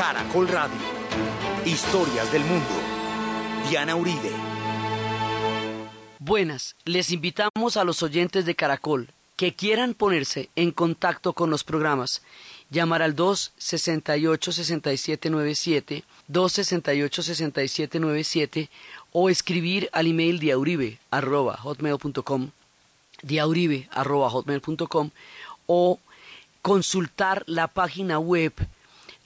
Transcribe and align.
Caracol 0.00 0.48
Radio. 0.48 0.80
Historias 1.66 2.32
del 2.32 2.42
mundo. 2.44 2.64
Diana 3.68 3.94
Uribe. 3.96 4.30
Buenas, 6.18 6.74
les 6.86 7.10
invitamos 7.10 7.76
a 7.76 7.84
los 7.84 8.02
oyentes 8.02 8.46
de 8.46 8.54
Caracol 8.54 9.10
que 9.36 9.54
quieran 9.54 9.92
ponerse 9.92 10.48
en 10.56 10.70
contacto 10.70 11.34
con 11.34 11.50
los 11.50 11.64
programas. 11.64 12.22
Llamar 12.70 13.02
al 13.02 13.14
268-6797, 13.14 16.02
268-6797 16.32 18.70
o 19.12 19.28
escribir 19.28 19.90
al 19.92 20.06
email 20.06 20.38
diauribe.hotmail.com 20.38 22.48
diauribe.hotmail.com 23.20 25.10
o 25.66 25.98
consultar 26.62 27.44
la 27.46 27.68
página 27.68 28.18
web 28.18 28.54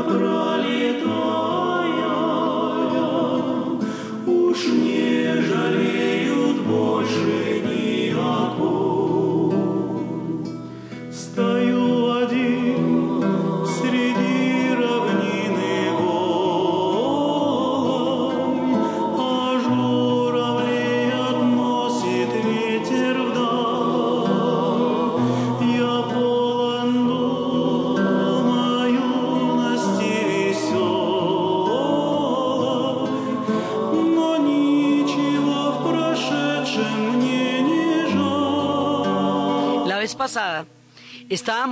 Pasada 0.02 0.51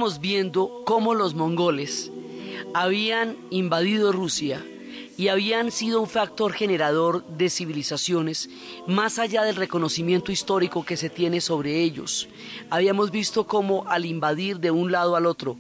estábamos 0.00 0.20
viendo 0.22 0.82
cómo 0.86 1.14
los 1.14 1.34
mongoles 1.34 2.10
habían 2.72 3.36
invadido 3.50 4.12
Rusia 4.12 4.64
y 5.18 5.28
habían 5.28 5.70
sido 5.70 6.00
un 6.00 6.08
factor 6.08 6.54
generador 6.54 7.22
de 7.26 7.50
civilizaciones 7.50 8.48
más 8.86 9.18
allá 9.18 9.42
del 9.42 9.56
reconocimiento 9.56 10.32
histórico 10.32 10.86
que 10.86 10.96
se 10.96 11.10
tiene 11.10 11.42
sobre 11.42 11.82
ellos. 11.82 12.28
Habíamos 12.70 13.10
visto 13.10 13.46
cómo 13.46 13.84
al 13.88 14.06
invadir 14.06 14.58
de 14.58 14.70
un 14.70 14.90
lado 14.90 15.16
al 15.16 15.26
otro 15.26 15.58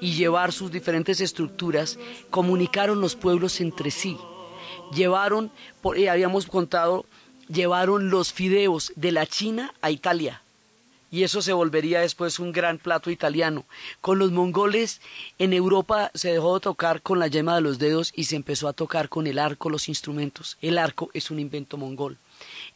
y 0.00 0.12
llevar 0.12 0.52
sus 0.52 0.70
diferentes 0.70 1.20
estructuras, 1.20 1.98
comunicaron 2.30 3.00
los 3.00 3.16
pueblos 3.16 3.60
entre 3.60 3.90
sí. 3.90 4.16
Llevaron, 4.94 5.50
eh, 5.96 6.08
habíamos 6.08 6.46
contado, 6.46 7.06
llevaron 7.48 8.08
los 8.08 8.32
fideos 8.32 8.92
de 8.94 9.10
la 9.10 9.26
China 9.26 9.74
a 9.82 9.90
Italia 9.90 10.42
y 11.10 11.24
eso 11.24 11.42
se 11.42 11.52
volvería 11.52 12.00
después 12.00 12.38
un 12.38 12.52
gran 12.52 12.78
plato 12.78 13.10
italiano. 13.10 13.64
Con 14.00 14.18
los 14.18 14.30
mongoles 14.30 15.00
en 15.38 15.52
Europa 15.52 16.10
se 16.14 16.32
dejó 16.32 16.54
de 16.54 16.60
tocar 16.60 17.02
con 17.02 17.18
la 17.18 17.26
yema 17.26 17.56
de 17.56 17.62
los 17.62 17.78
dedos 17.78 18.12
y 18.14 18.24
se 18.24 18.36
empezó 18.36 18.68
a 18.68 18.72
tocar 18.72 19.08
con 19.08 19.26
el 19.26 19.38
arco 19.38 19.70
los 19.70 19.88
instrumentos. 19.88 20.56
El 20.62 20.78
arco 20.78 21.10
es 21.12 21.30
un 21.30 21.40
invento 21.40 21.76
mongol. 21.76 22.16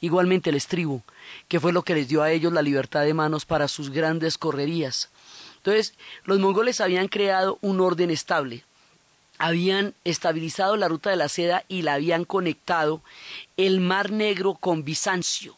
Igualmente 0.00 0.50
el 0.50 0.56
estribo, 0.56 1.02
que 1.48 1.60
fue 1.60 1.72
lo 1.72 1.82
que 1.82 1.94
les 1.94 2.08
dio 2.08 2.22
a 2.22 2.32
ellos 2.32 2.52
la 2.52 2.62
libertad 2.62 3.04
de 3.04 3.14
manos 3.14 3.46
para 3.46 3.68
sus 3.68 3.90
grandes 3.90 4.36
correrías. 4.36 5.10
Entonces, 5.58 5.94
los 6.24 6.40
mongoles 6.40 6.80
habían 6.80 7.08
creado 7.08 7.58
un 7.62 7.80
orden 7.80 8.10
estable, 8.10 8.64
habían 9.38 9.94
estabilizado 10.04 10.76
la 10.76 10.88
ruta 10.88 11.10
de 11.10 11.16
la 11.16 11.28
seda 11.28 11.64
y 11.68 11.82
la 11.82 11.94
habían 11.94 12.24
conectado 12.24 13.00
el 13.56 13.80
Mar 13.80 14.10
Negro 14.10 14.54
con 14.54 14.84
Bizancio 14.84 15.56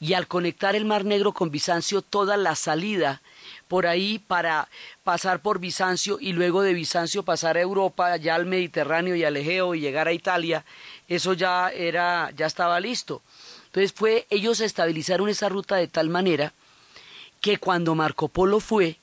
y 0.00 0.14
al 0.14 0.26
conectar 0.26 0.74
el 0.76 0.84
Mar 0.84 1.04
Negro 1.04 1.32
con 1.32 1.50
Bizancio, 1.50 2.02
toda 2.02 2.36
la 2.36 2.54
salida 2.54 3.22
por 3.68 3.86
ahí 3.86 4.18
para 4.18 4.68
pasar 5.04 5.40
por 5.40 5.58
Bizancio 5.58 6.18
y 6.20 6.32
luego 6.32 6.62
de 6.62 6.74
Bizancio 6.74 7.24
pasar 7.24 7.56
a 7.56 7.60
Europa, 7.60 8.16
ya 8.16 8.34
al 8.34 8.46
Mediterráneo 8.46 9.14
y 9.16 9.24
al 9.24 9.36
Egeo 9.36 9.74
y 9.74 9.80
llegar 9.80 10.08
a 10.08 10.12
Italia, 10.12 10.64
eso 11.08 11.32
ya 11.32 11.70
era, 11.70 12.30
ya 12.36 12.46
estaba 12.46 12.80
listo. 12.80 13.22
Entonces 13.66 13.92
fue, 13.92 14.26
ellos 14.30 14.60
estabilizaron 14.60 15.28
esa 15.28 15.48
ruta 15.48 15.76
de 15.76 15.88
tal 15.88 16.08
manera 16.08 16.52
que 17.40 17.58
cuando 17.58 17.94
Marco 17.94 18.28
Polo 18.28 18.60
fue, 18.60 18.98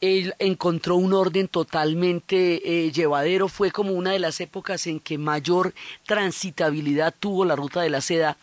él 0.00 0.34
encontró 0.38 0.96
un 0.96 1.14
orden 1.14 1.48
totalmente 1.48 2.86
eh, 2.86 2.92
llevadero, 2.92 3.48
fue 3.48 3.70
como 3.70 3.92
una 3.92 4.12
de 4.12 4.18
las 4.18 4.40
épocas 4.40 4.86
en 4.86 5.00
que 5.00 5.16
mayor 5.16 5.74
transitabilidad 6.04 7.14
tuvo 7.18 7.44
la 7.44 7.56
ruta 7.56 7.80
de 7.80 7.90
la 7.90 8.00
seda, 8.00 8.36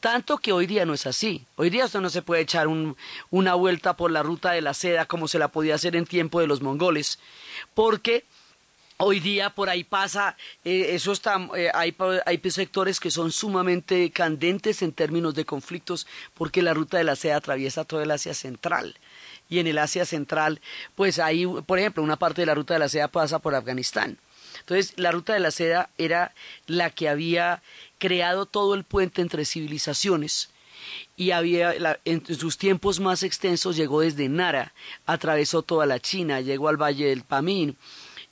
tanto 0.00 0.38
que 0.38 0.52
hoy 0.52 0.66
día 0.66 0.86
no 0.86 0.94
es 0.94 1.06
así. 1.06 1.44
Hoy 1.56 1.70
día 1.70 1.86
usted 1.86 2.00
no 2.00 2.10
se 2.10 2.22
puede 2.22 2.42
echar 2.42 2.68
una 3.30 3.54
vuelta 3.54 3.96
por 3.96 4.10
la 4.10 4.22
ruta 4.22 4.52
de 4.52 4.62
la 4.62 4.74
seda 4.74 5.06
como 5.06 5.26
se 5.26 5.38
la 5.38 5.48
podía 5.48 5.74
hacer 5.74 5.96
en 5.96 6.06
tiempo 6.06 6.40
de 6.40 6.46
los 6.46 6.62
mongoles, 6.62 7.18
porque 7.74 8.24
Hoy 9.04 9.18
día 9.18 9.50
por 9.50 9.68
ahí 9.68 9.82
pasa, 9.82 10.36
eh, 10.64 10.90
eso 10.90 11.10
está, 11.10 11.48
eh, 11.56 11.72
hay, 11.74 11.96
hay, 12.24 12.40
sectores 12.50 13.00
que 13.00 13.10
son 13.10 13.32
sumamente 13.32 14.08
candentes 14.12 14.80
en 14.80 14.92
términos 14.92 15.34
de 15.34 15.44
conflictos 15.44 16.06
porque 16.34 16.62
la 16.62 16.72
ruta 16.72 16.98
de 16.98 17.04
la 17.04 17.16
seda 17.16 17.38
atraviesa 17.38 17.84
todo 17.84 18.00
el 18.00 18.12
Asia 18.12 18.32
Central 18.32 18.94
y 19.52 19.58
en 19.58 19.66
el 19.66 19.76
Asia 19.76 20.06
Central, 20.06 20.62
pues 20.94 21.18
ahí, 21.18 21.46
por 21.66 21.78
ejemplo, 21.78 22.02
una 22.02 22.16
parte 22.16 22.40
de 22.40 22.46
la 22.46 22.54
ruta 22.54 22.72
de 22.72 22.80
la 22.80 22.88
seda 22.88 23.08
pasa 23.08 23.38
por 23.38 23.54
Afganistán. 23.54 24.16
Entonces, 24.60 24.94
la 24.96 25.12
ruta 25.12 25.34
de 25.34 25.40
la 25.40 25.50
seda 25.50 25.90
era 25.98 26.32
la 26.66 26.88
que 26.88 27.10
había 27.10 27.62
creado 27.98 28.46
todo 28.46 28.74
el 28.74 28.84
puente 28.84 29.20
entre 29.20 29.44
civilizaciones 29.44 30.48
y 31.16 31.32
había 31.32 31.74
en 32.06 32.24
sus 32.34 32.56
tiempos 32.56 32.98
más 32.98 33.22
extensos 33.22 33.76
llegó 33.76 34.00
desde 34.00 34.30
Nara, 34.30 34.72
atravesó 35.04 35.60
toda 35.60 35.84
la 35.84 36.00
China, 36.00 36.40
llegó 36.40 36.68
al 36.70 36.80
Valle 36.80 37.08
del 37.08 37.22
Pamín 37.22 37.76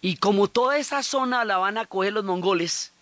y 0.00 0.16
como 0.16 0.48
toda 0.48 0.78
esa 0.78 1.02
zona 1.02 1.44
la 1.44 1.58
van 1.58 1.76
a 1.76 1.84
coger 1.84 2.14
los 2.14 2.24
mongoles, 2.24 2.92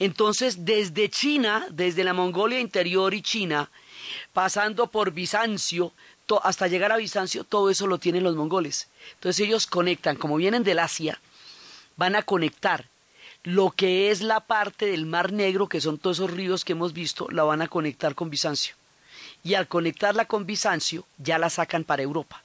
entonces 0.00 0.64
desde 0.64 1.08
China, 1.08 1.68
desde 1.70 2.02
la 2.02 2.14
Mongolia 2.14 2.58
interior 2.58 3.14
y 3.14 3.22
China, 3.22 3.70
pasando 4.32 4.88
por 4.90 5.12
Bizancio, 5.12 5.92
hasta 6.44 6.68
llegar 6.68 6.92
a 6.92 6.96
Bizancio, 6.96 7.44
todo 7.44 7.70
eso 7.70 7.86
lo 7.86 7.98
tienen 7.98 8.22
los 8.22 8.36
mongoles. 8.36 8.88
Entonces 9.14 9.46
ellos 9.46 9.66
conectan, 9.66 10.16
como 10.16 10.36
vienen 10.36 10.62
del 10.62 10.78
Asia, 10.78 11.20
van 11.96 12.14
a 12.14 12.22
conectar 12.22 12.86
lo 13.42 13.70
que 13.70 14.10
es 14.10 14.20
la 14.20 14.40
parte 14.40 14.86
del 14.86 15.06
Mar 15.06 15.32
Negro, 15.32 15.68
que 15.68 15.80
son 15.80 15.98
todos 15.98 16.18
esos 16.18 16.30
ríos 16.30 16.64
que 16.64 16.72
hemos 16.72 16.92
visto, 16.92 17.28
la 17.30 17.42
van 17.42 17.62
a 17.62 17.68
conectar 17.68 18.14
con 18.14 18.30
Bizancio. 18.30 18.74
Y 19.42 19.54
al 19.54 19.66
conectarla 19.66 20.26
con 20.26 20.46
Bizancio, 20.46 21.06
ya 21.18 21.38
la 21.38 21.48
sacan 21.48 21.84
para 21.84 22.02
Europa. 22.02 22.42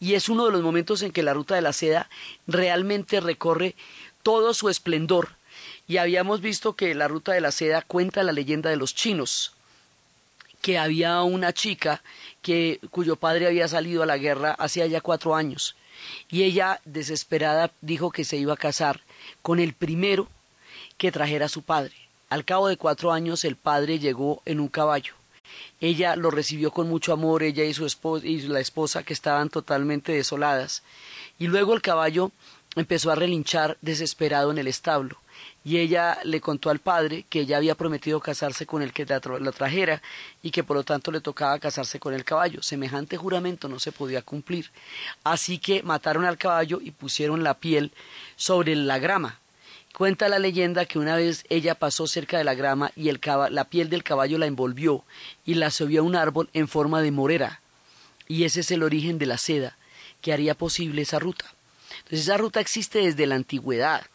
Y 0.00 0.14
es 0.14 0.28
uno 0.28 0.46
de 0.46 0.52
los 0.52 0.62
momentos 0.62 1.02
en 1.02 1.12
que 1.12 1.22
la 1.22 1.34
ruta 1.34 1.54
de 1.54 1.62
la 1.62 1.72
seda 1.72 2.08
realmente 2.46 3.20
recorre 3.20 3.76
todo 4.22 4.52
su 4.54 4.68
esplendor. 4.68 5.30
Y 5.86 5.98
habíamos 5.98 6.40
visto 6.40 6.74
que 6.74 6.94
la 6.94 7.08
ruta 7.08 7.32
de 7.32 7.40
la 7.40 7.52
seda 7.52 7.82
cuenta 7.82 8.22
la 8.22 8.32
leyenda 8.32 8.70
de 8.70 8.76
los 8.76 8.94
chinos, 8.94 9.52
que 10.62 10.78
había 10.78 11.22
una 11.22 11.52
chica 11.52 12.02
que, 12.40 12.80
cuyo 12.90 13.16
padre 13.16 13.46
había 13.46 13.68
salido 13.68 14.02
a 14.02 14.06
la 14.06 14.16
guerra 14.16 14.52
hacía 14.52 14.86
ya 14.86 15.02
cuatro 15.02 15.34
años 15.34 15.76
y 16.28 16.42
ella, 16.42 16.80
desesperada, 16.84 17.70
dijo 17.80 18.10
que 18.10 18.24
se 18.24 18.36
iba 18.36 18.54
a 18.54 18.56
casar 18.56 19.00
con 19.42 19.60
el 19.60 19.74
primero 19.74 20.28
que 20.98 21.12
trajera 21.12 21.46
a 21.46 21.50
su 21.50 21.62
padre. 21.62 21.94
Al 22.28 22.44
cabo 22.44 22.68
de 22.68 22.76
cuatro 22.76 23.12
años 23.12 23.44
el 23.44 23.56
padre 23.56 23.98
llegó 23.98 24.42
en 24.44 24.60
un 24.60 24.68
caballo. 24.68 25.14
Ella 25.80 26.16
lo 26.16 26.30
recibió 26.30 26.70
con 26.70 26.88
mucho 26.88 27.12
amor, 27.12 27.42
ella 27.42 27.64
y 27.64 27.74
su 27.74 27.84
esposa 27.84 28.26
y 28.26 28.40
la 28.42 28.60
esposa 28.60 29.02
que 29.02 29.12
estaban 29.12 29.50
totalmente 29.50 30.12
desoladas. 30.12 30.82
Y 31.38 31.48
luego 31.48 31.74
el 31.74 31.82
caballo 31.82 32.30
empezó 32.76 33.10
a 33.10 33.16
relinchar 33.16 33.76
desesperado 33.82 34.50
en 34.50 34.58
el 34.58 34.68
establo 34.68 35.21
y 35.64 35.78
ella 35.78 36.18
le 36.24 36.40
contó 36.40 36.70
al 36.70 36.80
padre 36.80 37.24
que 37.28 37.40
ella 37.40 37.56
había 37.56 37.76
prometido 37.76 38.20
casarse 38.20 38.66
con 38.66 38.82
el 38.82 38.92
que 38.92 39.06
la, 39.06 39.20
trajera 39.52 40.02
y 40.42 40.50
que 40.50 40.64
por 40.64 40.76
lo 40.76 40.82
tanto 40.82 41.12
le 41.12 41.20
tocaba 41.20 41.58
casarse 41.58 42.00
con 42.00 42.14
el 42.14 42.24
caballo. 42.24 42.62
Semejante 42.62 43.16
juramento 43.16 43.68
no 43.68 43.78
se 43.78 43.92
podía 43.92 44.22
cumplir. 44.22 44.70
Así 45.22 45.58
que 45.58 45.82
mataron 45.82 46.24
al 46.24 46.38
caballo 46.38 46.80
y 46.82 46.90
pusieron 46.90 47.44
la 47.44 47.54
piel 47.54 47.92
sobre 48.36 48.74
la 48.74 48.98
grama. 48.98 49.38
Cuenta 49.96 50.28
la 50.28 50.38
leyenda 50.38 50.86
que 50.86 50.98
una 50.98 51.16
vez 51.16 51.44
ella 51.48 51.74
pasó 51.74 52.06
cerca 52.06 52.38
de 52.38 52.44
la 52.44 52.54
grama 52.54 52.90
y 52.96 53.08
el 53.08 53.20
la 53.50 53.64
piel 53.64 53.88
del 53.90 54.02
caballo 54.02 54.38
la 54.38 54.46
envolvió 54.46 55.04
y 55.44 55.54
la 55.54 55.70
subió 55.70 56.00
a 56.00 56.04
un 56.04 56.16
árbol 56.16 56.48
en 56.54 56.66
forma 56.66 57.02
de 57.02 57.10
morera. 57.12 57.60
Y 58.26 58.44
ese 58.44 58.60
es 58.60 58.70
el 58.70 58.82
origen 58.82 59.18
de 59.18 59.26
la 59.26 59.38
seda 59.38 59.76
que 60.22 60.32
haría 60.32 60.54
posible 60.54 61.02
esa 61.02 61.18
ruta. 61.18 61.44
Entonces 61.98 62.20
esa 62.20 62.38
ruta 62.38 62.60
existe 62.60 63.00
desde 63.00 63.26
la 63.26 63.34
antigüedad. 63.34 64.06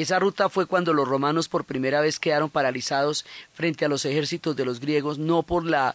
Esa 0.00 0.18
ruta 0.18 0.48
fue 0.48 0.64
cuando 0.64 0.94
los 0.94 1.06
romanos 1.06 1.48
por 1.48 1.66
primera 1.66 2.00
vez 2.00 2.18
quedaron 2.18 2.48
paralizados 2.48 3.26
frente 3.52 3.84
a 3.84 3.88
los 3.88 4.06
ejércitos 4.06 4.56
de 4.56 4.64
los 4.64 4.80
griegos, 4.80 5.18
no 5.18 5.42
por 5.42 5.66
la 5.66 5.94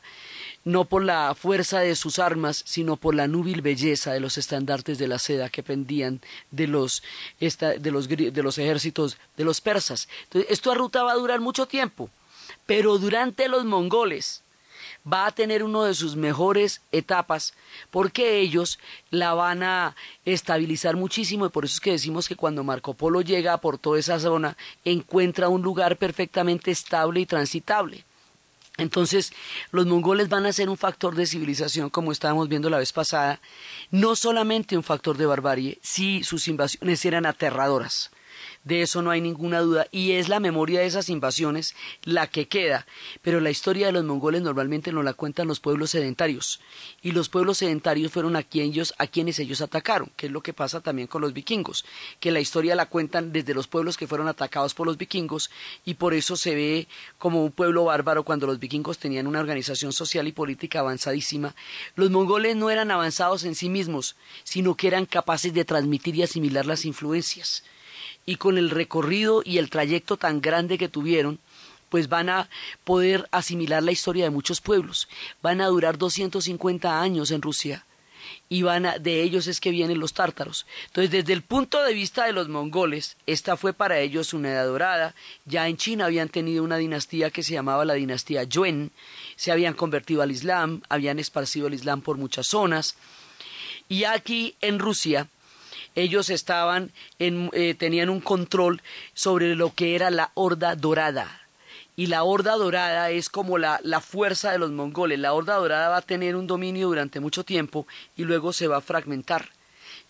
no 0.63 0.85
por 0.85 1.03
la 1.03 1.33
fuerza 1.33 1.79
de 1.79 1.95
sus 1.95 2.19
armas, 2.19 2.63
sino 2.65 2.97
por 2.97 3.15
la 3.15 3.27
núbil 3.27 3.61
belleza 3.61 4.13
de 4.13 4.19
los 4.19 4.37
estandartes 4.37 4.99
de 4.99 5.07
la 5.07 5.17
seda 5.17 5.49
que 5.49 5.63
pendían 5.63 6.21
de 6.51 6.67
los, 6.67 7.01
de 7.39 7.91
los, 7.91 8.07
de 8.07 8.43
los 8.43 8.57
ejércitos 8.59 9.17
de 9.37 9.43
los 9.43 9.61
persas. 9.61 10.07
Esta 10.49 10.73
ruta 10.75 11.03
va 11.03 11.11
a 11.11 11.17
durar 11.17 11.39
mucho 11.39 11.65
tiempo, 11.67 12.09
pero 12.65 12.99
durante 12.99 13.47
los 13.47 13.65
mongoles, 13.65 14.43
va 15.11 15.27
a 15.27 15.31
tener 15.31 15.63
una 15.63 15.85
de 15.85 15.93
sus 15.93 16.15
mejores 16.15 16.81
etapas 16.91 17.53
porque 17.91 18.39
ellos 18.39 18.79
la 19.09 19.33
van 19.33 19.63
a 19.63 19.95
estabilizar 20.25 20.95
muchísimo 20.95 21.45
y 21.45 21.49
por 21.49 21.65
eso 21.65 21.75
es 21.75 21.79
que 21.79 21.91
decimos 21.91 22.27
que 22.27 22.35
cuando 22.35 22.63
Marco 22.63 22.93
Polo 22.93 23.21
llega 23.21 23.57
por 23.57 23.77
toda 23.77 23.99
esa 23.99 24.19
zona 24.19 24.57
encuentra 24.83 25.49
un 25.49 25.61
lugar 25.61 25.97
perfectamente 25.97 26.71
estable 26.71 27.21
y 27.21 27.25
transitable. 27.25 28.03
Entonces, 28.77 29.31
los 29.71 29.85
mongoles 29.85 30.27
van 30.27 30.45
a 30.45 30.51
ser 30.51 30.69
un 30.69 30.75
factor 30.75 31.15
de 31.15 31.25
civilización, 31.25 31.89
como 31.89 32.11
estábamos 32.11 32.49
viendo 32.49 32.69
la 32.69 32.79
vez 32.79 32.91
pasada, 32.91 33.39
no 33.89 34.17
solamente 34.17 34.75
un 34.75 34.83
factor 34.83 35.15
de 35.15 35.25
barbarie, 35.25 35.79
si 35.81 36.25
sus 36.25 36.49
invasiones 36.49 37.05
eran 37.05 37.25
aterradoras 37.25 38.11
de 38.63 38.81
eso 38.81 39.01
no 39.01 39.11
hay 39.11 39.21
ninguna 39.21 39.59
duda, 39.59 39.87
y 39.91 40.13
es 40.13 40.29
la 40.29 40.39
memoria 40.39 40.79
de 40.79 40.85
esas 40.85 41.09
invasiones 41.09 41.75
la 42.03 42.27
que 42.27 42.47
queda. 42.47 42.85
Pero 43.21 43.39
la 43.39 43.51
historia 43.51 43.87
de 43.87 43.91
los 43.91 44.03
mongoles 44.03 44.41
normalmente 44.41 44.91
nos 44.91 45.05
la 45.05 45.13
cuentan 45.13 45.47
los 45.47 45.59
pueblos 45.59 45.91
sedentarios, 45.91 46.59
y 47.01 47.11
los 47.11 47.29
pueblos 47.29 47.59
sedentarios 47.59 48.11
fueron 48.11 48.35
a, 48.35 48.39
a 48.39 49.07
quienes 49.07 49.39
ellos 49.39 49.61
atacaron, 49.61 50.11
que 50.15 50.25
es 50.27 50.31
lo 50.31 50.41
que 50.41 50.53
pasa 50.53 50.81
también 50.81 51.07
con 51.07 51.21
los 51.21 51.33
vikingos, 51.33 51.85
que 52.19 52.31
la 52.31 52.39
historia 52.39 52.75
la 52.75 52.87
cuentan 52.87 53.31
desde 53.31 53.53
los 53.53 53.67
pueblos 53.67 53.97
que 53.97 54.07
fueron 54.07 54.27
atacados 54.27 54.73
por 54.73 54.87
los 54.87 54.97
vikingos, 54.97 55.51
y 55.85 55.95
por 55.95 56.13
eso 56.13 56.35
se 56.35 56.55
ve 56.55 56.87
como 57.17 57.43
un 57.43 57.51
pueblo 57.51 57.85
bárbaro 57.85 58.23
cuando 58.23 58.47
los 58.47 58.59
vikingos 58.59 58.97
tenían 58.97 59.27
una 59.27 59.39
organización 59.39 59.93
social 59.93 60.27
y 60.27 60.31
política 60.31 60.79
avanzadísima. 60.79 61.55
Los 61.95 62.09
mongoles 62.09 62.55
no 62.55 62.69
eran 62.69 62.91
avanzados 62.91 63.43
en 63.43 63.55
sí 63.55 63.69
mismos, 63.69 64.15
sino 64.43 64.75
que 64.75 64.87
eran 64.87 65.05
capaces 65.05 65.53
de 65.53 65.65
transmitir 65.65 66.15
y 66.15 66.23
asimilar 66.23 66.65
las 66.65 66.85
influencias 66.85 67.63
y 68.25 68.35
con 68.35 68.57
el 68.57 68.69
recorrido 68.69 69.41
y 69.43 69.57
el 69.57 69.69
trayecto 69.69 70.17
tan 70.17 70.41
grande 70.41 70.77
que 70.77 70.89
tuvieron, 70.89 71.39
pues 71.89 72.09
van 72.09 72.29
a 72.29 72.49
poder 72.83 73.27
asimilar 73.31 73.83
la 73.83 73.91
historia 73.91 74.25
de 74.25 74.29
muchos 74.29 74.61
pueblos. 74.61 75.07
Van 75.41 75.61
a 75.61 75.67
durar 75.67 75.97
250 75.97 77.01
años 77.01 77.31
en 77.31 77.41
Rusia 77.41 77.85
y 78.49 78.61
van 78.61 78.85
a, 78.85 78.99
de 78.99 79.21
ellos 79.21 79.47
es 79.47 79.59
que 79.59 79.71
vienen 79.71 79.99
los 79.99 80.13
tártaros. 80.13 80.65
Entonces, 80.87 81.11
desde 81.11 81.33
el 81.33 81.41
punto 81.41 81.81
de 81.83 81.93
vista 81.93 82.25
de 82.25 82.33
los 82.33 82.47
mongoles, 82.47 83.17
esta 83.25 83.57
fue 83.57 83.73
para 83.73 83.99
ellos 83.99 84.33
una 84.33 84.51
edad 84.51 84.65
dorada. 84.65 85.15
Ya 85.45 85.67
en 85.67 85.77
China 85.77 86.05
habían 86.05 86.29
tenido 86.29 86.63
una 86.63 86.77
dinastía 86.77 87.29
que 87.29 87.43
se 87.43 87.53
llamaba 87.53 87.85
la 87.85 87.93
dinastía 87.93 88.43
Yuen, 88.43 88.91
se 89.35 89.51
habían 89.51 89.73
convertido 89.73 90.21
al 90.21 90.31
Islam, 90.31 90.81
habían 90.89 91.19
esparcido 91.19 91.67
el 91.67 91.73
Islam 91.73 92.01
por 92.01 92.17
muchas 92.17 92.47
zonas. 92.47 92.95
Y 93.87 94.03
aquí 94.03 94.55
en 94.61 94.79
Rusia, 94.79 95.29
ellos 95.95 96.29
estaban 96.29 96.91
en, 97.19 97.49
eh, 97.53 97.73
tenían 97.73 98.09
un 98.09 98.21
control 98.21 98.81
sobre 99.13 99.55
lo 99.55 99.73
que 99.73 99.95
era 99.95 100.09
la 100.11 100.31
horda 100.33 100.75
dorada. 100.75 101.41
Y 101.97 102.07
la 102.07 102.23
horda 102.23 102.55
dorada 102.55 103.09
es 103.09 103.29
como 103.29 103.57
la, 103.57 103.79
la 103.81 104.01
fuerza 104.01 104.51
de 104.51 104.59
los 104.59 104.71
mongoles. 104.71 105.17
La 105.17 105.33
horda 105.33 105.55
dorada 105.55 105.89
va 105.89 105.97
a 105.97 106.01
tener 106.01 106.35
un 106.35 106.45
dominio 106.45 106.87
durante 106.87 107.21
mucho 107.21 107.45
tiempo 107.45 107.87
y 108.17 108.23
luego 108.23 108.51
se 108.51 108.67
va 108.67 108.77
a 108.77 108.81
fragmentar. 108.81 109.49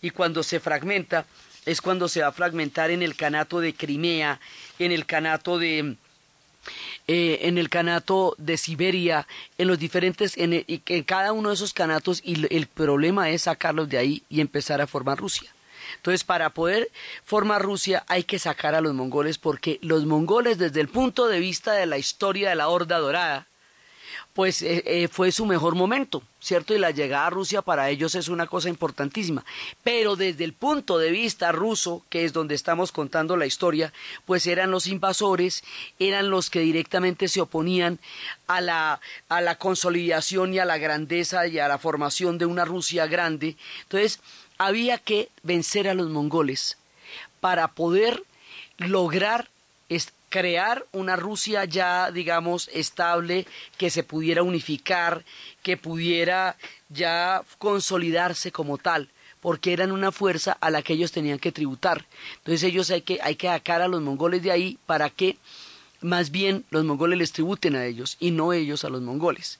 Y 0.02 0.10
cuando 0.10 0.42
se 0.42 0.58
fragmenta, 0.58 1.26
es 1.64 1.80
cuando 1.80 2.08
se 2.08 2.22
va 2.22 2.28
a 2.28 2.32
fragmentar 2.32 2.90
en 2.90 3.02
el 3.02 3.14
canato 3.14 3.60
de 3.60 3.74
Crimea, 3.74 4.40
en 4.78 4.92
el 4.92 5.06
canato 5.06 5.58
de, 5.58 5.96
eh, 7.08 7.38
en 7.42 7.58
el 7.58 7.68
canato 7.68 8.34
de 8.38 8.56
Siberia, 8.56 9.26
en 9.58 9.68
los 9.68 9.78
diferentes, 9.78 10.36
en, 10.36 10.64
en, 10.66 11.02
cada 11.04 11.32
uno 11.32 11.50
de 11.50 11.54
esos 11.54 11.72
canatos, 11.72 12.20
y 12.24 12.52
el 12.54 12.66
problema 12.66 13.30
es 13.30 13.42
sacarlos 13.42 13.88
de 13.88 13.98
ahí 13.98 14.22
y 14.28 14.40
empezar 14.40 14.80
a 14.80 14.86
formar 14.86 15.18
Rusia. 15.18 15.55
Entonces, 15.96 16.24
para 16.24 16.50
poder 16.50 16.90
formar 17.24 17.62
Rusia 17.62 18.04
hay 18.08 18.24
que 18.24 18.38
sacar 18.38 18.74
a 18.74 18.80
los 18.80 18.94
mongoles 18.94 19.38
porque 19.38 19.78
los 19.82 20.04
mongoles 20.06 20.58
desde 20.58 20.80
el 20.80 20.88
punto 20.88 21.28
de 21.28 21.40
vista 21.40 21.72
de 21.72 21.86
la 21.86 21.98
historia 21.98 22.50
de 22.50 22.56
la 22.56 22.68
Horda 22.68 22.98
Dorada, 22.98 23.46
pues 24.36 24.60
eh, 24.60 24.82
eh, 24.84 25.08
fue 25.08 25.32
su 25.32 25.46
mejor 25.46 25.74
momento, 25.76 26.22
¿cierto? 26.40 26.74
Y 26.74 26.78
la 26.78 26.90
llegada 26.90 27.26
a 27.26 27.30
Rusia 27.30 27.62
para 27.62 27.88
ellos 27.88 28.14
es 28.14 28.28
una 28.28 28.46
cosa 28.46 28.68
importantísima. 28.68 29.46
Pero 29.82 30.14
desde 30.14 30.44
el 30.44 30.52
punto 30.52 30.98
de 30.98 31.10
vista 31.10 31.52
ruso, 31.52 32.04
que 32.10 32.26
es 32.26 32.34
donde 32.34 32.54
estamos 32.54 32.92
contando 32.92 33.38
la 33.38 33.46
historia, 33.46 33.94
pues 34.26 34.46
eran 34.46 34.70
los 34.70 34.88
invasores, 34.88 35.64
eran 35.98 36.28
los 36.28 36.50
que 36.50 36.60
directamente 36.60 37.28
se 37.28 37.40
oponían 37.40 37.98
a 38.46 38.60
la, 38.60 39.00
a 39.30 39.40
la 39.40 39.56
consolidación 39.56 40.52
y 40.52 40.58
a 40.58 40.66
la 40.66 40.76
grandeza 40.76 41.46
y 41.46 41.58
a 41.58 41.66
la 41.66 41.78
formación 41.78 42.36
de 42.36 42.44
una 42.44 42.66
Rusia 42.66 43.06
grande. 43.06 43.56
Entonces, 43.84 44.20
había 44.58 44.98
que 44.98 45.28
vencer 45.42 45.88
a 45.88 45.94
los 45.94 46.10
mongoles 46.10 46.78
para 47.40 47.68
poder 47.68 48.22
lograr 48.78 49.48
crear 50.28 50.84
una 50.92 51.16
Rusia 51.16 51.64
ya, 51.64 52.10
digamos, 52.10 52.68
estable, 52.72 53.46
que 53.78 53.90
se 53.90 54.02
pudiera 54.02 54.42
unificar, 54.42 55.24
que 55.62 55.76
pudiera 55.76 56.56
ya 56.88 57.42
consolidarse 57.58 58.52
como 58.52 58.78
tal, 58.78 59.08
porque 59.40 59.72
eran 59.72 59.92
una 59.92 60.12
fuerza 60.12 60.52
a 60.60 60.70
la 60.70 60.82
que 60.82 60.94
ellos 60.94 61.12
tenían 61.12 61.38
que 61.38 61.52
tributar. 61.52 62.04
Entonces 62.38 62.64
ellos 62.64 62.90
hay 62.90 63.02
que, 63.02 63.18
hay 63.22 63.36
que 63.36 63.48
a 63.48 63.88
los 63.88 64.02
mongoles 64.02 64.42
de 64.42 64.50
ahí 64.50 64.78
para 64.86 65.10
que 65.10 65.38
más 66.00 66.30
bien 66.30 66.64
los 66.70 66.84
mongoles 66.84 67.18
les 67.18 67.32
tributen 67.32 67.74
a 67.74 67.86
ellos 67.86 68.16
y 68.20 68.30
no 68.30 68.52
ellos 68.52 68.84
a 68.84 68.90
los 68.90 69.02
mongoles. 69.02 69.58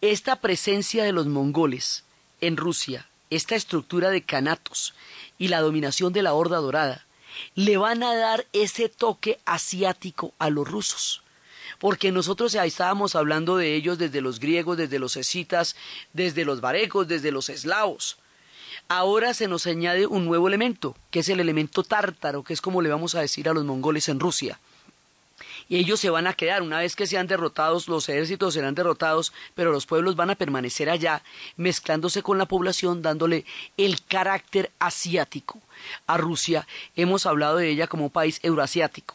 Esta 0.00 0.40
presencia 0.40 1.04
de 1.04 1.12
los 1.12 1.26
mongoles 1.26 2.04
en 2.40 2.56
Rusia 2.56 3.06
esta 3.30 3.54
estructura 3.54 4.10
de 4.10 4.22
canatos 4.22 4.94
y 5.38 5.48
la 5.48 5.60
dominación 5.60 6.12
de 6.12 6.22
la 6.22 6.34
Horda 6.34 6.58
Dorada 6.58 7.06
le 7.54 7.76
van 7.76 8.02
a 8.02 8.14
dar 8.14 8.46
ese 8.52 8.88
toque 8.88 9.38
asiático 9.44 10.34
a 10.38 10.50
los 10.50 10.68
rusos. 10.68 11.22
Porque 11.78 12.12
nosotros 12.12 12.52
ya 12.52 12.64
estábamos 12.64 13.14
hablando 13.14 13.56
de 13.56 13.74
ellos 13.74 13.96
desde 13.96 14.20
los 14.20 14.40
griegos, 14.40 14.76
desde 14.76 14.98
los 14.98 15.16
escitas, 15.16 15.76
desde 16.12 16.44
los 16.44 16.60
varegos, 16.60 17.08
desde 17.08 17.30
los 17.30 17.48
eslavos. 17.48 18.18
Ahora 18.88 19.32
se 19.32 19.48
nos 19.48 19.66
añade 19.66 20.06
un 20.06 20.26
nuevo 20.26 20.48
elemento, 20.48 20.96
que 21.10 21.20
es 21.20 21.28
el 21.28 21.40
elemento 21.40 21.84
tártaro, 21.84 22.42
que 22.42 22.52
es 22.52 22.60
como 22.60 22.82
le 22.82 22.90
vamos 22.90 23.14
a 23.14 23.20
decir 23.20 23.48
a 23.48 23.54
los 23.54 23.64
mongoles 23.64 24.08
en 24.08 24.20
Rusia 24.20 24.58
y 25.70 25.76
ellos 25.76 26.00
se 26.00 26.10
van 26.10 26.26
a 26.26 26.34
quedar. 26.34 26.60
Una 26.60 26.80
vez 26.80 26.96
que 26.96 27.06
sean 27.06 27.28
derrotados, 27.28 27.88
los 27.88 28.06
ejércitos 28.08 28.54
serán 28.54 28.74
derrotados, 28.74 29.32
pero 29.54 29.70
los 29.70 29.86
pueblos 29.86 30.16
van 30.16 30.28
a 30.28 30.34
permanecer 30.34 30.90
allá, 30.90 31.22
mezclándose 31.56 32.22
con 32.22 32.36
la 32.36 32.46
población, 32.46 33.00
dándole 33.00 33.46
el 33.78 34.02
carácter 34.02 34.72
asiático. 34.80 35.60
A 36.08 36.18
Rusia 36.18 36.66
hemos 36.96 37.24
hablado 37.24 37.56
de 37.58 37.70
ella 37.70 37.86
como 37.86 38.10
país 38.10 38.40
euroasiático. 38.42 39.14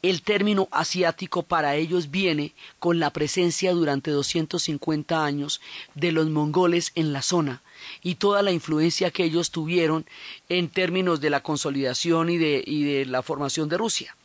El 0.00 0.22
término 0.22 0.68
asiático 0.70 1.42
para 1.42 1.74
ellos 1.74 2.12
viene 2.12 2.54
con 2.78 3.00
la 3.00 3.12
presencia 3.12 3.72
durante 3.72 4.12
250 4.12 5.24
años 5.24 5.60
de 5.96 6.12
los 6.12 6.30
mongoles 6.30 6.92
en 6.94 7.12
la 7.12 7.22
zona 7.22 7.62
y 8.02 8.14
toda 8.14 8.42
la 8.42 8.52
influencia 8.52 9.10
que 9.10 9.24
ellos 9.24 9.50
tuvieron 9.50 10.06
en 10.48 10.68
términos 10.68 11.20
de 11.20 11.30
la 11.30 11.42
consolidación 11.42 12.30
y 12.30 12.38
de, 12.38 12.62
y 12.64 12.84
de 12.84 13.06
la 13.06 13.22
formación 13.22 13.68
de 13.68 13.78
Rusia. 13.78 14.16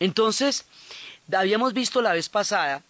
Entonces, 0.00 0.66
Habíamos 1.32 1.72
visto 1.72 2.02
la 2.02 2.12
vez 2.12 2.28
pasada 2.28 2.82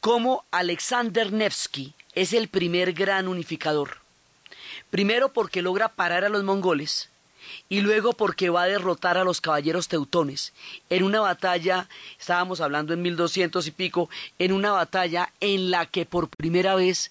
cómo 0.00 0.44
Alexander 0.50 1.30
Nevsky 1.30 1.94
es 2.14 2.32
el 2.32 2.48
primer 2.48 2.94
gran 2.94 3.28
unificador. 3.28 3.98
Primero 4.88 5.32
porque 5.32 5.60
logra 5.60 5.90
parar 5.90 6.24
a 6.24 6.30
los 6.30 6.42
mongoles 6.42 7.10
y 7.68 7.80
luego 7.80 8.14
porque 8.14 8.48
va 8.48 8.62
a 8.62 8.66
derrotar 8.66 9.18
a 9.18 9.24
los 9.24 9.40
caballeros 9.40 9.88
teutones 9.88 10.52
en 10.88 11.02
una 11.02 11.20
batalla, 11.20 11.88
estábamos 12.18 12.60
hablando 12.60 12.94
en 12.94 13.02
1200 13.02 13.66
y 13.66 13.70
pico, 13.70 14.08
en 14.38 14.52
una 14.52 14.72
batalla 14.72 15.32
en 15.40 15.70
la 15.70 15.86
que 15.86 16.06
por 16.06 16.28
primera 16.30 16.74
vez 16.74 17.10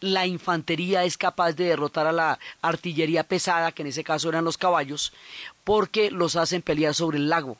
la 0.00 0.26
infantería 0.26 1.04
es 1.04 1.16
capaz 1.16 1.52
de 1.52 1.64
derrotar 1.64 2.06
a 2.06 2.12
la 2.12 2.38
artillería 2.62 3.24
pesada, 3.24 3.72
que 3.72 3.82
en 3.82 3.88
ese 3.88 4.04
caso 4.04 4.28
eran 4.28 4.44
los 4.44 4.58
caballos, 4.58 5.12
porque 5.62 6.10
los 6.10 6.36
hacen 6.36 6.62
pelear 6.62 6.94
sobre 6.94 7.18
el 7.18 7.28
lago. 7.28 7.56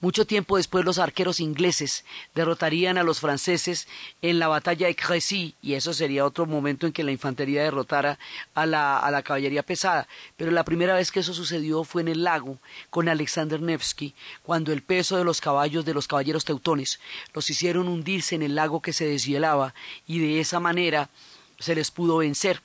Mucho 0.00 0.26
tiempo 0.26 0.56
después 0.56 0.84
los 0.84 0.98
arqueros 0.98 1.40
ingleses 1.40 2.04
derrotarían 2.34 2.98
a 2.98 3.02
los 3.02 3.20
franceses 3.20 3.88
en 4.22 4.38
la 4.38 4.48
batalla 4.48 4.86
de 4.86 4.96
Crécy 4.96 5.54
y 5.62 5.74
eso 5.74 5.92
sería 5.92 6.24
otro 6.24 6.46
momento 6.46 6.86
en 6.86 6.92
que 6.92 7.04
la 7.04 7.12
infantería 7.12 7.62
derrotara 7.62 8.18
a 8.54 8.66
la, 8.66 8.98
a 8.98 9.10
la 9.10 9.22
caballería 9.22 9.62
pesada. 9.62 10.08
Pero 10.36 10.50
la 10.50 10.64
primera 10.64 10.94
vez 10.94 11.10
que 11.10 11.20
eso 11.20 11.34
sucedió 11.34 11.84
fue 11.84 12.02
en 12.02 12.08
el 12.08 12.24
lago 12.24 12.58
con 12.90 13.08
Alexander 13.08 13.60
Nevsky, 13.60 14.14
cuando 14.42 14.72
el 14.72 14.82
peso 14.82 15.16
de 15.16 15.24
los 15.24 15.40
caballos 15.40 15.84
de 15.84 15.94
los 15.94 16.08
caballeros 16.08 16.44
teutones 16.44 17.00
los 17.32 17.50
hicieron 17.50 17.88
hundirse 17.88 18.34
en 18.34 18.42
el 18.42 18.54
lago 18.54 18.80
que 18.80 18.92
se 18.92 19.06
deshielaba 19.06 19.74
y 20.06 20.18
de 20.18 20.40
esa 20.40 20.60
manera 20.60 21.10
se 21.58 21.74
les 21.74 21.90
pudo 21.90 22.18
vencer. 22.18 22.60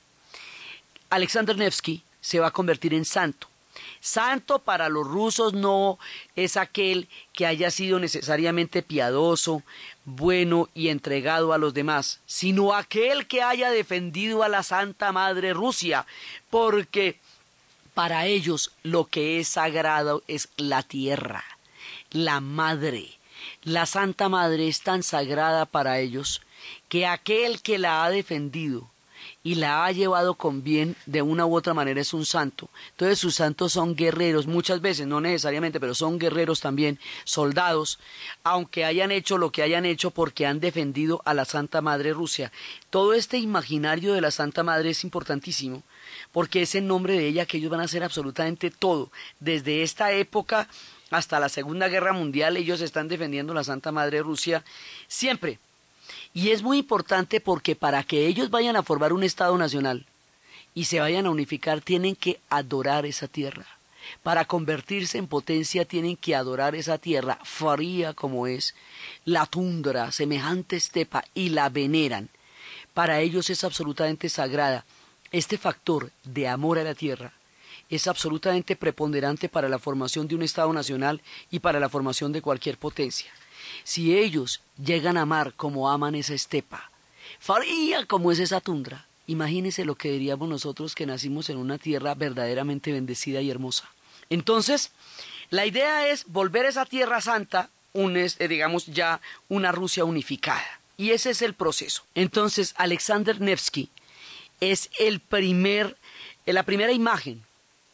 Alexander 1.10 1.56
Nevsky 1.56 2.02
se 2.20 2.38
va 2.38 2.48
a 2.48 2.52
convertir 2.52 2.94
en 2.94 3.04
santo 3.04 3.49
Santo 4.00 4.60
para 4.60 4.88
los 4.88 5.06
rusos 5.06 5.52
no 5.52 5.98
es 6.36 6.56
aquel 6.56 7.08
que 7.32 7.46
haya 7.46 7.70
sido 7.70 7.98
necesariamente 7.98 8.82
piadoso, 8.82 9.62
bueno 10.04 10.68
y 10.74 10.88
entregado 10.88 11.52
a 11.52 11.58
los 11.58 11.74
demás, 11.74 12.20
sino 12.26 12.74
aquel 12.74 13.26
que 13.26 13.42
haya 13.42 13.70
defendido 13.70 14.42
a 14.42 14.48
la 14.48 14.62
Santa 14.62 15.12
Madre 15.12 15.52
Rusia, 15.52 16.06
porque 16.50 17.18
para 17.94 18.26
ellos 18.26 18.72
lo 18.82 19.06
que 19.06 19.40
es 19.40 19.48
sagrado 19.48 20.22
es 20.26 20.48
la 20.56 20.82
tierra, 20.82 21.44
la 22.10 22.40
madre. 22.40 23.18
La 23.62 23.86
Santa 23.86 24.28
Madre 24.28 24.68
es 24.68 24.82
tan 24.82 25.02
sagrada 25.02 25.66
para 25.66 25.98
ellos 25.98 26.42
que 26.88 27.06
aquel 27.06 27.62
que 27.62 27.78
la 27.78 28.04
ha 28.04 28.10
defendido, 28.10 28.89
y 29.42 29.54
la 29.54 29.86
ha 29.86 29.92
llevado 29.92 30.34
con 30.34 30.62
bien 30.62 30.96
de 31.06 31.22
una 31.22 31.46
u 31.46 31.56
otra 31.56 31.72
manera 31.72 32.00
es 32.00 32.12
un 32.12 32.26
santo. 32.26 32.68
Entonces 32.90 33.18
sus 33.18 33.36
santos 33.36 33.72
son 33.72 33.94
guerreros, 33.94 34.46
muchas 34.46 34.80
veces, 34.80 35.06
no 35.06 35.20
necesariamente, 35.20 35.80
pero 35.80 35.94
son 35.94 36.18
guerreros 36.18 36.60
también, 36.60 36.98
soldados, 37.24 37.98
aunque 38.44 38.84
hayan 38.84 39.10
hecho 39.10 39.38
lo 39.38 39.50
que 39.50 39.62
hayan 39.62 39.86
hecho 39.86 40.10
porque 40.10 40.46
han 40.46 40.60
defendido 40.60 41.22
a 41.24 41.32
la 41.32 41.46
Santa 41.46 41.80
Madre 41.80 42.12
Rusia. 42.12 42.52
Todo 42.90 43.14
este 43.14 43.38
imaginario 43.38 44.12
de 44.12 44.20
la 44.20 44.30
Santa 44.30 44.62
Madre 44.62 44.90
es 44.90 45.04
importantísimo, 45.04 45.82
porque 46.32 46.62
es 46.62 46.74
en 46.74 46.86
nombre 46.86 47.14
de 47.14 47.26
ella 47.26 47.46
que 47.46 47.56
ellos 47.56 47.70
van 47.70 47.80
a 47.80 47.84
hacer 47.84 48.04
absolutamente 48.04 48.70
todo. 48.70 49.10
Desde 49.38 49.82
esta 49.82 50.12
época 50.12 50.68
hasta 51.10 51.40
la 51.40 51.48
Segunda 51.48 51.88
Guerra 51.88 52.12
Mundial 52.12 52.56
ellos 52.56 52.80
están 52.80 53.08
defendiendo 53.08 53.52
a 53.52 53.56
la 53.56 53.64
Santa 53.64 53.90
Madre 53.90 54.22
Rusia 54.22 54.64
siempre 55.08 55.58
y 56.32 56.50
es 56.50 56.62
muy 56.62 56.78
importante 56.78 57.40
porque 57.40 57.76
para 57.76 58.04
que 58.04 58.26
ellos 58.26 58.50
vayan 58.50 58.76
a 58.76 58.82
formar 58.82 59.12
un 59.12 59.22
Estado 59.22 59.56
nacional 59.58 60.06
y 60.74 60.84
se 60.84 61.00
vayan 61.00 61.26
a 61.26 61.30
unificar, 61.30 61.80
tienen 61.80 62.14
que 62.14 62.40
adorar 62.48 63.04
esa 63.06 63.26
tierra. 63.26 63.66
Para 64.22 64.44
convertirse 64.44 65.18
en 65.18 65.26
potencia 65.26 65.84
tienen 65.84 66.16
que 66.16 66.34
adorar 66.34 66.74
esa 66.74 66.98
tierra 66.98 67.38
fría 67.44 68.14
como 68.14 68.46
es, 68.46 68.74
la 69.24 69.46
tundra, 69.46 70.12
semejante 70.12 70.76
estepa, 70.76 71.24
y 71.34 71.50
la 71.50 71.68
veneran. 71.68 72.28
Para 72.94 73.20
ellos 73.20 73.50
es 73.50 73.64
absolutamente 73.64 74.28
sagrada. 74.28 74.84
Este 75.32 75.58
factor 75.58 76.10
de 76.24 76.48
amor 76.48 76.78
a 76.78 76.84
la 76.84 76.94
tierra 76.94 77.32
es 77.88 78.06
absolutamente 78.06 78.76
preponderante 78.76 79.48
para 79.48 79.68
la 79.68 79.78
formación 79.78 80.28
de 80.28 80.36
un 80.36 80.42
Estado 80.42 80.72
nacional 80.72 81.20
y 81.50 81.58
para 81.58 81.80
la 81.80 81.88
formación 81.88 82.32
de 82.32 82.42
cualquier 82.42 82.78
potencia. 82.78 83.32
Si 83.84 84.16
ellos 84.16 84.60
llegan 84.82 85.16
a 85.16 85.22
amar 85.22 85.54
como 85.54 85.90
aman 85.90 86.14
esa 86.14 86.34
estepa, 86.34 86.90
faría 87.38 88.06
como 88.06 88.32
es 88.32 88.38
esa 88.38 88.60
tundra, 88.60 89.06
imagínense 89.26 89.84
lo 89.84 89.94
que 89.94 90.10
diríamos 90.10 90.48
nosotros 90.48 90.94
que 90.94 91.06
nacimos 91.06 91.50
en 91.50 91.56
una 91.56 91.78
tierra 91.78 92.14
verdaderamente 92.14 92.92
bendecida 92.92 93.40
y 93.40 93.50
hermosa. 93.50 93.90
Entonces, 94.28 94.90
la 95.50 95.66
idea 95.66 96.08
es 96.08 96.24
volver 96.26 96.66
esa 96.66 96.84
tierra 96.86 97.20
santa, 97.20 97.70
un, 97.92 98.16
eh, 98.16 98.30
digamos 98.48 98.86
ya 98.86 99.20
una 99.48 99.72
Rusia 99.72 100.04
unificada. 100.04 100.80
Y 100.96 101.10
ese 101.10 101.30
es 101.30 101.42
el 101.42 101.54
proceso. 101.54 102.04
Entonces, 102.14 102.74
Alexander 102.76 103.40
Nevsky 103.40 103.88
es 104.60 104.90
el 104.98 105.20
primer, 105.20 105.96
eh, 106.46 106.52
la 106.52 106.62
primera 106.64 106.92
imagen 106.92 107.42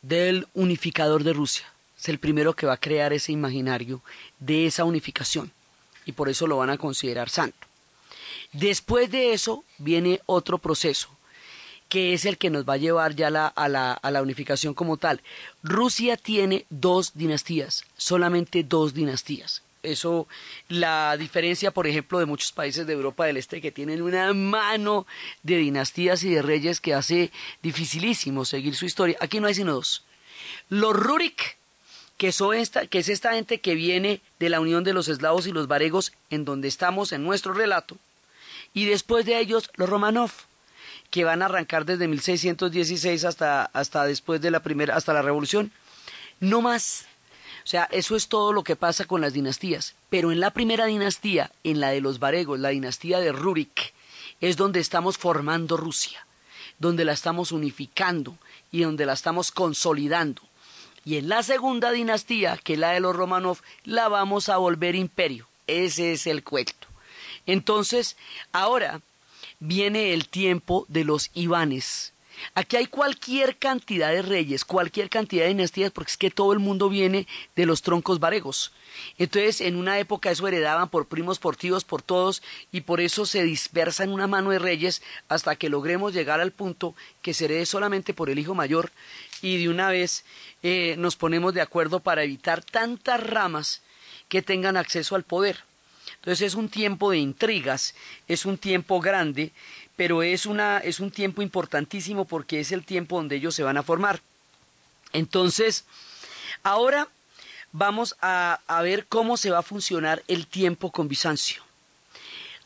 del 0.03 0.47
unificador 0.55 1.23
de 1.25 1.33
Rusia. 1.33 1.67
Es 1.99 2.09
el 2.09 2.19
primero 2.19 2.55
que 2.55 2.67
va 2.67 2.75
a 2.75 2.81
crear 2.81 3.13
ese 3.13 3.33
imaginario 3.33 4.03
de 4.39 4.67
esa 4.67 4.85
unificación 4.85 5.53
y 6.07 6.13
por 6.13 6.31
eso 6.31 6.47
lo 6.47 6.57
van 6.57 6.71
a 6.71 6.79
considerar 6.79 7.29
santo. 7.29 7.67
Después 8.53 9.11
de 9.11 9.35
eso 9.35 9.65
viene 9.77 10.21
otro 10.25 10.57
proceso, 10.59 11.11
que 11.89 12.15
es 12.15 12.25
el 12.25 12.39
que 12.39 12.49
nos 12.49 12.67
va 12.67 12.75
a 12.75 12.79
llevar 12.79 13.15
ya 13.15 13.29
a, 13.29 13.69
la, 13.69 13.93
a 13.93 14.11
la 14.11 14.23
unificación 14.23 14.73
como 14.73 14.97
tal. 14.97 15.21
Rusia 15.63 16.17
tiene 16.17 16.65
dos 16.71 17.13
dinastías, 17.15 17.85
solamente 17.97 18.65
dos 18.65 18.95
dinastías. 18.95 19.63
Eso, 19.83 20.27
la 20.69 21.17
diferencia, 21.17 21.71
por 21.71 21.87
ejemplo, 21.87 22.19
de 22.19 22.27
muchos 22.27 22.51
países 22.51 22.87
de 22.87 22.93
Europa 22.93 23.25
del 23.25 23.37
Este 23.37 23.61
que 23.61 23.71
tienen 23.71 24.03
una 24.03 24.33
mano 24.33 25.07
de 25.45 25.59
dinastías 25.59 26.25
y 26.25 26.31
de 26.31 26.43
reyes 26.43 26.81
que 26.81 26.95
hace 26.95 27.31
dificilísimo 27.63 28.45
seguir 28.45 28.75
su 28.75 28.85
historia. 28.85 29.17
Aquí 29.21 29.39
no 29.39 29.47
hay 29.47 29.55
sino 29.55 29.75
dos. 29.75 30.05
Los 30.69 30.97
Rurik 30.97 31.57
que, 32.17 32.33
que 32.91 32.99
es 32.99 33.09
esta 33.09 33.33
gente 33.33 33.61
que 33.61 33.75
viene 33.75 34.21
de 34.39 34.49
la 34.49 34.61
unión 34.61 34.85
de 34.85 34.93
los 34.93 35.09
eslavos 35.09 35.47
y 35.47 35.53
los 35.53 35.69
varegos, 35.69 36.13
en 36.31 36.45
donde 36.45 36.69
estamos 36.69 37.13
en 37.13 37.25
nuestro 37.25 37.53
relato, 37.53 37.97
y 38.73 38.87
después 38.87 39.25
de 39.27 39.39
ellos 39.39 39.71
los 39.75 39.89
Romanov, 39.89 40.31
que 41.11 41.25
van 41.25 41.43
a 41.43 41.47
arrancar 41.47 41.85
desde 41.85 42.09
1616 42.09 43.25
hasta, 43.25 43.65
hasta 43.67 44.05
después 44.05 44.41
de 44.41 44.51
la 44.51 44.61
primera, 44.61 44.97
hasta 44.97 45.13
la 45.13 45.23
revolución. 45.23 45.73
No 46.41 46.61
más. 46.61 47.07
O 47.65 47.69
sea, 47.69 47.89
eso 47.91 48.17
es 48.17 48.29
todo 48.29 48.53
lo 48.53 48.65
que 48.65 48.77
pasa 48.77 49.07
con 49.07 49.21
las 49.21 49.33
dinastías. 49.33 49.95
Pero 50.11 50.31
en 50.31 50.41
la 50.41 50.51
primera 50.51 50.87
dinastía, 50.87 51.51
en 51.65 51.81
la 51.81 51.91
de 51.91 52.01
los 52.01 52.19
varegos, 52.19 52.61
la 52.61 52.71
dinastía 52.71 53.19
de 53.21 53.33
Rurik, 53.33 53.95
es 54.41 54.57
donde 54.57 54.81
estamos 54.81 55.17
formando 55.17 55.77
Rusia, 55.77 56.27
donde 56.79 57.05
la 57.05 57.13
estamos 57.13 57.53
unificando 57.53 58.37
y 58.71 58.83
donde 58.83 59.07
la 59.07 59.15
estamos 59.15 59.53
consolidando 59.53 60.43
y 61.07 61.19
en 61.19 61.29
la 61.29 61.45
segunda 61.45 61.93
dinastía, 61.93 62.59
que 62.59 62.73
es 62.73 62.79
la 62.81 62.91
de 62.91 62.99
los 62.99 63.15
Romanov, 63.15 63.59
la 63.85 64.09
vamos 64.09 64.49
a 64.49 64.57
volver 64.57 64.97
imperio. 64.97 65.47
Ese 65.69 66.13
es 66.13 66.27
el 66.27 66.43
cuento. 66.43 66.89
Entonces, 67.47 68.17
ahora 68.51 69.01
viene 69.61 70.13
el 70.13 70.29
tiempo 70.29 70.85
de 70.89 71.05
los 71.05 71.31
Ivanes. 71.33 72.13
Aquí 72.55 72.77
hay 72.77 72.87
cualquier 72.87 73.57
cantidad 73.57 74.11
de 74.11 74.23
reyes, 74.23 74.65
cualquier 74.65 75.09
cantidad 75.09 75.45
de 75.45 75.51
dinastías, 75.51 75.93
porque 75.93 76.11
es 76.11 76.17
que 76.17 76.31
todo 76.31 76.53
el 76.53 76.59
mundo 76.59 76.89
viene 76.89 77.27
de 77.55 77.67
los 77.67 77.83
troncos 77.83 78.19
varegos. 78.19 78.73
Entonces, 79.17 79.61
en 79.61 79.77
una 79.77 79.99
época 79.99 80.31
eso 80.31 80.47
heredaban 80.49 80.89
por 80.89 81.07
primos, 81.07 81.39
por 81.39 81.57
tíos, 81.57 81.85
por 81.85 82.03
todos, 82.03 82.43
y 82.73 82.83
por 82.83 83.01
eso 83.01 83.27
se 83.27 83.43
dispersa 83.43 84.05
en 84.05 84.13
una 84.13 84.27
mano 84.27 84.51
de 84.51 84.59
reyes 84.59 85.03
hasta 85.29 85.57
que 85.57 85.69
logremos 85.69 86.13
llegar 86.13 86.41
al 86.41 86.51
punto 86.51 86.95
que 87.23 87.33
se 87.33 87.45
herede 87.47 87.65
solamente 87.65 88.13
por 88.13 88.29
el 88.29 88.39
hijo 88.39 88.55
mayor, 88.55 88.91
y 89.43 89.59
de 89.59 89.69
una 89.69 89.91
vez 89.91 90.25
eh, 90.63 90.95
nos 90.99 91.17
ponemos 91.17 91.55
de 91.55 91.61
acuerdo 91.61 92.01
para 92.01 92.23
evitar 92.23 92.63
tantas 92.63 93.21
ramas 93.21 93.83
que 94.29 94.43
tengan 94.43 94.77
acceso 94.77 95.15
al 95.15 95.23
poder. 95.23 95.65
Entonces 96.17 96.49
es 96.49 96.55
un 96.55 96.69
tiempo 96.69 97.11
de 97.11 97.19
intrigas, 97.19 97.95
es 98.27 98.47
un 98.47 98.59
tiempo 98.59 99.01
grande, 99.01 99.53
pero 99.97 100.23
es, 100.23 100.47
una, 100.47 100.79
es 100.79 101.01
un 101.01 101.11
tiempo 101.11 101.43
importantísimo 101.43 102.25
porque 102.25 102.61
es 102.61 102.73
el 102.73 102.85
tiempo 102.85 103.17
donde 103.17 103.37
ellos 103.37 103.55
se 103.55 103.63
van 103.63 103.77
a 103.77 103.83
formar. 103.83 104.21
Entonces, 105.13 105.85
ahora 106.63 107.09
vamos 107.73 108.17
a, 108.21 108.61
a 108.67 108.83
ver 108.83 109.07
cómo 109.07 109.37
se 109.37 109.51
va 109.51 109.59
a 109.59 109.63
funcionar 109.63 110.23
el 110.29 110.47
tiempo 110.47 110.91
con 110.91 111.09
Bizancio. 111.09 111.63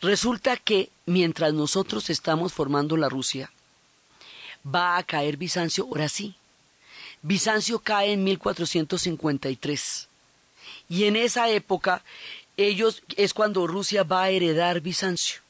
Resulta 0.01 0.57
que 0.57 0.91
mientras 1.05 1.53
nosotros 1.53 2.09
estamos 2.09 2.55
formando 2.55 2.97
la 2.97 3.11
Rusia, 3.11 3.53
va 4.65 4.97
a 4.97 5.03
caer 5.03 5.37
Bizancio 5.37 5.85
ahora 5.85 6.09
sí. 6.09 6.35
Bizancio 7.23 7.81
cae 7.81 8.13
en 8.13 8.25
1453 8.25 10.09
y 10.89 11.05
en 11.05 11.17
esa 11.17 11.49
época 11.49 12.03
ellos 12.57 13.03
es 13.17 13.33
cuando 13.33 13.67
Rusia 13.67 14.03
va 14.03 14.25
a 14.25 14.31
heredar 14.31 14.81
Bizancio. 14.81 15.41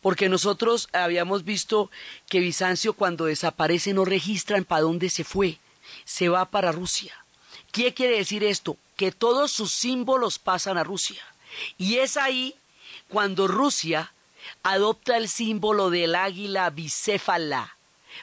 Porque 0.00 0.28
nosotros 0.28 0.88
habíamos 0.92 1.44
visto 1.44 1.90
que 2.28 2.40
Bizancio 2.40 2.92
cuando 2.92 3.24
desaparece 3.24 3.92
no 3.92 4.04
registran 4.04 4.64
para 4.64 4.82
dónde 4.82 5.10
se 5.10 5.24
fue, 5.24 5.58
se 6.04 6.28
va 6.28 6.44
para 6.44 6.72
Rusia. 6.72 7.24
¿Qué 7.72 7.94
quiere 7.94 8.16
decir 8.16 8.44
esto? 8.44 8.76
Que 8.96 9.12
todos 9.12 9.50
sus 9.50 9.72
símbolos 9.72 10.38
pasan 10.38 10.78
a 10.78 10.84
Rusia. 10.84 11.22
Y 11.78 11.96
es 11.96 12.16
ahí 12.16 12.54
cuando 13.08 13.48
Rusia 13.48 14.12
adopta 14.62 15.16
el 15.16 15.28
símbolo 15.28 15.90
del 15.90 16.14
águila 16.14 16.70
bicéfala, 16.70 17.76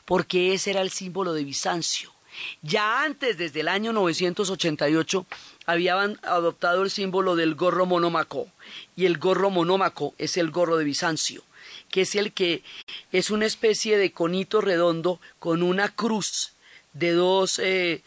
porque 0.05 0.53
ese 0.53 0.71
era 0.71 0.81
el 0.81 0.91
símbolo 0.91 1.33
de 1.33 1.43
Bizancio. 1.43 2.16
Ya 2.62 3.03
antes, 3.03 3.38
desde 3.38 3.62
el 3.62 3.67
año 3.67 3.94
988, 3.94 5.25
habían 5.65 6.20
adoptado 6.24 6.84
el 6.84 6.91
símbolo 6.91 7.36
del 7.36 7.56
gorro 7.56 7.86
monómaco, 7.86 8.48
y 8.96 9.06
el 9.06 9.17
gorro 9.17 9.50
monómaco 9.50 10.13
es 10.17 10.38
el 10.38 10.51
gorro 10.51 10.77
de 10.77 10.86
Bizancio, 10.86 11.44
que 11.89 12.01
es 12.01 12.15
el 12.15 12.34
que 12.34 12.63
es 13.12 13.29
una 13.29 13.46
especie 13.46 13.98
de 13.98 14.12
conito 14.12 14.62
redondo 14.62 15.20
con 15.39 15.63
una 15.63 15.89
cruz 15.89 16.53
de 16.94 17.12
dos, 17.12 17.60
eh, 17.60 18.01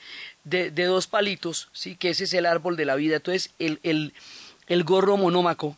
de, 0.45 0.71
dos 0.71 1.07
palitos, 1.07 1.69
¿sí? 1.73 1.97
que 1.97 2.11
ese 2.11 2.25
es 2.25 2.35
el 2.35 2.47
árbol 2.47 2.77
de 2.77 2.85
la 2.85 2.97
vida. 2.97 3.17
Entonces, 3.17 3.51
el, 3.59 3.79
el, 3.83 4.13
el 4.67 4.85
gorro 4.85 5.17
monómaco 5.17 5.77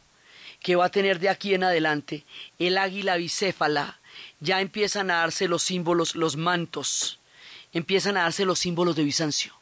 que 0.63 0.77
va 0.77 0.87
a 0.87 0.91
tener 0.91 1.19
de 1.19 1.29
aquí 1.29 1.55
en 1.55 1.65
adelante, 1.65 2.25
el 2.59 2.79
águila 2.79 3.17
bicéfala, 3.17 3.99
ya 4.41 4.61
empiezan 4.61 5.11
a 5.11 5.17
darse 5.17 5.49
los 5.49 5.63
símbolos, 5.63 6.15
los 6.15 6.37
mantos, 6.37 7.19
empiezan 7.73 8.17
a 8.17 8.23
darse 8.23 8.45
los 8.45 8.59
símbolos 8.59 8.97
de 8.97 9.05
Bizancio. 9.05 9.55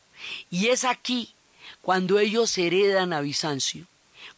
Y 0.50 0.68
es 0.68 0.84
aquí 0.84 1.34
cuando 1.82 2.18
ellos 2.18 2.56
heredan 2.58 3.12
a 3.12 3.20
Bizancio, 3.20 3.86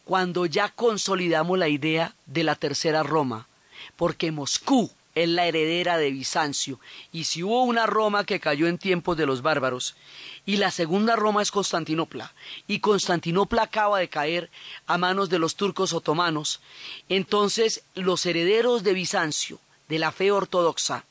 cuando 0.05 0.45
ya 0.45 0.69
consolidamos 0.69 1.57
la 1.57 1.67
idea 1.67 2.15
de 2.25 2.43
la 2.43 2.55
tercera 2.55 3.03
Roma, 3.03 3.47
porque 3.95 4.31
Moscú 4.31 4.91
es 5.15 5.29
la 5.29 5.45
heredera 5.45 5.97
de 5.97 6.11
Bizancio, 6.11 6.79
y 7.11 7.25
si 7.25 7.43
hubo 7.43 7.63
una 7.63 7.85
Roma 7.85 8.25
que 8.25 8.39
cayó 8.39 8.67
en 8.67 8.77
tiempos 8.77 9.15
de 9.15 9.25
los 9.25 9.41
bárbaros, 9.41 9.95
y 10.45 10.57
la 10.57 10.71
segunda 10.71 11.15
Roma 11.15 11.41
es 11.41 11.51
Constantinopla, 11.51 12.33
y 12.67 12.79
Constantinopla 12.79 13.63
acaba 13.63 13.99
de 13.99 14.09
caer 14.09 14.49
a 14.87 14.97
manos 14.97 15.29
de 15.29 15.39
los 15.39 15.55
turcos 15.55 15.93
otomanos, 15.93 16.61
entonces 17.09 17.83
los 17.93 18.25
herederos 18.25 18.83
de 18.83 18.93
Bizancio, 18.93 19.59
de 19.87 19.99
la 19.99 20.11
fe 20.11 20.31
ortodoxa, 20.31 21.05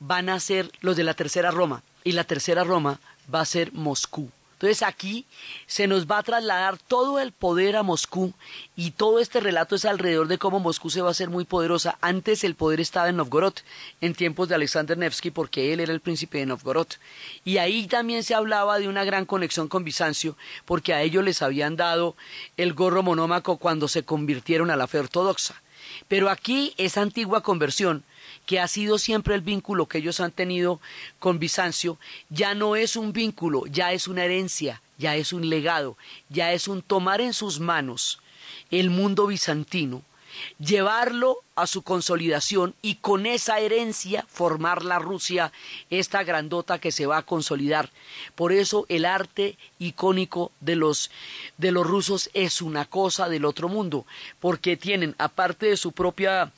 van 0.00 0.28
a 0.28 0.40
ser 0.40 0.70
los 0.80 0.96
de 0.96 1.04
la 1.04 1.14
tercera 1.14 1.50
Roma, 1.50 1.82
y 2.04 2.12
la 2.12 2.24
tercera 2.24 2.64
Roma 2.64 3.00
va 3.32 3.40
a 3.40 3.46
ser 3.46 3.72
Moscú. 3.72 4.30
Entonces 4.56 4.82
aquí 4.82 5.26
se 5.66 5.86
nos 5.86 6.06
va 6.06 6.16
a 6.16 6.22
trasladar 6.22 6.78
todo 6.78 7.20
el 7.20 7.32
poder 7.32 7.76
a 7.76 7.82
Moscú 7.82 8.32
y 8.74 8.92
todo 8.92 9.18
este 9.18 9.38
relato 9.38 9.74
es 9.74 9.84
alrededor 9.84 10.28
de 10.28 10.38
cómo 10.38 10.60
Moscú 10.60 10.88
se 10.88 11.02
va 11.02 11.08
a 11.08 11.10
hacer 11.10 11.28
muy 11.28 11.44
poderosa. 11.44 11.98
Antes 12.00 12.42
el 12.42 12.54
poder 12.54 12.80
estaba 12.80 13.10
en 13.10 13.16
Novgorod, 13.16 13.52
en 14.00 14.14
tiempos 14.14 14.48
de 14.48 14.54
Alexander 14.54 14.96
Nevsky, 14.96 15.30
porque 15.30 15.74
él 15.74 15.80
era 15.80 15.92
el 15.92 16.00
príncipe 16.00 16.38
de 16.38 16.46
Novgorod. 16.46 16.86
Y 17.44 17.58
ahí 17.58 17.86
también 17.86 18.24
se 18.24 18.34
hablaba 18.34 18.78
de 18.78 18.88
una 18.88 19.04
gran 19.04 19.26
conexión 19.26 19.68
con 19.68 19.84
Bizancio, 19.84 20.38
porque 20.64 20.94
a 20.94 21.02
ellos 21.02 21.22
les 21.22 21.42
habían 21.42 21.76
dado 21.76 22.16
el 22.56 22.72
gorro 22.72 23.02
monómaco 23.02 23.58
cuando 23.58 23.88
se 23.88 24.04
convirtieron 24.04 24.70
a 24.70 24.76
la 24.76 24.86
fe 24.86 25.00
ortodoxa. 25.00 25.60
Pero 26.08 26.30
aquí 26.30 26.72
esa 26.78 27.02
antigua 27.02 27.42
conversión 27.42 28.04
que 28.46 28.60
ha 28.60 28.68
sido 28.68 28.98
siempre 28.98 29.34
el 29.34 29.40
vínculo 29.40 29.86
que 29.86 29.98
ellos 29.98 30.20
han 30.20 30.30
tenido 30.30 30.80
con 31.18 31.38
Bizancio, 31.38 31.98
ya 32.30 32.54
no 32.54 32.76
es 32.76 32.96
un 32.96 33.12
vínculo, 33.12 33.66
ya 33.66 33.92
es 33.92 34.08
una 34.08 34.24
herencia, 34.24 34.80
ya 34.98 35.16
es 35.16 35.32
un 35.32 35.50
legado, 35.50 35.96
ya 36.28 36.52
es 36.52 36.68
un 36.68 36.80
tomar 36.80 37.20
en 37.20 37.34
sus 37.34 37.60
manos 37.60 38.20
el 38.70 38.90
mundo 38.90 39.26
bizantino, 39.26 40.02
llevarlo 40.58 41.38
a 41.54 41.66
su 41.66 41.82
consolidación 41.82 42.74
y 42.82 42.96
con 42.96 43.26
esa 43.26 43.58
herencia 43.58 44.26
formar 44.28 44.84
la 44.84 44.98
Rusia, 44.98 45.52
esta 45.90 46.24
grandota 46.24 46.78
que 46.78 46.92
se 46.92 47.06
va 47.06 47.18
a 47.18 47.22
consolidar. 47.22 47.90
Por 48.34 48.52
eso 48.52 48.86
el 48.88 49.04
arte 49.04 49.56
icónico 49.78 50.52
de 50.60 50.76
los, 50.76 51.10
de 51.58 51.72
los 51.72 51.86
rusos 51.86 52.30
es 52.34 52.60
una 52.62 52.84
cosa 52.84 53.28
del 53.28 53.44
otro 53.44 53.68
mundo, 53.68 54.06
porque 54.40 54.76
tienen, 54.76 55.14
aparte 55.18 55.66
de 55.66 55.76
su 55.76 55.92
propia 55.92 56.52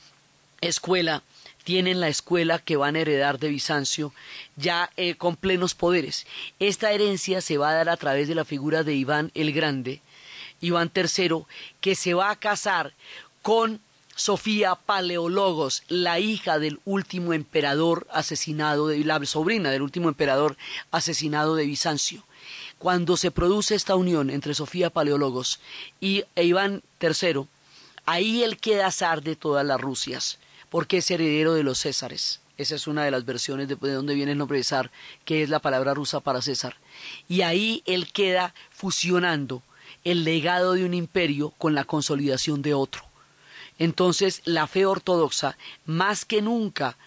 escuela, 0.61 1.23
tienen 1.69 1.99
la 1.99 2.07
escuela 2.07 2.57
que 2.57 2.77
van 2.77 2.95
a 2.95 3.01
heredar 3.01 3.37
de 3.37 3.49
Bizancio 3.49 4.11
ya 4.55 4.89
eh, 4.97 5.13
con 5.13 5.35
plenos 5.35 5.75
poderes. 5.75 6.25
Esta 6.57 6.91
herencia 6.93 7.41
se 7.41 7.59
va 7.59 7.69
a 7.69 7.73
dar 7.75 7.89
a 7.89 7.97
través 7.97 8.27
de 8.27 8.33
la 8.33 8.43
figura 8.43 8.83
de 8.83 8.95
Iván 8.95 9.29
el 9.35 9.53
Grande, 9.53 10.01
Iván 10.61 10.91
III, 10.95 11.43
que 11.79 11.93
se 11.93 12.15
va 12.15 12.31
a 12.31 12.37
casar 12.37 12.95
con 13.43 13.81
Sofía 14.15 14.73
Paleologos, 14.73 15.83
la 15.89 16.19
hija 16.19 16.57
del 16.57 16.79
último 16.85 17.33
emperador 17.33 18.07
asesinado, 18.11 18.87
de, 18.87 19.05
la 19.05 19.23
sobrina 19.27 19.69
del 19.69 19.83
último 19.83 20.09
emperador 20.09 20.57
asesinado 20.89 21.53
de 21.53 21.67
Bizancio. 21.67 22.23
Cuando 22.79 23.15
se 23.15 23.29
produce 23.29 23.75
esta 23.75 23.95
unión 23.95 24.31
entre 24.31 24.55
Sofía 24.55 24.89
Paleologos 24.89 25.59
y 26.01 26.23
e 26.35 26.45
Iván 26.45 26.81
III, 26.99 27.45
ahí 28.07 28.41
él 28.41 28.57
queda 28.57 28.89
zar 28.89 29.21
de 29.21 29.35
todas 29.35 29.63
las 29.63 29.79
Rusias 29.79 30.39
porque 30.69 30.97
es 30.97 31.11
heredero 31.11 31.53
de 31.53 31.63
los 31.63 31.79
Césares. 31.79 32.41
Esa 32.57 32.75
es 32.75 32.87
una 32.87 33.05
de 33.05 33.11
las 33.11 33.25
versiones 33.25 33.67
de, 33.67 33.75
de 33.75 33.93
donde 33.93 34.15
viene 34.15 34.33
el 34.33 34.37
nombre 34.37 34.57
de 34.57 34.63
zar, 34.63 34.91
que 35.23 35.43
es 35.43 35.49
la 35.49 35.59
palabra 35.59 35.93
rusa 35.93 36.19
para 36.19 36.41
César. 36.41 36.75
Y 37.27 37.41
ahí 37.41 37.83
él 37.85 38.11
queda 38.11 38.53
fusionando 38.69 39.63
el 40.03 40.23
legado 40.23 40.73
de 40.73 40.85
un 40.85 40.93
imperio 40.93 41.51
con 41.57 41.73
la 41.73 41.85
consolidación 41.85 42.61
de 42.61 42.73
otro. 42.73 43.09
Entonces 43.79 44.41
la 44.43 44.67
fe 44.67 44.85
ortodoxa 44.85 45.57
más 45.85 46.25
que 46.25 46.41
nunca 46.41 46.97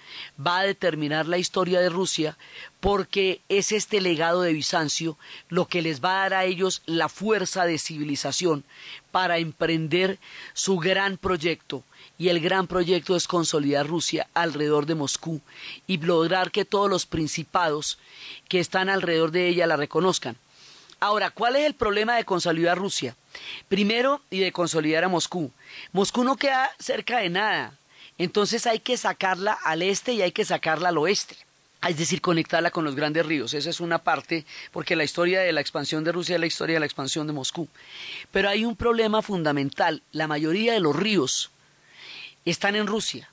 va 0.44 0.60
a 0.60 0.64
determinar 0.64 1.28
la 1.28 1.36
historia 1.36 1.80
de 1.80 1.90
Rusia 1.90 2.38
porque 2.80 3.42
es 3.50 3.72
este 3.72 4.00
legado 4.00 4.40
de 4.40 4.54
Bizancio 4.54 5.18
lo 5.50 5.68
que 5.68 5.82
les 5.82 6.02
va 6.02 6.12
a 6.12 6.20
dar 6.22 6.34
a 6.34 6.44
ellos 6.46 6.82
la 6.86 7.10
fuerza 7.10 7.66
de 7.66 7.78
civilización 7.78 8.64
para 9.10 9.36
emprender 9.36 10.18
su 10.54 10.78
gran 10.78 11.18
proyecto 11.18 11.84
y 12.22 12.28
el 12.28 12.38
gran 12.38 12.68
proyecto 12.68 13.16
es 13.16 13.26
consolidar 13.26 13.88
Rusia 13.88 14.28
alrededor 14.32 14.86
de 14.86 14.94
Moscú 14.94 15.40
y 15.88 15.98
lograr 15.98 16.52
que 16.52 16.64
todos 16.64 16.88
los 16.88 17.04
principados 17.04 17.98
que 18.48 18.60
están 18.60 18.88
alrededor 18.88 19.32
de 19.32 19.48
ella 19.48 19.66
la 19.66 19.74
reconozcan. 19.74 20.36
Ahora, 21.00 21.30
¿cuál 21.30 21.56
es 21.56 21.66
el 21.66 21.74
problema 21.74 22.14
de 22.14 22.24
consolidar 22.24 22.78
Rusia? 22.78 23.16
Primero, 23.66 24.22
y 24.30 24.38
de 24.38 24.52
consolidar 24.52 25.02
a 25.02 25.08
Moscú. 25.08 25.50
Moscú 25.90 26.22
no 26.22 26.36
queda 26.36 26.70
cerca 26.78 27.18
de 27.18 27.28
nada, 27.28 27.76
entonces 28.18 28.68
hay 28.68 28.78
que 28.78 28.96
sacarla 28.96 29.58
al 29.64 29.82
este 29.82 30.12
y 30.12 30.22
hay 30.22 30.30
que 30.30 30.44
sacarla 30.44 30.90
al 30.90 30.98
oeste 30.98 31.36
es 31.88 31.96
decir, 31.96 32.20
conectarla 32.20 32.70
con 32.70 32.84
los 32.84 32.94
grandes 32.94 33.26
ríos. 33.26 33.54
Esa 33.54 33.68
es 33.68 33.80
una 33.80 33.98
parte, 33.98 34.46
porque 34.70 34.94
la 34.94 35.02
historia 35.02 35.40
de 35.40 35.52
la 35.52 35.60
expansión 35.60 36.04
de 36.04 36.12
Rusia 36.12 36.36
es 36.36 36.40
la 36.40 36.46
historia 36.46 36.74
de 36.74 36.80
la 36.80 36.86
expansión 36.86 37.26
de 37.26 37.32
Moscú. 37.32 37.66
Pero 38.30 38.48
hay 38.48 38.64
un 38.64 38.76
problema 38.76 39.20
fundamental. 39.20 40.00
La 40.12 40.28
mayoría 40.28 40.74
de 40.74 40.78
los 40.78 40.94
ríos 40.94 41.50
están 42.44 42.76
en 42.76 42.86
Rusia, 42.86 43.30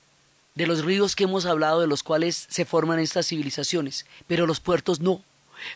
de 0.54 0.66
los 0.66 0.84
ríos 0.84 1.16
que 1.16 1.24
hemos 1.24 1.46
hablado, 1.46 1.80
de 1.80 1.86
los 1.86 2.02
cuales 2.02 2.46
se 2.48 2.64
forman 2.64 2.98
estas 2.98 3.26
civilizaciones, 3.28 4.06
pero 4.26 4.46
los 4.46 4.60
puertos 4.60 5.00
no. 5.00 5.22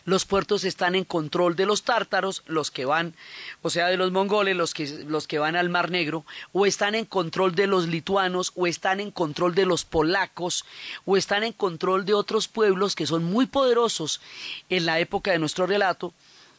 Los 0.03 0.25
puertos 0.25 0.63
están 0.63 0.95
en 0.95 1.03
control 1.03 1.55
de 1.55 1.67
los 1.67 1.83
tártaros, 1.83 2.41
los 2.47 2.71
que 2.71 2.85
van, 2.85 3.13
o 3.61 3.69
sea, 3.69 3.87
de 3.87 3.97
los 3.97 4.11
mongoles, 4.11 4.55
los 4.55 4.73
que, 4.73 4.87
los 5.05 5.27
que 5.27 5.37
van 5.37 5.55
al 5.55 5.69
Mar 5.69 5.91
Negro, 5.91 6.25
o 6.53 6.65
están 6.65 6.95
en 6.95 7.05
control 7.05 7.53
de 7.53 7.67
los 7.67 7.87
lituanos, 7.87 8.51
o 8.55 8.65
están 8.65 8.99
en 8.99 9.11
control 9.11 9.53
de 9.53 9.67
los 9.67 9.85
polacos, 9.85 10.65
o 11.05 11.17
están 11.17 11.43
en 11.43 11.53
control 11.53 12.05
de 12.05 12.15
otros 12.15 12.47
pueblos 12.47 12.95
que 12.95 13.05
son 13.05 13.23
muy 13.25 13.45
poderosos 13.45 14.21
en 14.69 14.87
la 14.87 14.99
época 14.99 15.31
de 15.31 15.39
nuestro 15.39 15.67
relato 15.67 16.13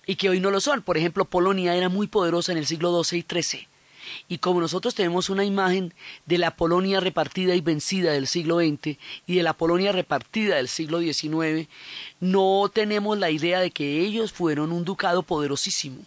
y 0.06 0.14
que 0.14 0.28
hoy 0.28 0.38
no 0.38 0.52
lo 0.52 0.60
son. 0.60 0.82
Por 0.82 0.96
ejemplo, 0.96 1.24
Polonia 1.24 1.74
era 1.74 1.88
muy 1.88 2.06
poderosa 2.06 2.52
en 2.52 2.58
el 2.58 2.66
siglo 2.66 3.02
XII 3.02 3.18
y 3.18 3.42
XIII 3.42 3.68
y 4.28 4.38
como 4.38 4.60
nosotros 4.60 4.94
tenemos 4.94 5.30
una 5.30 5.44
imagen 5.44 5.94
de 6.26 6.38
la 6.38 6.56
Polonia 6.56 7.00
repartida 7.00 7.54
y 7.54 7.60
vencida 7.60 8.12
del 8.12 8.26
siglo 8.26 8.58
XX 8.58 8.98
y 9.26 9.36
de 9.36 9.42
la 9.42 9.54
Polonia 9.54 9.92
repartida 9.92 10.56
del 10.56 10.68
siglo 10.68 11.00
XIX, 11.00 11.68
no 12.20 12.70
tenemos 12.72 13.18
la 13.18 13.30
idea 13.30 13.60
de 13.60 13.70
que 13.70 14.00
ellos 14.00 14.32
fueron 14.32 14.72
un 14.72 14.84
ducado 14.84 15.22
poderosísimo 15.22 15.98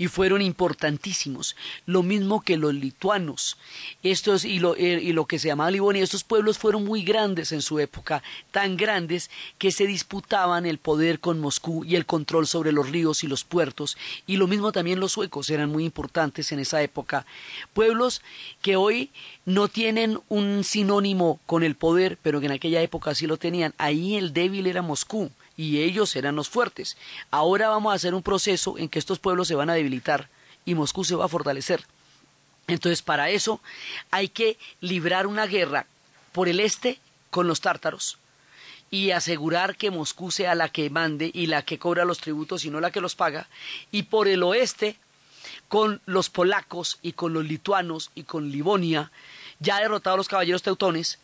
y 0.00 0.08
fueron 0.08 0.40
importantísimos, 0.40 1.56
lo 1.84 2.02
mismo 2.02 2.40
que 2.40 2.56
los 2.56 2.72
lituanos. 2.72 3.58
Estos 4.02 4.46
y 4.46 4.58
lo, 4.58 4.74
eh, 4.74 4.98
y 5.02 5.12
lo 5.12 5.26
que 5.26 5.38
se 5.38 5.48
llamaba 5.48 5.70
Livonia, 5.70 6.02
estos 6.02 6.24
pueblos 6.24 6.56
fueron 6.56 6.86
muy 6.86 7.02
grandes 7.02 7.52
en 7.52 7.60
su 7.60 7.78
época, 7.80 8.22
tan 8.50 8.78
grandes 8.78 9.30
que 9.58 9.70
se 9.70 9.86
disputaban 9.86 10.64
el 10.64 10.78
poder 10.78 11.20
con 11.20 11.38
Moscú 11.38 11.84
y 11.84 11.96
el 11.96 12.06
control 12.06 12.46
sobre 12.46 12.72
los 12.72 12.88
ríos 12.88 13.24
y 13.24 13.26
los 13.26 13.44
puertos, 13.44 13.98
y 14.26 14.38
lo 14.38 14.46
mismo 14.46 14.72
también 14.72 15.00
los 15.00 15.12
suecos 15.12 15.50
eran 15.50 15.68
muy 15.68 15.84
importantes 15.84 16.50
en 16.50 16.60
esa 16.60 16.80
época. 16.80 17.26
Pueblos 17.74 18.22
que 18.62 18.76
hoy 18.76 19.10
no 19.44 19.68
tienen 19.68 20.18
un 20.30 20.64
sinónimo 20.64 21.40
con 21.44 21.62
el 21.62 21.74
poder, 21.74 22.16
pero 22.22 22.40
que 22.40 22.46
en 22.46 22.52
aquella 22.52 22.80
época 22.80 23.14
sí 23.14 23.26
lo 23.26 23.36
tenían. 23.36 23.74
Ahí 23.76 24.16
el 24.16 24.32
débil 24.32 24.66
era 24.66 24.80
Moscú 24.80 25.30
y 25.60 25.82
ellos 25.82 26.16
eran 26.16 26.36
los 26.36 26.48
fuertes. 26.48 26.96
Ahora 27.30 27.68
vamos 27.68 27.92
a 27.92 27.96
hacer 27.96 28.14
un 28.14 28.22
proceso 28.22 28.78
en 28.78 28.88
que 28.88 28.98
estos 28.98 29.18
pueblos 29.18 29.46
se 29.46 29.54
van 29.54 29.68
a 29.68 29.74
debilitar 29.74 30.30
y 30.64 30.74
Moscú 30.74 31.04
se 31.04 31.14
va 31.14 31.26
a 31.26 31.28
fortalecer. 31.28 31.84
Entonces, 32.66 33.02
para 33.02 33.28
eso 33.28 33.60
hay 34.10 34.28
que 34.28 34.56
librar 34.80 35.26
una 35.26 35.46
guerra 35.46 35.84
por 36.32 36.48
el 36.48 36.60
este 36.60 36.98
con 37.28 37.46
los 37.46 37.60
tártaros 37.60 38.16
y 38.90 39.10
asegurar 39.10 39.76
que 39.76 39.90
Moscú 39.90 40.30
sea 40.30 40.54
la 40.54 40.70
que 40.70 40.88
mande 40.88 41.30
y 41.34 41.44
la 41.44 41.60
que 41.60 41.78
cobra 41.78 42.06
los 42.06 42.20
tributos 42.20 42.64
y 42.64 42.70
no 42.70 42.80
la 42.80 42.90
que 42.90 43.02
los 43.02 43.14
paga, 43.14 43.46
y 43.92 44.04
por 44.04 44.28
el 44.28 44.42
oeste 44.42 44.96
con 45.68 46.00
los 46.06 46.30
polacos 46.30 46.98
y 47.02 47.12
con 47.12 47.34
los 47.34 47.44
lituanos 47.44 48.12
y 48.14 48.22
con 48.22 48.50
Livonia, 48.50 49.12
ya 49.58 49.78
derrotados 49.78 50.16
los 50.16 50.28
caballeros 50.28 50.62
teutones, 50.62 51.18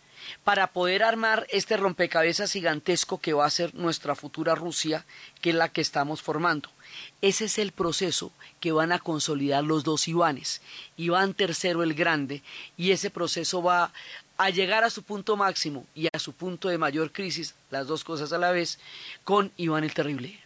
para 0.44 0.68
poder 0.68 1.02
armar 1.02 1.46
este 1.50 1.76
rompecabezas 1.76 2.52
gigantesco 2.52 3.20
que 3.20 3.32
va 3.32 3.46
a 3.46 3.50
ser 3.50 3.74
nuestra 3.74 4.14
futura 4.14 4.54
Rusia, 4.54 5.04
que 5.40 5.50
es 5.50 5.56
la 5.56 5.68
que 5.68 5.80
estamos 5.80 6.22
formando. 6.22 6.70
Ese 7.20 7.46
es 7.46 7.58
el 7.58 7.72
proceso 7.72 8.32
que 8.60 8.72
van 8.72 8.92
a 8.92 8.98
consolidar 8.98 9.64
los 9.64 9.84
dos 9.84 10.08
Ivanes, 10.08 10.62
Iván 10.96 11.34
III 11.38 11.82
el 11.82 11.94
Grande, 11.94 12.42
y 12.76 12.92
ese 12.92 13.10
proceso 13.10 13.62
va 13.62 13.92
a 14.38 14.50
llegar 14.50 14.84
a 14.84 14.90
su 14.90 15.02
punto 15.02 15.36
máximo 15.36 15.86
y 15.94 16.08
a 16.12 16.18
su 16.18 16.32
punto 16.32 16.68
de 16.68 16.78
mayor 16.78 17.12
crisis, 17.12 17.54
las 17.70 17.86
dos 17.86 18.04
cosas 18.04 18.32
a 18.32 18.38
la 18.38 18.50
vez, 18.50 18.78
con 19.24 19.50
Iván 19.56 19.84
el 19.84 19.94
Terrible. 19.94 20.38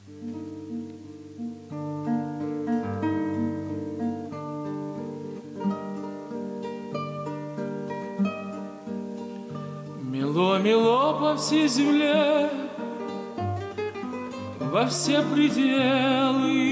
Мело, 10.31 10.59
мело 10.59 11.19
по 11.19 11.37
всей 11.37 11.66
земле, 11.66 12.49
во 14.61 14.87
все 14.87 15.23
пределы. 15.23 16.71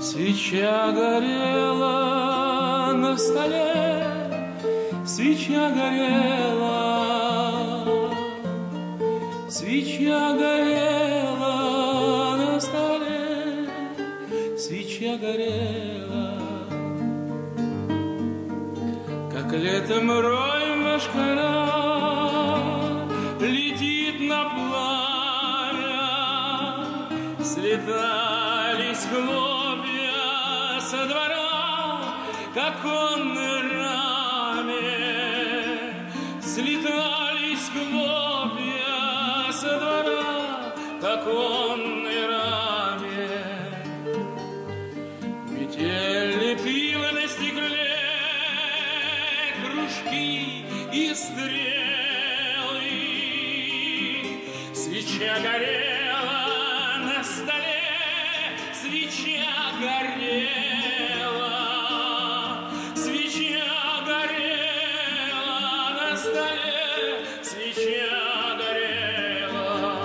Свеча 0.00 0.92
горела 0.92 2.94
на 2.94 3.18
столе, 3.18 4.06
свеча 5.04 5.70
горела, 5.76 7.84
свеча 9.50 10.32
горела 10.38 12.36
на 12.38 12.58
столе, 12.60 13.68
свеча 14.56 15.18
горела, 15.18 16.38
как 19.30 19.52
летом 19.52 20.10
рой 20.18 20.59
мошкара 21.00 21.56
летит 23.40 24.20
на 24.20 24.44
пламя, 24.50 26.04
слетались 27.42 29.06
хлопья 29.10 30.80
со 30.80 31.06
двора, 31.06 32.02
как 32.54 32.84
он 32.84 33.38
раме, 33.72 34.74
слетались 36.42 37.70
хлопья 37.72 39.52
со 39.52 39.78
двора, 39.78 40.74
как 41.00 41.26
он 41.26 42.09
Свеча 55.19 55.35
горела 55.39 57.03
на 57.03 57.21
столе, 57.21 57.83
свеча 58.71 59.73
горела, 59.77 61.51
свеча 62.95 64.03
горела 64.07 65.89
на 65.99 66.15
столе, 66.15 67.25
свеча 67.43 68.55
горела. 68.57 69.99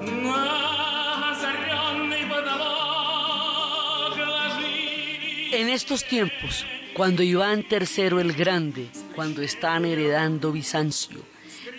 На 0.00 1.30
озаренный 1.30 2.24
потолок 2.26 4.16
ложились 4.18 5.52
En 5.52 5.68
estos 5.68 6.02
tiempos, 6.02 6.66
cuando 6.94 7.22
Iván 7.22 7.64
III 7.70 8.18
el 8.22 8.32
Grande, 8.32 8.88
cuando 9.14 9.40
están 9.42 9.84
heredando 9.84 10.50
Bizancio, 10.50 11.22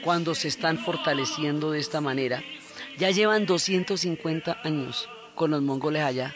cuando 0.07 0.37
se 0.37 0.47
están 0.47 0.79
fortaleciendo 0.79 1.73
de 1.73 1.81
esta 1.81 2.01
manera, 2.01 2.40
ya 2.97 3.11
llevan 3.11 3.45
250 3.45 4.61
años 4.62 5.09
con 5.35 5.51
los 5.51 5.62
mongoles 5.62 6.05
allá 6.05 6.33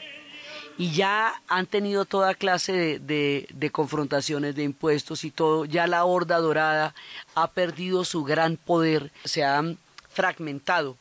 y 0.76 0.90
ya 0.90 1.40
han 1.46 1.66
tenido 1.66 2.04
toda 2.04 2.34
clase 2.34 2.98
de, 2.98 3.46
de- 3.48 3.70
confrontaciones, 3.70 4.56
de 4.56 4.64
impuestos 4.64 5.22
y 5.22 5.30
todo. 5.30 5.66
Ya 5.66 5.86
la 5.86 6.04
Horda 6.04 6.38
Dorada 6.38 6.96
ha 7.36 7.46
perdido 7.52 8.04
su 8.04 8.24
gran 8.24 8.56
poder, 8.56 9.12
se 9.24 9.44
han 9.44 9.78
fragmentado 10.12 10.96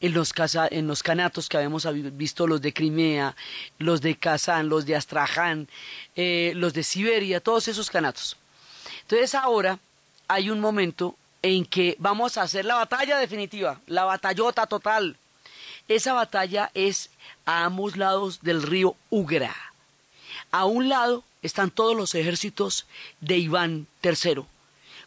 en 0.00 0.14
los, 0.14 0.32
casa- 0.32 0.68
en 0.70 0.86
los 0.86 1.02
canatos 1.02 1.50
que 1.50 1.58
habíamos 1.58 1.86
visto, 2.16 2.46
los 2.46 2.62
de 2.62 2.72
Crimea, 2.72 3.36
los 3.78 4.00
de 4.00 4.16
Kazán, 4.16 4.70
los 4.70 4.86
de 4.86 4.96
Astraján, 4.96 5.68
eh, 6.14 6.52
los 6.56 6.72
de 6.72 6.82
Siberia, 6.82 7.40
todos 7.40 7.68
esos 7.68 7.90
canatos. 7.90 8.38
Entonces 9.02 9.34
ahora 9.34 9.78
hay 10.28 10.48
un 10.48 10.60
momento 10.60 11.14
en 11.46 11.64
que 11.64 11.94
vamos 12.00 12.36
a 12.36 12.42
hacer 12.42 12.64
la 12.64 12.74
batalla 12.74 13.18
definitiva, 13.18 13.80
la 13.86 14.04
batallota 14.04 14.66
total. 14.66 15.16
Esa 15.86 16.12
batalla 16.12 16.72
es 16.74 17.10
a 17.44 17.64
ambos 17.64 17.96
lados 17.96 18.40
del 18.42 18.62
río 18.62 18.96
Ugra. 19.10 19.54
A 20.50 20.64
un 20.64 20.88
lado 20.88 21.22
están 21.42 21.70
todos 21.70 21.96
los 21.96 22.16
ejércitos 22.16 22.86
de 23.20 23.38
Iván 23.38 23.86
III, 24.02 24.44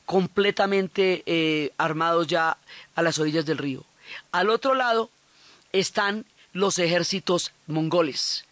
completamente 0.06 1.24
eh, 1.26 1.74
armados 1.78 2.28
ya 2.28 2.58
a 2.96 3.02
las 3.02 3.20
orillas 3.20 3.46
del 3.46 3.58
río. 3.58 3.84
Al 4.32 4.50
otro 4.50 4.76
lado 4.76 5.10
están 5.74 6.26
los 6.54 6.80
ejércitos 6.80 7.52
mongoles, 7.68 8.46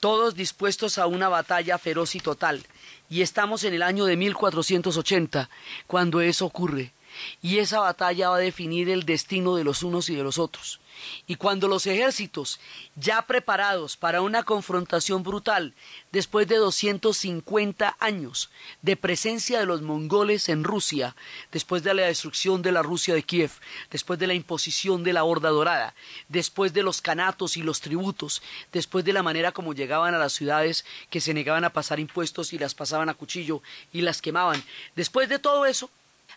todos 0.00 0.34
dispuestos 0.34 0.98
a 0.98 1.06
una 1.06 1.30
batalla 1.30 1.78
feroz 1.78 2.14
y 2.14 2.20
total. 2.20 2.66
Y 3.08 3.22
estamos 3.22 3.64
en 3.64 3.74
el 3.74 3.82
año 3.82 4.04
de 4.04 4.16
1480, 4.16 5.48
cuando 5.86 6.20
eso 6.20 6.44
ocurre. 6.44 6.92
Y 7.40 7.58
esa 7.58 7.80
batalla 7.80 8.30
va 8.30 8.36
a 8.36 8.40
definir 8.40 8.88
el 8.88 9.04
destino 9.04 9.56
de 9.56 9.64
los 9.64 9.82
unos 9.82 10.08
y 10.08 10.14
de 10.14 10.22
los 10.22 10.38
otros. 10.38 10.80
Y 11.26 11.36
cuando 11.36 11.68
los 11.68 11.86
ejércitos, 11.86 12.60
ya 12.96 13.22
preparados 13.22 13.96
para 13.96 14.22
una 14.22 14.42
confrontación 14.42 15.22
brutal, 15.22 15.74
después 16.10 16.46
de 16.48 16.56
250 16.56 17.96
años 17.98 18.50
de 18.82 18.96
presencia 18.96 19.58
de 19.58 19.66
los 19.66 19.82
mongoles 19.82 20.48
en 20.48 20.64
Rusia, 20.64 21.16
después 21.50 21.82
de 21.82 21.94
la 21.94 22.02
destrucción 22.02 22.62
de 22.62 22.72
la 22.72 22.82
Rusia 22.82 23.14
de 23.14 23.22
Kiev, 23.22 23.52
después 23.90 24.18
de 24.18 24.26
la 24.26 24.34
imposición 24.34 25.02
de 25.02 25.12
la 25.12 25.24
Horda 25.24 25.50
Dorada, 25.50 25.94
después 26.28 26.72
de 26.72 26.82
los 26.82 27.00
canatos 27.00 27.56
y 27.56 27.62
los 27.62 27.80
tributos, 27.80 28.42
después 28.72 29.04
de 29.04 29.12
la 29.12 29.22
manera 29.22 29.52
como 29.52 29.74
llegaban 29.74 30.14
a 30.14 30.18
las 30.18 30.32
ciudades 30.32 30.84
que 31.10 31.20
se 31.20 31.34
negaban 31.34 31.64
a 31.64 31.72
pasar 31.72 32.00
impuestos 32.00 32.52
y 32.52 32.58
las 32.58 32.74
pasaban 32.74 33.08
a 33.08 33.14
cuchillo 33.14 33.62
y 33.92 34.02
las 34.02 34.22
quemaban, 34.22 34.62
después 34.94 35.28
de 35.28 35.38
todo 35.38 35.66
eso, 35.66 35.90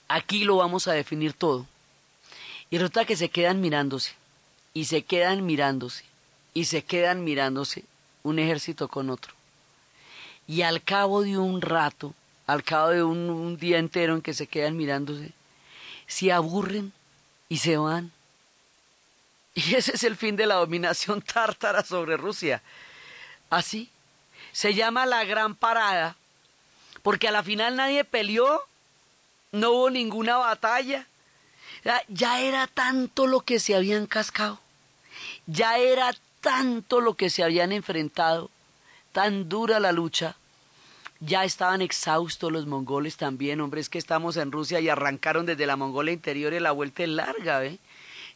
aquí 0.07 0.43
lo 0.43 0.57
vamos 0.57 0.87
a 0.87 0.93
definir 0.93 1.33
todo. 1.33 1.65
Y 2.69 2.77
resulta 2.77 3.05
que 3.05 3.15
se 3.15 3.29
quedan 3.29 3.61
mirándose, 3.61 4.13
y 4.73 4.85
se 4.85 5.03
quedan 5.03 5.45
mirándose, 5.45 6.03
y 6.53 6.65
se 6.65 6.83
quedan 6.83 7.23
mirándose 7.23 7.85
un 8.23 8.39
ejército 8.39 8.87
con 8.87 9.09
otro. 9.09 9.33
Y 10.47 10.61
al 10.61 10.81
cabo 10.83 11.21
de 11.21 11.37
un 11.37 11.61
rato, 11.61 12.13
al 12.47 12.63
cabo 12.63 12.89
de 12.89 13.03
un, 13.03 13.57
día 13.57 13.77
entero 13.77 14.13
en 14.15 14.21
que 14.21 14.33
se 14.33 14.47
quedan 14.47 14.77
mirándose, 14.77 15.31
se 16.07 16.31
aburren 16.31 16.93
y 17.49 17.57
se 17.57 17.77
van. 17.77 18.11
Y 19.53 19.75
ese 19.75 19.95
es 19.95 20.03
el 20.03 20.15
fin 20.15 20.35
de 20.35 20.45
la 20.45 20.55
dominación 20.55 21.21
tártara 21.21 21.83
sobre 21.83 22.17
Rusia. 22.17 22.61
Así. 23.49 23.89
Se 24.51 24.73
llama 24.73 25.05
la 25.05 25.25
Gran 25.25 25.55
Parada, 25.55 26.15
porque 27.03 27.27
a 27.27 27.31
la 27.31 27.43
final 27.43 27.75
nadie 27.75 28.05
peleó, 28.05 28.61
no 29.55 29.71
hubo 29.71 29.89
ninguna 29.89 30.37
batalla. 30.37 31.07
Ya, 32.09 32.41
era 32.41 32.67
tanto 32.67 33.27
lo 33.27 33.41
que 33.41 33.59
se 33.59 33.75
habían 33.75 34.07
cascado, 34.07 34.59
ya 35.45 35.77
era 35.77 36.15
tanto 36.41 36.99
lo 36.99 37.13
que 37.15 37.29
se 37.29 37.43
habían 37.43 37.71
enfrentado, 37.71 38.49
tan 39.11 39.49
dura 39.49 39.79
la 39.79 39.91
lucha. 39.91 40.35
Ya 41.19 41.43
estaban 41.43 41.81
exhaustos 41.81 42.51
los 42.51 42.65
mongoles 42.65 43.17
también, 43.17 43.61
hombre, 43.61 43.81
es 43.81 43.89
que 43.89 43.97
estamos 43.99 44.35
en 44.37 44.51
Rusia 44.51 44.79
y 44.79 44.89
arrancaron 44.89 45.45
desde 45.45 45.65
la 45.65 45.75
Mongolia 45.75 46.11
interior 46.13 46.53
y 46.53 46.59
la 46.59 46.71
vuelta 46.71 47.03
es 47.03 47.09
larga. 47.09 47.61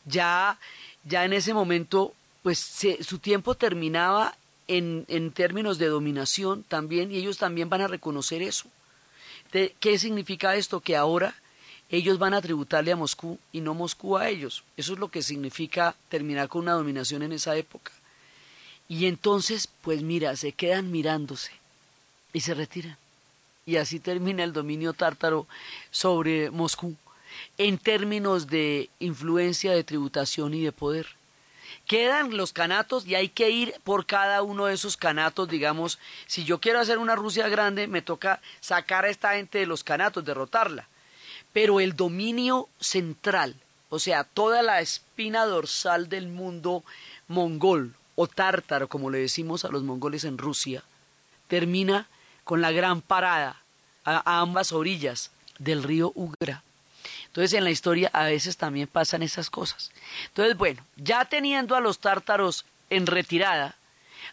Ya, 0.06 0.58
ya 1.04 1.26
en 1.26 1.34
ese 1.34 1.54
momento, 1.54 2.14
pues 2.44 2.58
se- 2.60 3.04
su 3.04 3.20
tiempo 3.20 3.56
terminaba 3.56 4.36
en, 4.68 5.06
en 5.08 5.32
términos 5.32 5.78
de 5.78 5.88
dominación 5.88 6.64
también 6.64 7.12
y 7.12 7.18
ellos 7.18 7.38
también 7.38 7.70
van 7.70 7.82
a 7.82 7.88
reconocer 7.88 8.42
eso. 8.44 8.70
¿Qué 9.52 10.00
significa 10.00 10.56
esto? 10.56 10.80
Que 10.80 10.96
ahora 10.96 11.36
ellos 11.90 12.20
van 12.20 12.34
a 12.34 12.42
tributarle 12.42 12.92
a 12.92 12.96
Moscú 12.96 13.40
y 13.52 13.62
no 13.62 13.74
Moscú 13.74 14.18
a 14.18 14.30
ellos. 14.30 14.64
Eso 14.78 14.94
es 14.94 15.00
lo 15.00 15.10
que 15.10 15.24
significa 15.24 15.96
terminar 16.10 16.48
con 16.48 16.64
una 16.64 16.74
dominación 16.74 17.24
en 17.24 17.32
esa 17.32 17.56
época. 17.56 17.92
Y 18.88 19.06
entonces, 19.06 19.68
pues 19.82 20.02
mira, 20.02 20.36
se 20.36 20.52
quedan 20.52 20.92
mirándose 20.92 21.52
y 22.34 22.42
se 22.42 22.54
retiran. 22.54 22.98
Y 23.66 23.78
así 23.78 24.00
termina 24.00 24.44
el 24.44 24.54
dominio 24.54 24.94
tártaro 24.94 25.48
sobre 25.92 26.50
Moscú 26.50 26.96
en 27.58 27.78
términos 27.78 28.48
de 28.48 28.90
influencia, 29.00 29.72
de 29.72 29.84
tributación 29.84 30.54
y 30.54 30.62
de 30.62 30.72
poder. 30.72 31.19
Quedan 31.86 32.38
los 32.38 32.54
canatos 32.54 33.06
y 33.06 33.16
hay 33.16 33.30
que 33.30 33.50
ir 33.50 33.74
por 33.84 34.06
cada 34.06 34.42
uno 34.44 34.66
de 34.66 34.74
esos 34.74 34.98
canatos, 34.98 35.50
digamos, 35.50 36.00
si 36.28 36.44
yo 36.44 36.60
quiero 36.60 36.80
hacer 36.80 36.98
una 36.98 37.16
Rusia 37.16 37.48
grande, 37.48 37.88
me 37.88 38.02
toca 38.02 38.42
sacar 38.60 39.06
a 39.06 39.10
esta 39.10 39.34
gente 39.34 39.60
de 39.60 39.66
los 39.66 39.84
canatos, 39.84 40.26
derrotarla. 40.26 40.88
Pero 41.54 41.80
el 41.80 41.96
dominio 41.96 42.70
central, 42.80 43.56
o 43.90 44.00
sea, 44.00 44.24
toda 44.24 44.62
la 44.62 44.82
espina 44.82 45.46
dorsal 45.46 46.10
del 46.10 46.28
mundo 46.28 46.84
mongol 47.28 47.96
o 48.16 48.28
tártaro, 48.28 48.88
como 48.88 49.10
le 49.10 49.20
decimos 49.20 49.66
a 49.66 49.70
los 49.70 49.84
mongoles 49.84 50.24
en 50.26 50.38
Rusia, 50.38 50.84
termina 51.48 52.08
con 52.44 52.62
la 52.62 52.72
gran 52.72 53.02
parada 53.02 53.62
a, 54.04 54.18
a 54.18 54.42
ambas 54.42 54.72
orillas 54.72 55.32
del 55.58 55.84
río 55.84 56.12
Ugra. 56.16 56.64
Entonces 57.30 57.54
en 57.54 57.64
la 57.64 57.72
historia 57.72 58.10
a 58.12 58.26
veces 58.26 58.58
también 58.58 58.88
pasan 58.88 59.22
esas 59.22 59.50
cosas. 59.50 59.92
Entonces, 60.28 60.58
bueno, 60.58 60.84
ya 60.96 61.26
teniendo 61.26 61.76
a 61.76 61.80
los 61.80 62.00
tártaros 62.00 62.66
en 62.90 63.06
retirada, 63.06 63.76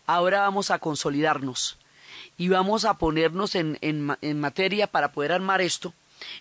ahora 0.07 0.41
vamos 0.41 0.71
a 0.71 0.79
consolidarnos 0.79 1.77
y 2.39 2.49
vamos 2.49 2.85
a 2.85 2.95
ponernos 2.95 3.55
en, 3.55 3.79
en 3.83 4.17
en 4.23 4.41
materia 4.41 4.87
para 4.87 5.13
poder 5.13 5.33
armar 5.33 5.61
esto. 5.61 5.93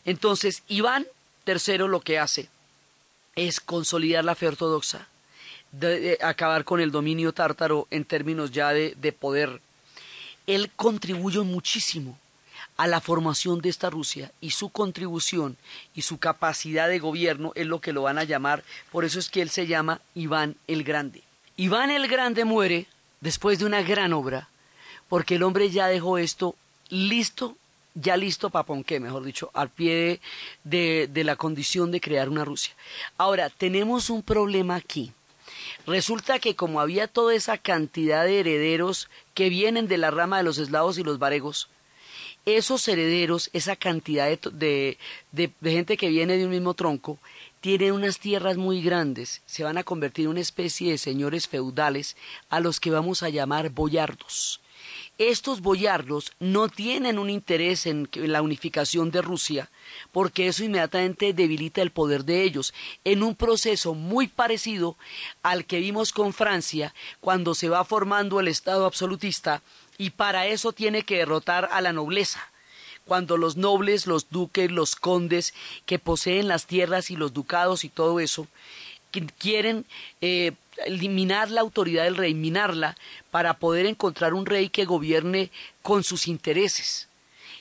Entonces, 0.05 0.63
Iván 0.67 1.05
III 1.45 1.79
lo 1.79 1.99
que 1.99 2.19
hace 2.19 2.49
es 3.35 3.59
consolidar 3.59 4.23
la 4.23 4.35
fe 4.35 4.47
ortodoxa, 4.47 5.07
acabar 6.21 6.63
con 6.63 6.79
el 6.79 6.91
dominio 6.91 7.33
tártaro 7.33 7.87
en 7.91 8.05
términos 8.05 8.51
ya 8.51 8.71
de, 8.71 8.95
de 8.95 9.11
poder. 9.11 9.61
Él 10.47 10.71
contribuye 10.75 11.41
muchísimo 11.41 12.17
a 12.77 12.87
la 12.87 12.99
formación 13.01 13.61
de 13.61 13.69
esta 13.69 13.89
Rusia 13.89 14.31
y 14.41 14.51
su 14.51 14.69
contribución 14.69 15.57
y 15.95 16.01
su 16.01 16.17
capacidad 16.17 16.89
de 16.89 16.99
gobierno 16.99 17.51
es 17.55 17.65
lo 17.67 17.79
que 17.79 17.93
lo 17.93 18.01
van 18.03 18.17
a 18.17 18.23
llamar, 18.25 18.63
por 18.91 19.05
eso 19.05 19.17
es 19.19 19.29
que 19.29 19.41
él 19.41 19.49
se 19.49 19.65
llama 19.67 20.01
Iván 20.13 20.55
el 20.67 20.83
Grande. 20.83 21.23
Iván 21.57 21.89
el 21.89 22.07
Grande 22.07 22.43
muere 22.43 22.87
después 23.21 23.59
de 23.59 23.65
una 23.65 23.81
gran 23.81 24.11
obra, 24.13 24.49
porque 25.07 25.35
el 25.35 25.43
hombre 25.43 25.69
ya 25.69 25.87
dejó 25.87 26.17
esto 26.17 26.55
listo, 26.89 27.55
ya 27.93 28.17
listo 28.17 28.49
para 28.49 28.65
Ponqué, 28.65 28.99
mejor 28.99 29.23
dicho, 29.23 29.51
al 29.53 29.69
pie 29.69 29.95
de, 29.95 30.77
de- 30.77 31.07
de 31.07 31.23
la 31.23 31.37
condición 31.37 31.91
de 31.91 32.01
crear 32.01 32.27
una 32.27 32.43
Rusia. 32.43 32.73
Ahora, 33.17 33.49
tenemos 33.49 34.09
un 34.09 34.21
problema 34.21 34.75
aquí. 34.75 35.13
Resulta 35.87 36.39
que 36.39 36.55
como 36.55 36.81
había 36.81 37.07
toda 37.07 37.33
esa 37.33 37.57
cantidad 37.57 38.25
de 38.25 38.39
herederos 38.41 39.07
que 39.33 39.49
vienen 39.49 39.87
de 39.87 39.97
la 39.97 40.11
rama 40.11 40.37
de 40.37 40.43
los 40.43 40.57
eslavos 40.57 40.97
y 40.97 41.03
los 41.03 41.19
varegos, 41.19 41.69
esos 42.45 42.87
herederos, 42.87 43.49
esa 43.53 43.75
cantidad 43.75 44.27
de, 44.39 44.97
gente 45.63 45.97
que 45.97 46.09
viene 46.09 46.37
de 46.37 46.45
un 46.45 46.51
mismo 46.51 46.73
tronco, 46.73 47.17
tienen 47.59 47.93
unas 47.93 48.19
tierras 48.19 48.57
muy 48.57 48.81
grandes, 48.81 49.41
se 49.47 49.63
van 49.63 49.77
a 49.77 49.83
convertir 49.83 50.25
en 50.25 50.31
una 50.31 50.41
especie 50.41 50.91
de 50.91 50.99
señores 50.99 51.47
feudales 51.47 52.15
a 52.49 52.59
los 52.59 52.79
que 52.79 52.91
vamos 52.91 53.23
a 53.23 53.29
llamar 53.29 53.71
boyardos. 53.71 54.61
Estos 55.17 55.61
boyardos 55.61 56.33
no 56.39 56.67
tienen 56.67 57.17
un 57.17 57.29
interés 57.29 57.85
en 57.85 58.09
la 58.13 58.41
unificación 58.41 59.11
de 59.11 59.21
Rusia, 59.21 59.71
porque 60.11 60.47
eso 60.47 60.63
inmediatamente 60.63 61.33
debilita 61.33 61.81
el 61.81 61.91
poder 61.91 62.25
de 62.25 62.43
ellos, 62.43 62.73
en 63.05 63.23
un 63.23 63.33
proceso 63.33 63.93
muy 63.93 64.27
parecido 64.27 64.97
al 65.41 65.65
que 65.65 65.79
vimos 65.79 66.11
con 66.11 66.33
Francia 66.33 66.93
cuando 67.21 67.55
se 67.55 67.69
va 67.69 67.85
formando 67.85 68.39
el 68.39 68.49
Estado 68.49 68.85
absolutista 68.85 69.63
y 69.97 70.11
para 70.11 70.47
eso 70.47 70.71
tiene 70.71 71.03
que 71.03 71.17
derrotar 71.17 71.69
a 71.71 71.81
la 71.81 71.93
nobleza 71.93 72.49
cuando 73.05 73.37
los 73.37 73.55
nobles, 73.55 74.07
los 74.07 74.29
duques, 74.29 74.71
los 74.71 74.95
condes 74.95 75.53
que 75.85 75.99
poseen 75.99 76.47
las 76.47 76.65
tierras 76.65 77.11
y 77.11 77.15
los 77.15 77.33
ducados 77.33 77.83
y 77.83 77.89
todo 77.89 78.19
eso, 78.19 78.47
quieren 79.37 79.85
eh, 80.21 80.53
eliminar 80.85 81.49
la 81.51 81.61
autoridad 81.61 82.03
del 82.03 82.17
rey, 82.17 82.33
minarla, 82.33 82.97
para 83.31 83.57
poder 83.57 83.85
encontrar 83.85 84.33
un 84.33 84.45
rey 84.45 84.69
que 84.69 84.85
gobierne 84.85 85.51
con 85.81 86.03
sus 86.03 86.27
intereses. 86.27 87.07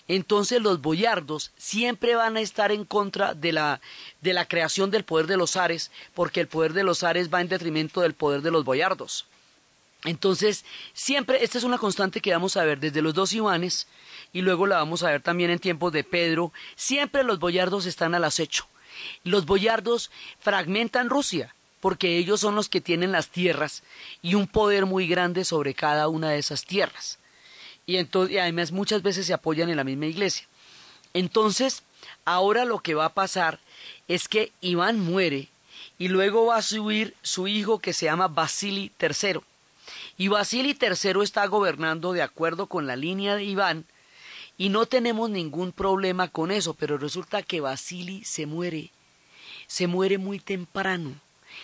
Entonces 0.08 0.60
los 0.60 0.82
boyardos 0.82 1.52
siempre 1.56 2.14
van 2.14 2.36
a 2.36 2.40
estar 2.40 2.72
en 2.72 2.84
contra 2.84 3.34
de 3.34 3.52
la, 3.52 3.80
de 4.20 4.34
la 4.34 4.46
creación 4.46 4.90
del 4.90 5.04
poder 5.04 5.26
de 5.26 5.36
los 5.36 5.52
zares, 5.52 5.90
porque 6.14 6.40
el 6.40 6.48
poder 6.48 6.72
de 6.72 6.84
los 6.84 6.98
zares 6.98 7.32
va 7.32 7.40
en 7.40 7.48
detrimento 7.48 8.00
del 8.00 8.14
poder 8.14 8.42
de 8.42 8.50
los 8.50 8.64
boyardos. 8.64 9.26
Entonces, 10.04 10.64
siempre, 10.92 11.42
esta 11.42 11.58
es 11.58 11.64
una 11.64 11.78
constante 11.78 12.20
que 12.20 12.32
vamos 12.32 12.56
a 12.56 12.64
ver 12.64 12.78
desde 12.78 13.02
los 13.02 13.14
dos 13.14 13.32
Ivanes 13.32 13.86
y 14.32 14.42
luego 14.42 14.66
la 14.66 14.76
vamos 14.76 15.02
a 15.02 15.10
ver 15.10 15.22
también 15.22 15.50
en 15.50 15.58
tiempos 15.58 15.92
de 15.92 16.04
Pedro. 16.04 16.52
Siempre 16.76 17.24
los 17.24 17.38
boyardos 17.38 17.86
están 17.86 18.14
al 18.14 18.24
acecho. 18.24 18.66
Los 19.24 19.46
boyardos 19.46 20.10
fragmentan 20.40 21.08
Rusia 21.08 21.54
porque 21.80 22.16
ellos 22.16 22.40
son 22.40 22.54
los 22.54 22.68
que 22.70 22.80
tienen 22.80 23.12
las 23.12 23.28
tierras 23.28 23.82
y 24.22 24.36
un 24.36 24.46
poder 24.46 24.86
muy 24.86 25.06
grande 25.06 25.44
sobre 25.44 25.74
cada 25.74 26.08
una 26.08 26.30
de 26.30 26.38
esas 26.38 26.64
tierras. 26.64 27.18
Y, 27.84 27.96
entonces, 27.96 28.38
además 28.40 28.72
muchas 28.72 29.02
veces 29.02 29.26
se 29.26 29.34
apoyan 29.34 29.68
en 29.68 29.76
la 29.76 29.84
misma 29.84 30.06
iglesia. 30.06 30.46
Entonces, 31.12 31.82
ahora 32.24 32.64
lo 32.64 32.78
que 32.80 32.94
va 32.94 33.06
a 33.06 33.14
pasar 33.14 33.58
es 34.08 34.28
que 34.28 34.52
Iván 34.60 34.98
muere 34.98 35.48
y 35.98 36.08
luego 36.08 36.46
va 36.46 36.56
a 36.56 36.62
subir 36.62 37.14
su 37.22 37.48
hijo 37.48 37.78
que 37.78 37.92
se 37.92 38.06
llama 38.06 38.28
Basili 38.28 38.90
III. 39.00 39.40
Y 40.16 40.28
Basili 40.28 40.76
III 40.80 41.22
está 41.22 41.46
gobernando 41.46 42.12
de 42.12 42.22
acuerdo 42.22 42.66
con 42.66 42.86
la 42.86 42.96
línea 42.96 43.36
de 43.36 43.44
Iván 43.44 43.86
y 44.56 44.68
no 44.68 44.86
tenemos 44.86 45.30
ningún 45.30 45.72
problema 45.72 46.28
con 46.28 46.50
eso, 46.50 46.74
pero 46.74 46.98
resulta 46.98 47.42
que 47.42 47.60
Basili 47.60 48.24
se 48.24 48.46
muere, 48.46 48.92
se 49.66 49.86
muere 49.86 50.18
muy 50.18 50.38
temprano. 50.38 51.14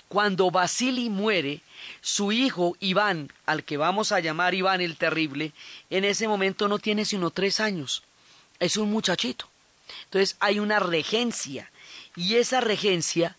Cuando 0.09 0.51
Basili 0.51 1.09
muere, 1.09 1.63
su 2.01 2.33
hijo 2.33 2.77
Iván, 2.81 3.33
al 3.47 3.65
que 3.65 3.77
vamos 3.77 4.13
a 4.13 4.21
llamar 4.21 4.55
Iván 4.55 4.81
el 4.81 4.97
Terrible, 4.97 5.53
en 5.89 6.05
ese 6.05 6.27
momento 6.27 6.69
no 6.69 6.79
tiene 6.79 7.05
sino 7.05 7.31
tres 7.31 7.61
años. 7.61 8.03
Es 8.59 8.77
un 8.77 8.91
muchachito. 8.91 9.47
Entonces 10.05 10.37
hay 10.41 10.59
una 10.59 10.79
regencia 10.79 11.71
y 12.17 12.37
esa 12.37 12.61
regencia 12.61 13.37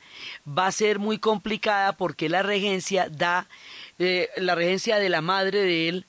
va 0.47 0.67
a 0.67 0.71
ser 0.71 0.99
muy 0.99 1.19
complicada 1.19 1.93
porque 1.93 2.29
la 2.29 2.41
regencia 2.41 3.09
da, 3.09 3.47
la 4.37 4.55
regencia 4.55 4.97
de 4.97 5.09
la 5.09 5.21
madre 5.21 5.59
de 5.59 5.89
él, 5.89 6.05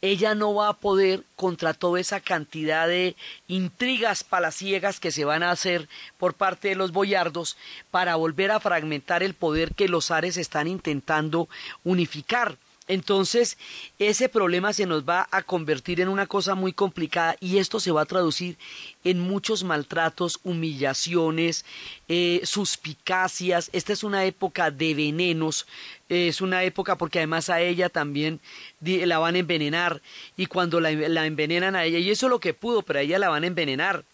ella 0.00 0.34
no 0.34 0.54
va 0.54 0.68
a 0.68 0.76
poder 0.76 1.24
contra 1.34 1.74
toda 1.74 2.00
esa 2.00 2.20
cantidad 2.20 2.86
de 2.86 3.16
intrigas 3.48 4.22
palaciegas 4.22 5.00
que 5.00 5.10
se 5.10 5.24
van 5.24 5.42
a 5.42 5.50
hacer 5.50 5.88
por 6.18 6.34
parte 6.34 6.68
de 6.68 6.76
los 6.76 6.92
boyardos 6.92 7.56
para 7.90 8.14
volver 8.16 8.50
a 8.50 8.60
fragmentar 8.60 9.22
el 9.22 9.34
poder 9.34 9.74
que 9.74 9.88
los 9.88 10.10
ares 10.10 10.36
están 10.36 10.68
intentando 10.68 11.48
unificar. 11.82 12.58
Entonces, 12.88 13.58
ese 13.98 14.30
problema 14.30 14.72
se 14.72 14.86
nos 14.86 15.06
va 15.06 15.28
a 15.30 15.42
convertir 15.42 16.00
en 16.00 16.08
una 16.08 16.26
cosa 16.26 16.54
muy 16.54 16.72
complicada 16.72 17.36
y 17.38 17.58
esto 17.58 17.80
se 17.80 17.90
va 17.90 18.02
a 18.02 18.06
traducir 18.06 18.56
en 19.04 19.20
muchos 19.20 19.62
maltratos, 19.62 20.40
humillaciones, 20.42 21.66
eh, 22.08 22.40
suspicacias. 22.44 23.68
Esta 23.74 23.92
es 23.92 24.02
una 24.02 24.24
época 24.24 24.70
de 24.70 24.94
venenos, 24.94 25.66
es 26.08 26.40
una 26.40 26.64
época 26.64 26.96
porque 26.96 27.18
además 27.18 27.50
a 27.50 27.60
ella 27.60 27.90
también 27.90 28.40
la 28.80 29.18
van 29.18 29.34
a 29.34 29.40
envenenar 29.40 30.00
y 30.36 30.46
cuando 30.46 30.80
la, 30.80 30.90
la 30.90 31.26
envenenan 31.26 31.76
a 31.76 31.84
ella, 31.84 31.98
y 31.98 32.10
eso 32.10 32.26
es 32.26 32.30
lo 32.30 32.40
que 32.40 32.54
pudo, 32.54 32.82
pero 32.82 33.00
a 33.00 33.02
ella 33.02 33.18
la 33.18 33.28
van 33.28 33.44
a 33.44 33.48
envenenar. 33.48 34.04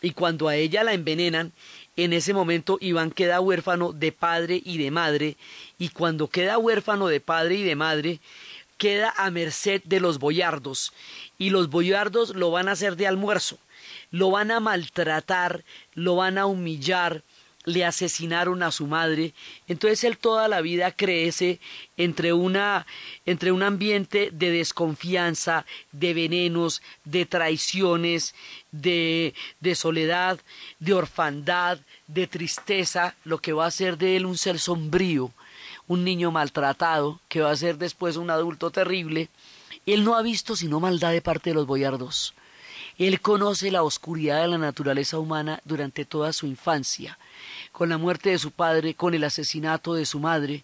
Y 0.00 0.12
cuando 0.12 0.48
a 0.48 0.56
ella 0.56 0.82
la 0.82 0.94
envenenan, 0.94 1.52
en 1.96 2.12
ese 2.12 2.32
momento 2.32 2.78
Iván 2.80 3.10
queda 3.10 3.40
huérfano 3.40 3.92
de 3.92 4.12
padre 4.12 4.60
y 4.64 4.78
de 4.78 4.90
madre, 4.90 5.36
y 5.78 5.90
cuando 5.90 6.28
queda 6.28 6.58
huérfano 6.58 7.08
de 7.08 7.20
padre 7.20 7.56
y 7.56 7.62
de 7.62 7.76
madre, 7.76 8.20
queda 8.78 9.12
a 9.16 9.30
merced 9.30 9.82
de 9.84 10.00
los 10.00 10.18
boyardos, 10.18 10.92
y 11.38 11.50
los 11.50 11.68
boyardos 11.68 12.34
lo 12.34 12.50
van 12.50 12.68
a 12.68 12.72
hacer 12.72 12.96
de 12.96 13.06
almuerzo, 13.06 13.58
lo 14.10 14.30
van 14.30 14.50
a 14.50 14.60
maltratar, 14.60 15.64
lo 15.94 16.16
van 16.16 16.38
a 16.38 16.46
humillar, 16.46 17.22
le 17.64 17.84
asesinaron 17.84 18.62
a 18.62 18.72
su 18.72 18.86
madre, 18.86 19.34
entonces 19.68 20.04
él 20.04 20.18
toda 20.18 20.48
la 20.48 20.60
vida 20.60 20.90
crece 20.90 21.60
entre 21.96 22.32
una 22.32 22.86
entre 23.24 23.52
un 23.52 23.62
ambiente 23.62 24.30
de 24.32 24.50
desconfianza, 24.50 25.64
de 25.92 26.14
venenos, 26.14 26.82
de 27.04 27.26
traiciones, 27.26 28.34
de, 28.72 29.34
de 29.60 29.74
soledad, 29.74 30.40
de 30.80 30.94
orfandad, 30.94 31.78
de 32.06 32.26
tristeza, 32.26 33.14
lo 33.24 33.38
que 33.38 33.52
va 33.52 33.64
a 33.64 33.68
hacer 33.68 33.98
de 33.98 34.16
él 34.16 34.26
un 34.26 34.36
ser 34.36 34.58
sombrío, 34.58 35.30
un 35.86 36.04
niño 36.04 36.30
maltratado, 36.30 37.20
que 37.28 37.40
va 37.40 37.50
a 37.50 37.56
ser 37.56 37.78
después 37.78 38.16
un 38.16 38.30
adulto 38.30 38.70
terrible. 38.70 39.28
Él 39.86 40.04
no 40.04 40.16
ha 40.16 40.22
visto 40.22 40.56
sino 40.56 40.80
maldad 40.80 41.12
de 41.12 41.22
parte 41.22 41.50
de 41.50 41.54
los 41.54 41.66
boyardos. 41.66 42.34
Él 43.02 43.20
conoce 43.20 43.72
la 43.72 43.82
oscuridad 43.82 44.42
de 44.42 44.46
la 44.46 44.58
naturaleza 44.58 45.18
humana 45.18 45.60
durante 45.64 46.04
toda 46.04 46.32
su 46.32 46.46
infancia. 46.46 47.18
Con 47.72 47.88
la 47.88 47.98
muerte 47.98 48.30
de 48.30 48.38
su 48.38 48.52
padre, 48.52 48.94
con 48.94 49.12
el 49.12 49.24
asesinato 49.24 49.94
de 49.94 50.06
su 50.06 50.20
madre, 50.20 50.62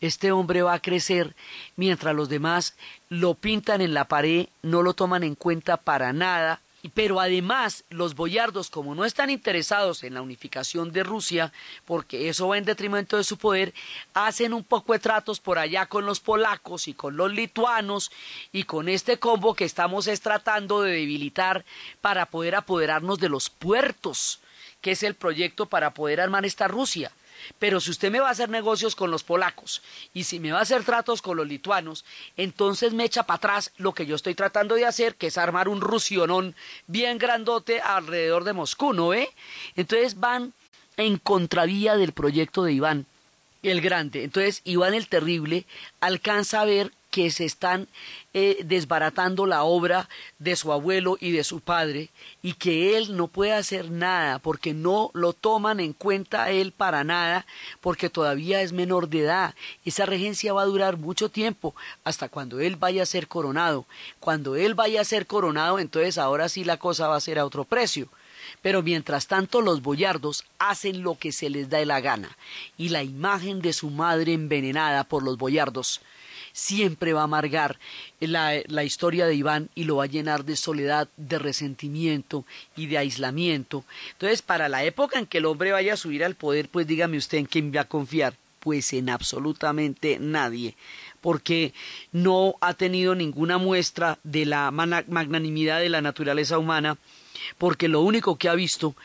este 0.00 0.32
hombre 0.32 0.62
va 0.62 0.72
a 0.72 0.80
crecer 0.80 1.36
mientras 1.76 2.14
los 2.14 2.30
demás 2.30 2.74
lo 3.10 3.34
pintan 3.34 3.82
en 3.82 3.92
la 3.92 4.08
pared, 4.08 4.46
no 4.62 4.82
lo 4.82 4.94
toman 4.94 5.24
en 5.24 5.34
cuenta 5.34 5.76
para 5.76 6.14
nada, 6.14 6.62
pero 6.90 7.20
además 7.20 7.84
los 7.88 8.14
boyardos, 8.14 8.68
como 8.68 8.94
no 8.94 9.04
están 9.04 9.30
interesados 9.30 10.04
en 10.04 10.14
la 10.14 10.22
unificación 10.22 10.92
de 10.92 11.02
Rusia, 11.02 11.52
porque 11.86 12.28
eso 12.28 12.48
va 12.48 12.58
en 12.58 12.64
detrimento 12.64 13.16
de 13.16 13.24
su 13.24 13.38
poder, 13.38 13.72
hacen 14.12 14.52
un 14.52 14.64
poco 14.64 14.92
de 14.92 14.98
tratos 14.98 15.40
por 15.40 15.58
allá 15.58 15.86
con 15.86 16.04
los 16.04 16.20
polacos 16.20 16.86
y 16.88 16.94
con 16.94 17.16
los 17.16 17.32
lituanos 17.32 18.10
y 18.52 18.64
con 18.64 18.88
este 18.88 19.18
combo 19.18 19.54
que 19.54 19.64
estamos 19.64 20.06
es 20.06 20.20
tratando 20.20 20.82
de 20.82 20.92
debilitar 20.92 21.64
para 22.00 22.26
poder 22.26 22.54
apoderarnos 22.54 23.18
de 23.18 23.28
los 23.28 23.48
puertos, 23.48 24.40
que 24.80 24.90
es 24.90 25.02
el 25.02 25.14
proyecto 25.14 25.66
para 25.66 25.94
poder 25.94 26.20
armar 26.20 26.44
esta 26.44 26.68
Rusia. 26.68 27.12
Pero 27.58 27.80
si 27.80 27.90
usted 27.90 28.10
me 28.10 28.20
va 28.20 28.28
a 28.28 28.32
hacer 28.32 28.48
negocios 28.48 28.94
con 28.96 29.10
los 29.10 29.22
polacos 29.22 29.82
y 30.12 30.24
si 30.24 30.40
me 30.40 30.52
va 30.52 30.58
a 30.58 30.62
hacer 30.62 30.84
tratos 30.84 31.22
con 31.22 31.36
los 31.36 31.46
lituanos, 31.46 32.04
entonces 32.36 32.92
me 32.92 33.04
echa 33.04 33.24
para 33.24 33.36
atrás 33.36 33.72
lo 33.76 33.92
que 33.92 34.06
yo 34.06 34.16
estoy 34.16 34.34
tratando 34.34 34.74
de 34.74 34.86
hacer, 34.86 35.16
que 35.16 35.28
es 35.28 35.38
armar 35.38 35.68
un 35.68 35.80
rusionón 35.80 36.54
bien 36.86 37.18
grandote 37.18 37.80
alrededor 37.80 38.44
de 38.44 38.52
Moscú, 38.52 38.92
¿no 38.92 39.08
ve? 39.08 39.28
Entonces 39.76 40.18
van 40.18 40.52
en 40.96 41.18
contravía 41.18 41.96
del 41.96 42.12
proyecto 42.12 42.64
de 42.64 42.72
Iván 42.72 43.06
el 43.62 43.80
Grande. 43.80 44.24
Entonces 44.24 44.60
Iván 44.64 44.94
el 44.94 45.08
Terrible 45.08 45.66
alcanza 46.00 46.60
a 46.60 46.64
ver 46.64 46.92
que 47.14 47.30
se 47.30 47.44
están 47.44 47.86
eh, 48.32 48.62
desbaratando 48.64 49.46
la 49.46 49.62
obra 49.62 50.08
de 50.40 50.56
su 50.56 50.72
abuelo 50.72 51.16
y 51.20 51.30
de 51.30 51.44
su 51.44 51.60
padre 51.60 52.10
y 52.42 52.54
que 52.54 52.96
él 52.96 53.16
no 53.16 53.28
puede 53.28 53.52
hacer 53.52 53.88
nada 53.88 54.40
porque 54.40 54.74
no 54.74 55.12
lo 55.14 55.32
toman 55.32 55.78
en 55.78 55.92
cuenta 55.92 56.50
él 56.50 56.72
para 56.72 57.04
nada 57.04 57.46
porque 57.80 58.10
todavía 58.10 58.62
es 58.62 58.72
menor 58.72 59.08
de 59.08 59.20
edad. 59.20 59.54
Esa 59.84 60.06
regencia 60.06 60.52
va 60.52 60.62
a 60.62 60.66
durar 60.66 60.96
mucho 60.96 61.28
tiempo 61.28 61.76
hasta 62.02 62.28
cuando 62.28 62.58
él 62.58 62.74
vaya 62.74 63.04
a 63.04 63.06
ser 63.06 63.28
coronado. 63.28 63.86
Cuando 64.18 64.56
él 64.56 64.74
vaya 64.74 65.00
a 65.00 65.04
ser 65.04 65.28
coronado, 65.28 65.78
entonces 65.78 66.18
ahora 66.18 66.48
sí 66.48 66.64
la 66.64 66.78
cosa 66.78 67.06
va 67.06 67.14
a 67.14 67.20
ser 67.20 67.38
a 67.38 67.46
otro 67.46 67.62
precio. 67.64 68.08
Pero 68.60 68.82
mientras 68.82 69.28
tanto 69.28 69.60
los 69.60 69.82
boyardos 69.82 70.44
hacen 70.58 71.02
lo 71.02 71.16
que 71.16 71.30
se 71.30 71.48
les 71.48 71.70
da 71.70 71.84
la 71.84 72.00
gana, 72.00 72.36
y 72.76 72.88
la 72.88 73.04
imagen 73.04 73.62
de 73.62 73.72
su 73.72 73.90
madre 73.90 74.32
envenenada 74.32 75.04
por 75.04 75.22
los 75.22 75.38
boyardos 75.38 76.00
siempre 76.54 77.12
va 77.12 77.22
a 77.22 77.24
amargar 77.24 77.78
la, 78.20 78.62
la, 78.68 78.84
historia 78.84 79.26
de 79.26 79.34
Iván 79.34 79.68
y 79.74 79.84
lo 79.84 79.96
va 79.96 80.04
a 80.04 80.06
llenar 80.06 80.44
de 80.44 80.56
soledad, 80.56 81.08
de 81.16 81.38
resentimiento 81.38 82.46
y 82.76 82.86
de 82.86 82.96
aislamiento. 82.96 83.84
Entonces, 84.12 84.40
para 84.40 84.68
la 84.68 84.84
época 84.84 85.18
en 85.18 85.26
que 85.26 85.38
el 85.38 85.46
hombre 85.46 85.72
vaya 85.72 85.94
a 85.94 85.98
subir 85.98 86.24
al 86.24 86.36
poder, 86.36 86.68
pues 86.68 86.86
dígame 86.86 87.18
usted 87.18 87.38
en 87.38 87.46
quién 87.46 87.72
va 87.74 87.82
a 87.82 87.88
confiar. 87.88 88.34
Pues 88.60 88.94
en 88.94 89.10
absolutamente 89.10 90.16
nadie, 90.18 90.74
porque 91.20 91.74
no 92.12 92.54
ha 92.62 92.72
tenido 92.72 93.14
ninguna 93.14 93.58
muestra 93.58 94.18
de 94.24 94.46
la 94.46 94.70
magnanimidad 94.70 95.80
de 95.80 95.90
la 95.90 96.00
naturaleza 96.00 96.56
humana, 96.56 96.96
porque 97.58 97.88
lo 97.88 98.00
único 98.00 98.38
que 98.38 98.48
ha 98.48 98.54
visto 98.54 98.96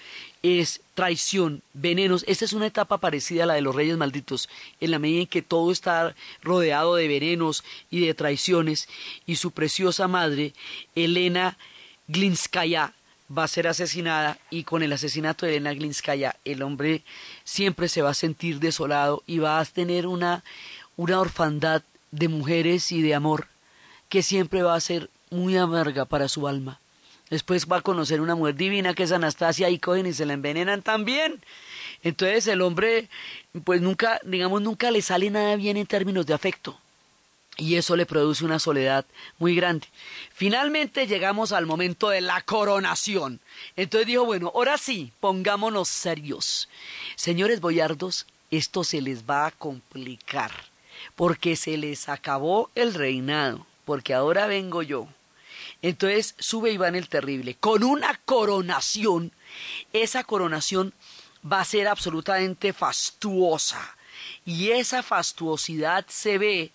es 0.43 0.81
traición, 0.93 1.61
venenos. 1.73 2.23
Esta 2.27 2.45
es 2.45 2.53
una 2.53 2.67
etapa 2.67 2.97
parecida 2.97 3.43
a 3.43 3.47
la 3.47 3.53
de 3.55 3.61
los 3.61 3.75
reyes 3.75 3.97
malditos, 3.97 4.49
en 4.79 4.91
la 4.91 4.99
medida 4.99 5.21
en 5.21 5.27
que 5.27 5.41
todo 5.41 5.71
está 5.71 6.15
rodeado 6.41 6.95
de 6.95 7.07
venenos 7.07 7.63
y 7.89 8.05
de 8.05 8.13
traiciones, 8.13 8.87
y 9.25 9.35
su 9.35 9.51
preciosa 9.51 10.07
madre, 10.07 10.53
Elena 10.95 11.57
Glinskaya, 12.07 12.93
va 13.35 13.43
a 13.43 13.47
ser 13.47 13.67
asesinada 13.67 14.39
y 14.49 14.63
con 14.63 14.81
el 14.81 14.91
asesinato 14.91 15.45
de 15.45 15.53
Elena 15.53 15.73
Glinskaya 15.73 16.35
el 16.45 16.63
hombre 16.63 17.03
siempre 17.43 17.87
se 17.87 18.01
va 18.01 18.09
a 18.09 18.15
sentir 18.15 18.59
desolado 18.59 19.23
y 19.27 19.37
va 19.37 19.59
a 19.59 19.65
tener 19.65 20.07
una, 20.07 20.43
una 20.97 21.19
orfandad 21.19 21.83
de 22.11 22.27
mujeres 22.27 22.91
y 22.91 23.01
de 23.01 23.13
amor 23.13 23.47
que 24.09 24.23
siempre 24.23 24.63
va 24.63 24.73
a 24.73 24.81
ser 24.81 25.09
muy 25.29 25.57
amarga 25.57 26.05
para 26.05 26.27
su 26.27 26.47
alma. 26.47 26.79
Después 27.29 27.67
va 27.67 27.77
a 27.77 27.81
conocer 27.81 28.21
una 28.21 28.35
mujer 28.35 28.55
divina 28.55 28.93
que 28.93 29.03
es 29.03 29.11
Anastasia 29.11 29.69
y 29.69 29.77
cogen 29.77 30.07
y 30.07 30.13
se 30.13 30.25
la 30.25 30.33
envenenan 30.33 30.81
también. 30.81 31.41
Entonces 32.01 32.47
el 32.47 32.61
hombre, 32.61 33.07
pues 33.63 33.81
nunca, 33.81 34.19
digamos, 34.23 34.61
nunca 34.61 34.89
le 34.89 35.01
sale 35.01 35.29
nada 35.29 35.55
bien 35.55 35.77
en 35.77 35.85
términos 35.85 36.25
de 36.25 36.33
afecto. 36.33 36.79
Y 37.55 37.75
eso 37.75 37.95
le 37.95 38.05
produce 38.05 38.45
una 38.45 38.57
soledad 38.57 39.05
muy 39.37 39.53
grande. 39.53 39.85
Finalmente 40.33 41.07
llegamos 41.07 41.51
al 41.51 41.65
momento 41.65 42.09
de 42.09 42.21
la 42.21 42.41
coronación. 42.41 43.41
Entonces 43.75 44.07
dijo, 44.07 44.23
bueno, 44.23 44.51
ahora 44.55 44.77
sí, 44.77 45.11
pongámonos 45.19 45.89
serios. 45.89 46.69
Señores 47.15 47.59
boyardos, 47.59 48.25
esto 48.49 48.83
se 48.83 49.01
les 49.01 49.29
va 49.29 49.45
a 49.45 49.51
complicar, 49.51 50.51
porque 51.15 51.57
se 51.57 51.77
les 51.77 52.07
acabó 52.07 52.71
el 52.75 52.93
reinado, 52.93 53.67
porque 53.83 54.13
ahora 54.13 54.47
vengo 54.47 54.81
yo 54.81 55.09
entonces 55.81 56.35
sube 56.39 56.71
Iván 56.71 56.95
el 56.95 57.09
Terrible 57.09 57.55
con 57.55 57.83
una 57.83 58.19
coronación. 58.25 59.31
Esa 59.93 60.23
coronación 60.23 60.93
va 61.49 61.61
a 61.61 61.65
ser 61.65 61.87
absolutamente 61.87 62.73
fastuosa. 62.73 63.97
Y 64.45 64.71
esa 64.71 65.03
fastuosidad 65.03 66.05
se 66.07 66.37
ve 66.37 66.71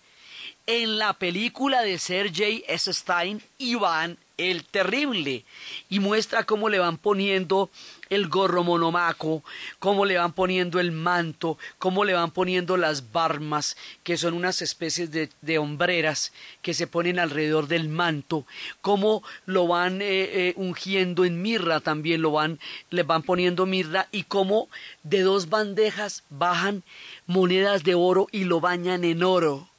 en 0.65 0.97
la 0.97 1.13
película 1.13 1.81
de 1.81 1.99
Sergei 1.99 2.63
S. 2.67 2.91
Stein, 2.91 3.43
Iván 3.57 4.17
el 4.37 4.65
Terrible, 4.65 5.45
y 5.89 5.99
muestra 5.99 6.43
cómo 6.43 6.69
le 6.69 6.79
van 6.79 6.97
poniendo 6.97 7.69
el 8.09 8.27
gorro 8.27 8.63
monomaco, 8.63 9.43
cómo 9.79 10.05
le 10.05 10.17
van 10.17 10.33
poniendo 10.33 10.79
el 10.79 10.91
manto, 10.91 11.57
cómo 11.77 12.03
le 12.05 12.13
van 12.13 12.31
poniendo 12.31 12.77
las 12.77 13.11
barmas, 13.11 13.77
que 14.03 14.17
son 14.17 14.33
unas 14.33 14.61
especies 14.61 15.11
de, 15.11 15.57
hombreras 15.57 16.33
que 16.61 16.73
se 16.73 16.87
ponen 16.87 17.19
alrededor 17.19 17.67
del 17.67 17.87
manto, 17.89 18.45
cómo 18.81 19.23
lo 19.45 19.67
van 19.67 20.01
eh, 20.01 20.49
eh, 20.49 20.53
ungiendo 20.57 21.25
en 21.25 21.41
mirra 21.41 21.79
también, 21.79 22.21
lo 22.21 22.31
van, 22.31 22.59
le 22.89 23.03
van 23.03 23.23
poniendo 23.23 23.65
mirra, 23.65 24.07
y 24.11 24.23
cómo 24.23 24.69
de 25.03 25.21
dos 25.21 25.49
bandejas 25.49 26.23
bajan 26.29 26.83
monedas 27.25 27.83
de 27.83 27.95
oro 27.95 28.27
y 28.31 28.43
lo 28.43 28.59
bañan 28.59 29.03
en 29.03 29.23
oro 29.23 29.69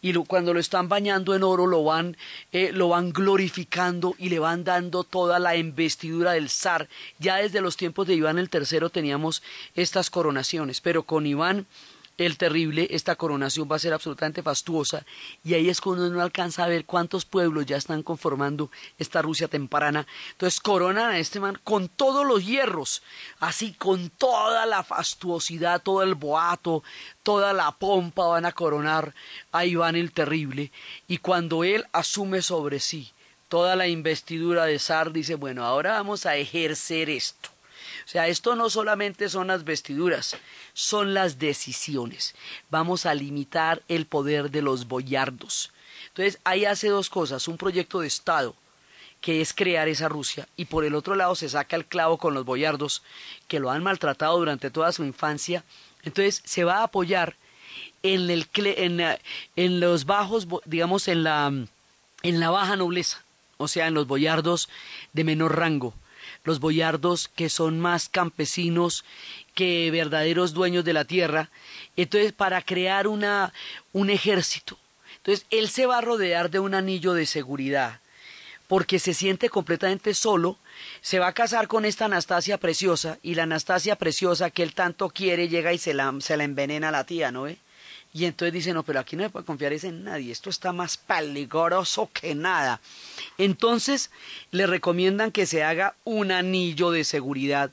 y 0.00 0.12
cuando 0.14 0.54
lo 0.54 0.60
están 0.60 0.88
bañando 0.88 1.34
en 1.34 1.42
oro 1.42 1.66
lo 1.66 1.82
van, 1.84 2.16
eh, 2.52 2.70
lo 2.72 2.88
van 2.88 3.12
glorificando 3.12 4.14
y 4.18 4.28
le 4.28 4.38
van 4.38 4.64
dando 4.64 5.04
toda 5.04 5.38
la 5.38 5.56
investidura 5.56 6.32
del 6.32 6.48
zar. 6.48 6.88
Ya 7.18 7.36
desde 7.36 7.60
los 7.60 7.76
tiempos 7.76 8.06
de 8.06 8.14
Iván 8.14 8.38
el 8.38 8.50
III 8.52 8.90
teníamos 8.90 9.42
estas 9.74 10.10
coronaciones, 10.10 10.80
pero 10.80 11.02
con 11.02 11.26
Iván 11.26 11.66
el 12.18 12.36
terrible, 12.36 12.88
esta 12.90 13.14
coronación 13.14 13.68
va 13.70 13.76
a 13.76 13.78
ser 13.78 13.92
absolutamente 13.94 14.42
fastuosa 14.42 15.06
y 15.44 15.54
ahí 15.54 15.68
es 15.68 15.80
cuando 15.80 16.06
uno 16.06 16.20
alcanza 16.20 16.64
a 16.64 16.68
ver 16.68 16.84
cuántos 16.84 17.24
pueblos 17.24 17.64
ya 17.64 17.76
están 17.76 18.02
conformando 18.02 18.70
esta 18.98 19.22
Rusia 19.22 19.46
temprana. 19.46 20.06
Entonces 20.32 20.60
coronan 20.60 21.10
a 21.10 21.18
este 21.18 21.38
man 21.38 21.58
con 21.62 21.88
todos 21.88 22.26
los 22.26 22.44
hierros, 22.44 23.02
así 23.38 23.72
con 23.72 24.10
toda 24.10 24.66
la 24.66 24.82
fastuosidad, 24.82 25.80
todo 25.80 26.02
el 26.02 26.16
boato, 26.16 26.82
toda 27.22 27.52
la 27.52 27.70
pompa 27.70 28.26
van 28.26 28.46
a 28.46 28.52
coronar 28.52 29.14
a 29.52 29.64
Iván 29.64 29.94
el 29.94 30.12
terrible 30.12 30.72
y 31.06 31.18
cuando 31.18 31.62
él 31.62 31.86
asume 31.92 32.42
sobre 32.42 32.80
sí 32.80 33.12
toda 33.48 33.76
la 33.76 33.86
investidura 33.88 34.66
de 34.66 34.78
zar 34.78 35.12
dice, 35.12 35.34
bueno, 35.34 35.64
ahora 35.64 35.92
vamos 35.92 36.26
a 36.26 36.36
ejercer 36.36 37.08
esto. 37.08 37.48
O 38.04 38.08
sea, 38.08 38.28
esto 38.28 38.54
no 38.54 38.70
solamente 38.70 39.28
son 39.28 39.48
las 39.48 39.64
vestiduras, 39.64 40.36
son 40.72 41.14
las 41.14 41.38
decisiones. 41.38 42.34
Vamos 42.70 43.06
a 43.06 43.14
limitar 43.14 43.82
el 43.88 44.06
poder 44.06 44.50
de 44.50 44.62
los 44.62 44.88
boyardos. 44.88 45.70
Entonces, 46.08 46.38
ahí 46.44 46.64
hace 46.64 46.88
dos 46.88 47.10
cosas, 47.10 47.48
un 47.48 47.56
proyecto 47.56 48.00
de 48.00 48.06
Estado, 48.06 48.54
que 49.20 49.40
es 49.40 49.52
crear 49.52 49.88
esa 49.88 50.08
Rusia, 50.08 50.48
y 50.56 50.66
por 50.66 50.84
el 50.84 50.94
otro 50.94 51.14
lado 51.16 51.34
se 51.34 51.48
saca 51.48 51.76
el 51.76 51.84
clavo 51.84 52.18
con 52.18 52.34
los 52.34 52.44
boyardos, 52.44 53.02
que 53.48 53.60
lo 53.60 53.70
han 53.70 53.82
maltratado 53.82 54.38
durante 54.38 54.70
toda 54.70 54.92
su 54.92 55.04
infancia. 55.04 55.64
Entonces, 56.04 56.40
se 56.44 56.64
va 56.64 56.78
a 56.78 56.84
apoyar 56.84 57.36
en, 58.02 58.30
el, 58.30 58.48
en, 58.54 59.18
en 59.56 59.80
los 59.80 60.06
bajos, 60.06 60.46
digamos, 60.64 61.08
en 61.08 61.24
la, 61.24 61.52
en 62.22 62.40
la 62.40 62.50
baja 62.50 62.76
nobleza, 62.76 63.22
o 63.56 63.68
sea, 63.68 63.88
en 63.88 63.94
los 63.94 64.06
boyardos 64.06 64.68
de 65.12 65.24
menor 65.24 65.56
rango 65.56 65.94
los 66.48 66.58
boyardos 66.58 67.28
que 67.28 67.48
son 67.48 67.78
más 67.78 68.08
campesinos 68.08 69.04
que 69.54 69.90
verdaderos 69.92 70.52
dueños 70.54 70.84
de 70.84 70.92
la 70.92 71.04
tierra, 71.04 71.50
entonces 71.96 72.32
para 72.32 72.62
crear 72.62 73.06
una, 73.06 73.52
un 73.92 74.10
ejército. 74.10 74.78
Entonces 75.18 75.46
él 75.50 75.68
se 75.68 75.86
va 75.86 75.98
a 75.98 76.00
rodear 76.00 76.50
de 76.50 76.58
un 76.58 76.74
anillo 76.74 77.12
de 77.12 77.26
seguridad, 77.26 78.00
porque 78.66 78.98
se 78.98 79.14
siente 79.14 79.48
completamente 79.48 80.14
solo, 80.14 80.58
se 81.00 81.18
va 81.18 81.28
a 81.28 81.32
casar 81.32 81.68
con 81.68 81.84
esta 81.84 82.06
Anastasia 82.06 82.58
preciosa, 82.58 83.18
y 83.22 83.34
la 83.34 83.44
Anastasia 83.44 83.96
preciosa 83.96 84.50
que 84.50 84.62
él 84.62 84.74
tanto 84.74 85.10
quiere 85.10 85.48
llega 85.48 85.72
y 85.72 85.78
se 85.78 85.94
la, 85.94 86.12
se 86.20 86.36
la 86.36 86.44
envenena 86.44 86.88
a 86.88 86.92
la 86.92 87.04
tía, 87.04 87.30
¿no 87.30 87.42
ve? 87.42 87.58
Y 88.12 88.24
entonces 88.24 88.52
dice, 88.54 88.72
no, 88.72 88.82
pero 88.82 89.00
aquí 89.00 89.16
no 89.16 89.24
se 89.24 89.30
puede 89.30 89.44
confiar 89.44 89.72
en 89.72 90.04
nadie, 90.04 90.32
esto 90.32 90.50
está 90.50 90.72
más 90.72 90.96
peligroso 90.96 92.10
que 92.12 92.34
nada. 92.34 92.80
Entonces 93.36 94.10
le 94.50 94.66
recomiendan 94.66 95.30
que 95.30 95.46
se 95.46 95.62
haga 95.62 95.94
un 96.04 96.32
anillo 96.32 96.90
de 96.90 97.04
seguridad 97.04 97.70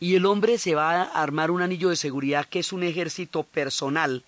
y 0.00 0.16
el 0.16 0.26
hombre 0.26 0.58
se 0.58 0.74
va 0.74 1.02
a 1.02 1.22
armar 1.22 1.50
un 1.50 1.62
anillo 1.62 1.90
de 1.90 1.96
seguridad 1.96 2.46
que 2.46 2.60
es 2.60 2.72
un 2.72 2.82
ejército 2.82 3.42
personal 3.42 4.24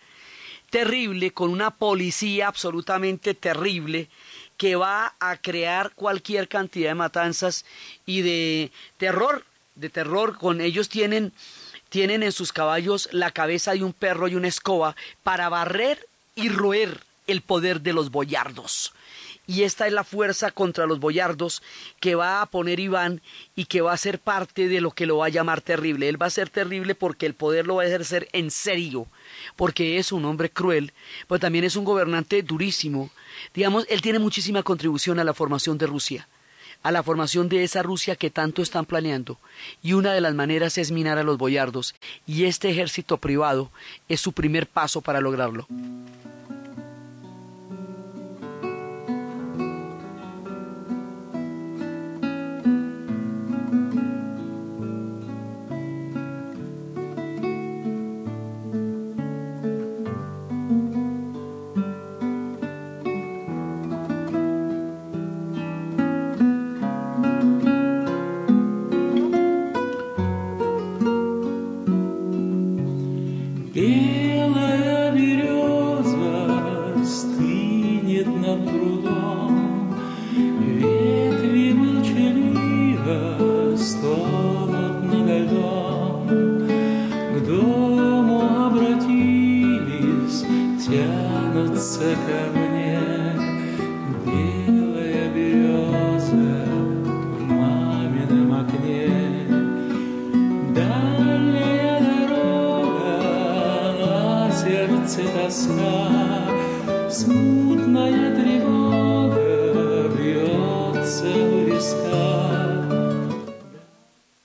terrible, 0.70 1.32
con 1.32 1.50
una 1.50 1.70
policía 1.70 2.48
absolutamente 2.48 3.34
terrible, 3.34 4.08
que 4.56 4.76
va 4.76 5.14
a 5.20 5.36
crear 5.36 5.92
cualquier 5.94 6.48
cantidad 6.48 6.90
de 6.90 6.94
matanzas 6.94 7.64
y 8.04 8.22
de 8.22 8.70
terror, 8.96 9.44
de 9.74 9.90
terror. 9.90 10.38
Con 10.38 10.60
ellos 10.60 10.88
tienen, 10.88 11.32
tienen 11.88 12.22
en 12.22 12.32
sus 12.32 12.52
caballos 12.52 13.08
la 13.12 13.30
cabeza 13.30 13.72
de 13.72 13.84
un 13.84 13.92
perro 13.92 14.28
y 14.28 14.34
una 14.34 14.48
escoba 14.48 14.96
para 15.22 15.48
barrer 15.48 16.06
y 16.34 16.48
roer 16.48 17.00
el 17.26 17.42
poder 17.42 17.80
de 17.80 17.92
los 17.92 18.10
boyardos. 18.10 18.92
Y 19.48 19.62
esta 19.62 19.86
es 19.86 19.92
la 19.92 20.02
fuerza 20.02 20.50
contra 20.50 20.86
los 20.86 20.98
boyardos 20.98 21.62
que 22.00 22.16
va 22.16 22.42
a 22.42 22.46
poner 22.46 22.80
Iván 22.80 23.20
y 23.54 23.66
que 23.66 23.80
va 23.80 23.92
a 23.92 23.96
ser 23.96 24.18
parte 24.18 24.66
de 24.66 24.80
lo 24.80 24.90
que 24.90 25.06
lo 25.06 25.18
va 25.18 25.26
a 25.26 25.30
llamar 25.30 25.60
terrible. 25.60 26.08
Él 26.08 26.20
va 26.20 26.26
a 26.26 26.30
ser 26.30 26.50
terrible 26.50 26.96
porque 26.96 27.26
el 27.26 27.34
poder 27.34 27.66
lo 27.66 27.76
va 27.76 27.84
a 27.84 27.86
ejercer 27.86 28.28
en 28.32 28.50
serio, 28.50 29.06
porque 29.54 29.98
es 29.98 30.10
un 30.10 30.24
hombre 30.24 30.50
cruel, 30.50 30.92
pero 31.28 31.38
también 31.38 31.64
es 31.64 31.76
un 31.76 31.84
gobernante 31.84 32.42
durísimo. 32.42 33.10
Digamos, 33.54 33.86
él 33.88 34.02
tiene 34.02 34.18
muchísima 34.18 34.64
contribución 34.64 35.20
a 35.20 35.24
la 35.24 35.34
formación 35.34 35.78
de 35.78 35.86
Rusia, 35.86 36.28
a 36.86 36.92
la 36.92 37.02
formación 37.02 37.48
de 37.48 37.64
esa 37.64 37.82
Rusia 37.82 38.14
que 38.14 38.30
tanto 38.30 38.62
están 38.62 38.86
planeando. 38.86 39.38
Y 39.82 39.94
una 39.94 40.12
de 40.12 40.20
las 40.20 40.34
maneras 40.34 40.78
es 40.78 40.92
minar 40.92 41.18
a 41.18 41.24
los 41.24 41.36
boyardos, 41.36 41.96
y 42.28 42.44
este 42.44 42.70
ejército 42.70 43.16
privado 43.16 43.72
es 44.08 44.20
su 44.20 44.32
primer 44.32 44.68
paso 44.68 45.00
para 45.00 45.20
lograrlo. 45.20 45.66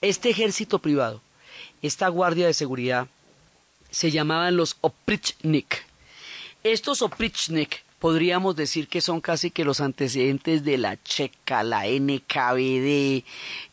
Este 0.02 0.32
ejército 0.32 0.80
privado, 0.80 1.22
esta 1.84 2.08
guardia 2.08 2.48
de 2.48 2.56
seguridad, 2.56 3.08
se 3.92 4.10
llamaban 4.10 4.58
los 4.58 4.78
oprichnik. 4.82 5.86
Estos 6.64 7.04
oprichnik 7.04 7.84
podríamos 8.00 8.56
decir 8.56 8.88
que 8.88 9.00
son 9.00 9.22
casi 9.22 9.52
que 9.52 9.64
los 9.64 9.80
antecedentes 9.80 10.64
de 10.64 10.80
la 10.80 10.98
Checa, 11.04 11.62
la 11.62 11.84
NKVD 11.86 13.24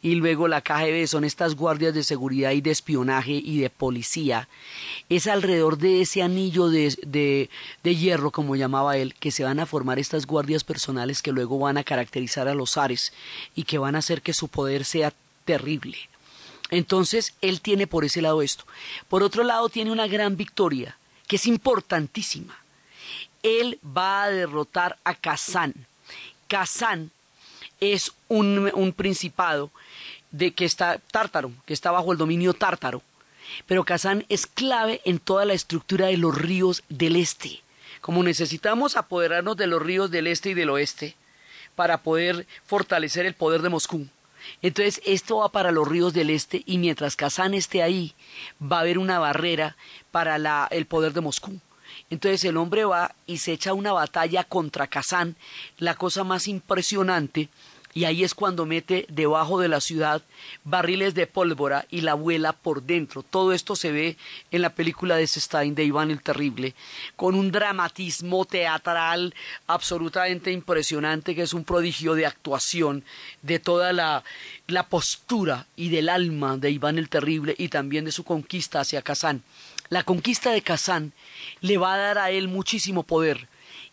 y 0.03 0.15
luego 0.17 0.49
la 0.49 0.61
KGB, 0.61 1.07
son 1.07 1.25
estas 1.25 1.55
guardias 1.55 1.95
de 1.95 2.05
seguridad 2.05 2.51
y 2.51 2.61
de 2.61 2.73
espionaje 2.73 3.33
y 3.33 3.61
de 3.61 3.71
policía. 3.71 4.51
Es 5.09 5.29
alrededor 5.29 5.79
de 5.79 6.03
ese 6.03 6.23
anillo 6.23 6.69
de, 6.69 6.95
de, 7.07 7.49
de 7.83 7.97
hierro, 7.97 8.33
como 8.33 8.55
llamaba 8.55 8.99
él, 8.99 9.15
que 9.15 9.31
se 9.31 9.45
van 9.45 9.61
a 9.61 9.67
formar 9.67 9.99
estas 9.99 10.27
guardias 10.27 10.63
personales 10.63 11.23
que 11.23 11.33
luego 11.33 11.59
van 11.59 11.79
a 11.79 11.85
caracterizar 11.85 12.49
a 12.49 12.55
los 12.55 12.73
zares 12.73 13.15
y 13.55 13.63
que 13.63 13.79
van 13.79 13.95
a 13.95 14.01
hacer 14.01 14.21
que 14.21 14.35
su 14.35 14.49
poder 14.49 14.85
sea 14.85 15.15
terrible. 15.47 15.97
Entonces, 16.71 17.35
él 17.41 17.61
tiene 17.61 17.87
por 17.87 18.05
ese 18.05 18.23
lado 18.23 18.43
esto. 18.43 18.65
Por 19.09 19.23
otro 19.23 19.43
lado, 19.43 19.69
tiene 19.69 19.91
una 19.91 20.07
gran 20.07 20.37
victoria, 20.37 20.97
que 21.27 21.37
es 21.37 21.47
importantísima. 21.47 22.59
Él 23.43 23.79
va 23.85 24.25
a 24.25 24.31
derrotar 24.31 24.99
a 25.05 25.15
Kazán. 25.15 25.75
Kazán 26.49 27.11
es 27.81 28.13
un, 28.29 28.71
un 28.75 28.93
principado 28.93 29.71
de 30.31 30.53
que 30.53 30.65
está 30.65 30.99
tártaro, 30.99 31.53
que 31.65 31.73
está 31.73 31.91
bajo 31.91 32.13
el 32.13 32.19
dominio 32.19 32.53
tártaro. 32.53 33.03
Pero 33.67 33.85
Kazán 33.85 34.27
es 34.29 34.47
clave 34.47 35.01
en 35.05 35.19
toda 35.19 35.45
la 35.45 35.55
estructura 35.55 36.07
de 36.07 36.19
los 36.19 36.37
ríos 36.37 36.83
del 36.89 37.17
este. 37.17 37.63
Como 38.01 38.23
necesitamos 38.23 38.97
apoderarnos 38.97 39.57
de 39.57 39.67
los 39.67 39.83
ríos 39.83 40.11
del 40.11 40.27
este 40.27 40.51
y 40.51 40.55
del 40.55 40.71
oeste 40.71 41.17
para 41.75 41.99
poder 42.03 42.47
fortalecer 42.67 43.25
el 43.25 43.35
poder 43.35 43.63
de 43.63 43.69
Moscú. 43.69 44.07
Entonces, 44.63 45.01
esto 45.05 45.39
va 45.39 45.51
para 45.51 45.73
los 45.73 45.87
ríos 45.87 46.13
del 46.13 46.31
este 46.31 46.63
y 46.67 46.79
mientras 46.79 47.17
Kazán 47.17 47.55
esté 47.55 47.83
ahí, 47.83 48.15
va 48.61 48.79
a 48.79 48.81
haber 48.81 48.99
una 48.99 49.19
barrera 49.19 49.77
para 50.11 50.67
el 50.71 50.87
poder 50.87 51.13
de 51.13 51.21
Moscú. 51.21 51.61
Entonces 52.11 52.45
el 52.45 52.57
hombre 52.57 52.85
va 52.85 53.15
y 53.27 53.39
se 53.39 53.53
echa 53.53 53.75
una 53.75 53.93
batalla 53.93 54.45
contra 54.45 54.87
Kazán, 54.87 55.37
la 55.79 55.95
cosa 55.95 56.25
más 56.25 56.49
impresionante, 56.49 57.49
y 57.95 58.05
ahí 58.05 58.23
es 58.23 58.35
cuando 58.35 58.67
mete 58.67 59.07
debajo 59.09 59.61
de 59.61 59.69
la 59.69 59.81
ciudad 59.81 60.23
barriles 60.65 61.15
de 61.15 61.27
pólvora 61.27 61.87
y 61.91 62.03
la 62.03 62.15
vuela 62.15 62.53
por 62.53 62.83
dentro. 62.83 63.23
Todo 63.23 63.53
esto 63.53 63.77
se 63.77 63.93
ve 63.93 64.17
en 64.51 64.63
la 64.63 64.75
película 64.75 65.17
de 65.17 65.27
Stein 65.27 65.75
de 65.75 65.85
Iván 65.85 66.11
el 66.11 66.23
Terrible, 66.23 66.75
con 67.17 67.35
un 67.35 67.51
dramatismo 67.51 68.45
teatral 68.45 69.35
absolutamente 69.67 70.53
impresionante, 70.53 71.35
que 71.35 71.43
es 71.43 71.55
un 71.55 71.65
prodigio 71.65 72.15
de 72.15 72.27
actuación 72.27 73.05
de 73.43 73.59
toda 73.59 73.93
la, 73.93 74.23
la 74.67 74.89
postura 74.89 75.67
y 75.77 75.89
del 75.89 76.09
alma 76.09 76.57
de 76.57 76.71
Iván 76.71 76.99
el 76.99 77.09
Terrible 77.09 77.55
y 77.59 77.69
también 77.69 78.05
de 78.05 78.13
su 78.13 78.25
conquista 78.25 78.81
hacia 78.81 79.03
Kazán. 79.03 79.43
La 79.89 80.03
conquista 80.03 80.53
de 80.53 80.63
Kazán 80.63 81.13
le 81.61 81.79
va 81.79 81.95
a 81.95 81.99
dar 81.99 82.19
a 82.19 82.31
él 82.31 82.49
muchísimo 82.49 83.05
poder 83.05 83.49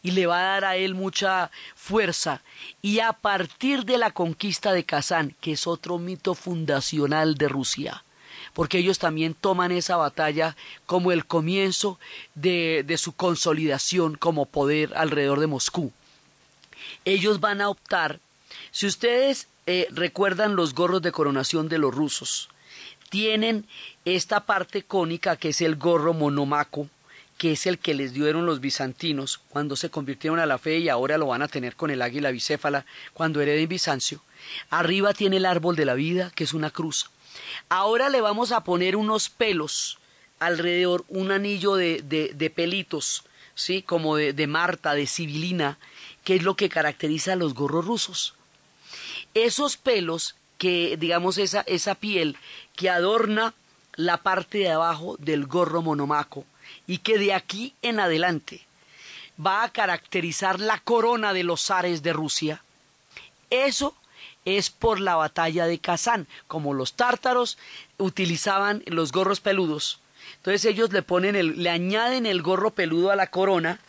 y 0.06 0.12
le 0.12 0.28
va 0.28 0.38
a 0.38 0.44
dar 0.44 0.66
a 0.66 0.76
él 0.76 0.94
mucha 0.94 1.50
fuerza. 1.76 2.44
Y 2.84 3.00
a 3.00 3.12
partir 3.12 3.86
de 3.86 3.98
la 3.98 4.12
conquista 4.12 4.72
de 4.72 4.84
Kazán, 4.84 5.36
que 5.42 5.54
es 5.54 5.66
otro 5.66 5.98
mito 5.98 6.36
fundacional 6.36 7.40
de 7.40 7.48
Rusia, 7.48 8.04
porque 8.54 8.78
ellos 8.78 9.00
también 9.00 9.34
toman 9.34 9.72
esa 9.72 9.98
batalla 9.98 10.56
como 10.86 11.12
el 11.12 11.26
comienzo 11.26 11.98
de, 12.36 12.84
de 12.86 13.00
su 13.00 13.14
consolidación 13.14 14.14
como 14.14 14.46
poder 14.46 14.94
alrededor 14.96 15.40
de 15.40 15.48
Moscú. 15.48 15.92
Ellos 17.04 17.40
van 17.40 17.60
a 17.60 17.70
optar, 17.70 18.20
si 18.70 18.86
ustedes 18.86 19.48
eh, 19.66 19.88
recuerdan 19.90 20.56
los 20.56 20.76
gorros 20.76 21.02
de 21.02 21.12
coronación 21.12 21.68
de 21.68 21.80
los 21.80 21.96
rusos, 21.96 22.50
tienen 23.10 23.66
esta 24.06 24.46
parte 24.46 24.84
cónica 24.84 25.36
que 25.36 25.50
es 25.50 25.62
el 25.62 25.78
gorro 25.78 26.14
monomaco, 26.14 26.90
que 27.38 27.52
es 27.52 27.66
el 27.66 27.80
que 27.80 27.94
les 27.94 28.14
dieron 28.14 28.46
los 28.46 28.62
bizantinos 28.62 29.42
cuando 29.50 29.76
se 29.76 29.90
convirtieron 29.90 30.40
a 30.40 30.46
la 30.46 30.58
fe 30.58 30.78
y 30.80 30.90
ahora 30.90 31.18
lo 31.18 31.28
van 31.28 31.42
a 31.42 31.48
tener 31.48 31.76
con 31.76 31.92
el 31.92 32.02
águila 32.02 32.32
bicéfala 32.32 32.86
cuando 33.14 33.42
hereden 33.42 33.68
Bizancio. 33.68 34.22
Arriba 34.70 35.14
tiene 35.14 35.38
el 35.38 35.46
árbol 35.46 35.76
de 35.76 35.86
la 35.86 35.96
vida, 35.96 36.32
que 36.36 36.46
es 36.46 36.54
una 36.54 36.70
cruz. 36.70 37.10
Ahora 37.68 38.10
le 38.10 38.22
vamos 38.22 38.52
a 38.52 38.64
poner 38.64 38.96
unos 38.96 39.30
pelos 39.30 39.98
alrededor, 40.40 41.04
un 41.10 41.32
anillo 41.32 41.76
de, 41.76 42.02
de, 42.02 42.50
pelitos, 42.50 43.24
¿sí? 43.54 43.82
como 43.82 44.16
de, 44.16 44.32
de 44.34 44.48
Marta, 44.48 44.94
de 44.94 45.08
Sibilina, 45.08 45.78
que 46.24 46.36
es 46.36 46.44
lo 46.44 46.56
que 46.56 46.70
caracteriza 46.70 47.34
a 47.34 47.38
los 47.38 47.54
gorros 47.54 47.86
rusos. 47.86 48.36
Esos 49.34 49.76
pelos 49.76 50.36
que, 50.58 50.96
digamos, 50.98 51.38
esa, 51.38 51.62
esa 51.68 51.96
piel 51.96 52.38
que 52.76 52.90
adorna 52.90 53.54
la 53.96 54.18
parte 54.18 54.60
de 54.60 54.72
abajo 54.72 55.18
del 55.20 55.46
gorro 55.46 55.82
monomaco 55.82 56.46
y 56.88 57.00
que 57.00 57.18
de 57.18 57.34
aquí 57.34 57.74
en 57.82 58.00
adelante 58.00 58.66
va 59.44 59.64
a 59.64 59.72
caracterizar 59.72 60.60
la 60.60 60.80
corona 60.80 61.34
de 61.34 61.44
los 61.44 61.66
zares 61.66 62.04
de 62.04 62.14
Rusia, 62.14 62.64
eso 63.50 63.96
es 64.46 64.70
por 64.70 65.00
la 65.00 65.16
batalla 65.16 65.66
de 65.66 65.80
Kazán, 65.80 66.28
como 66.48 66.74
los 66.74 66.94
tártaros 66.94 67.58
utilizaban 67.98 68.84
los 68.86 69.12
gorros 69.12 69.40
peludos. 69.40 70.00
Entonces 70.38 70.66
ellos 70.66 70.92
le 70.94 71.02
ponen 71.02 71.36
el, 71.36 71.62
le 71.64 71.70
añaden 71.70 72.26
el 72.26 72.42
gorro 72.42 72.72
peludo 72.72 73.12
a 73.12 73.16
la 73.16 73.28
corona 73.28 73.80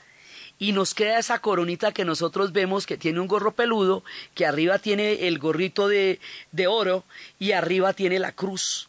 y 0.59 0.73
nos 0.73 0.95
queda 0.95 1.19
esa 1.19 1.41
coronita 1.41 1.93
que 1.93 2.07
nosotros 2.07 2.53
vemos 2.53 2.87
que 2.87 2.97
tiene 2.97 3.21
un 3.21 3.29
gorro 3.29 3.53
peludo, 3.53 4.03
que 4.35 4.47
arriba 4.47 4.79
tiene 4.79 5.27
el 5.29 5.39
gorrito 5.39 5.89
de, 5.89 6.19
de 6.53 6.67
oro 6.67 7.05
y 7.39 7.53
arriba 7.53 7.93
tiene 7.93 8.19
la 8.19 8.33
cruz. 8.33 8.89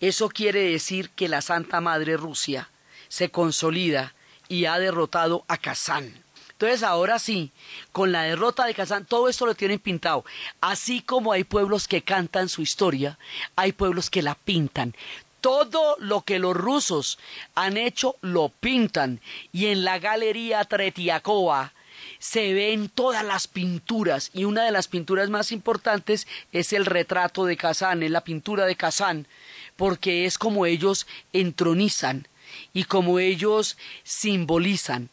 Eso 0.00 0.28
quiere 0.28 0.70
decir 0.70 1.10
que 1.10 1.28
la 1.28 1.42
Santa 1.42 1.80
Madre 1.80 2.16
Rusia 2.16 2.68
se 3.08 3.30
consolida 3.30 4.14
y 4.48 4.66
ha 4.66 4.78
derrotado 4.78 5.44
a 5.48 5.58
Kazán. 5.58 6.24
Entonces 6.56 6.82
ahora 6.82 7.18
sí, 7.18 7.52
con 7.92 8.12
la 8.12 8.22
derrota 8.22 8.64
de 8.64 8.72
Kazán, 8.72 9.04
todo 9.04 9.28
esto 9.28 9.44
lo 9.44 9.54
tienen 9.54 9.78
pintado. 9.78 10.24
Así 10.62 11.02
como 11.02 11.32
hay 11.32 11.44
pueblos 11.44 11.86
que 11.86 12.00
cantan 12.00 12.48
su 12.48 12.62
historia, 12.62 13.18
hay 13.56 13.72
pueblos 13.72 14.08
que 14.08 14.22
la 14.22 14.34
pintan. 14.34 14.94
Todo 15.42 15.96
lo 15.98 16.22
que 16.22 16.38
los 16.38 16.56
rusos 16.56 17.18
han 17.54 17.76
hecho 17.76 18.16
lo 18.22 18.48
pintan. 18.48 19.20
Y 19.52 19.66
en 19.66 19.84
la 19.84 19.98
galería 19.98 20.64
Tretiakova 20.64 21.74
se 22.18 22.54
ven 22.54 22.88
todas 22.88 23.22
las 23.22 23.48
pinturas. 23.48 24.30
Y 24.32 24.44
una 24.44 24.64
de 24.64 24.72
las 24.72 24.88
pinturas 24.88 25.28
más 25.28 25.52
importantes 25.52 26.26
es 26.52 26.72
el 26.72 26.86
retrato 26.86 27.44
de 27.44 27.58
Kazán, 27.58 28.02
es 28.02 28.10
la 28.10 28.24
pintura 28.24 28.64
de 28.64 28.76
Kazán, 28.76 29.28
porque 29.76 30.24
es 30.24 30.38
como 30.38 30.64
ellos 30.64 31.06
entronizan 31.34 32.28
y 32.76 32.84
como 32.84 33.18
ellos 33.18 33.78
simbolizan 34.04 35.08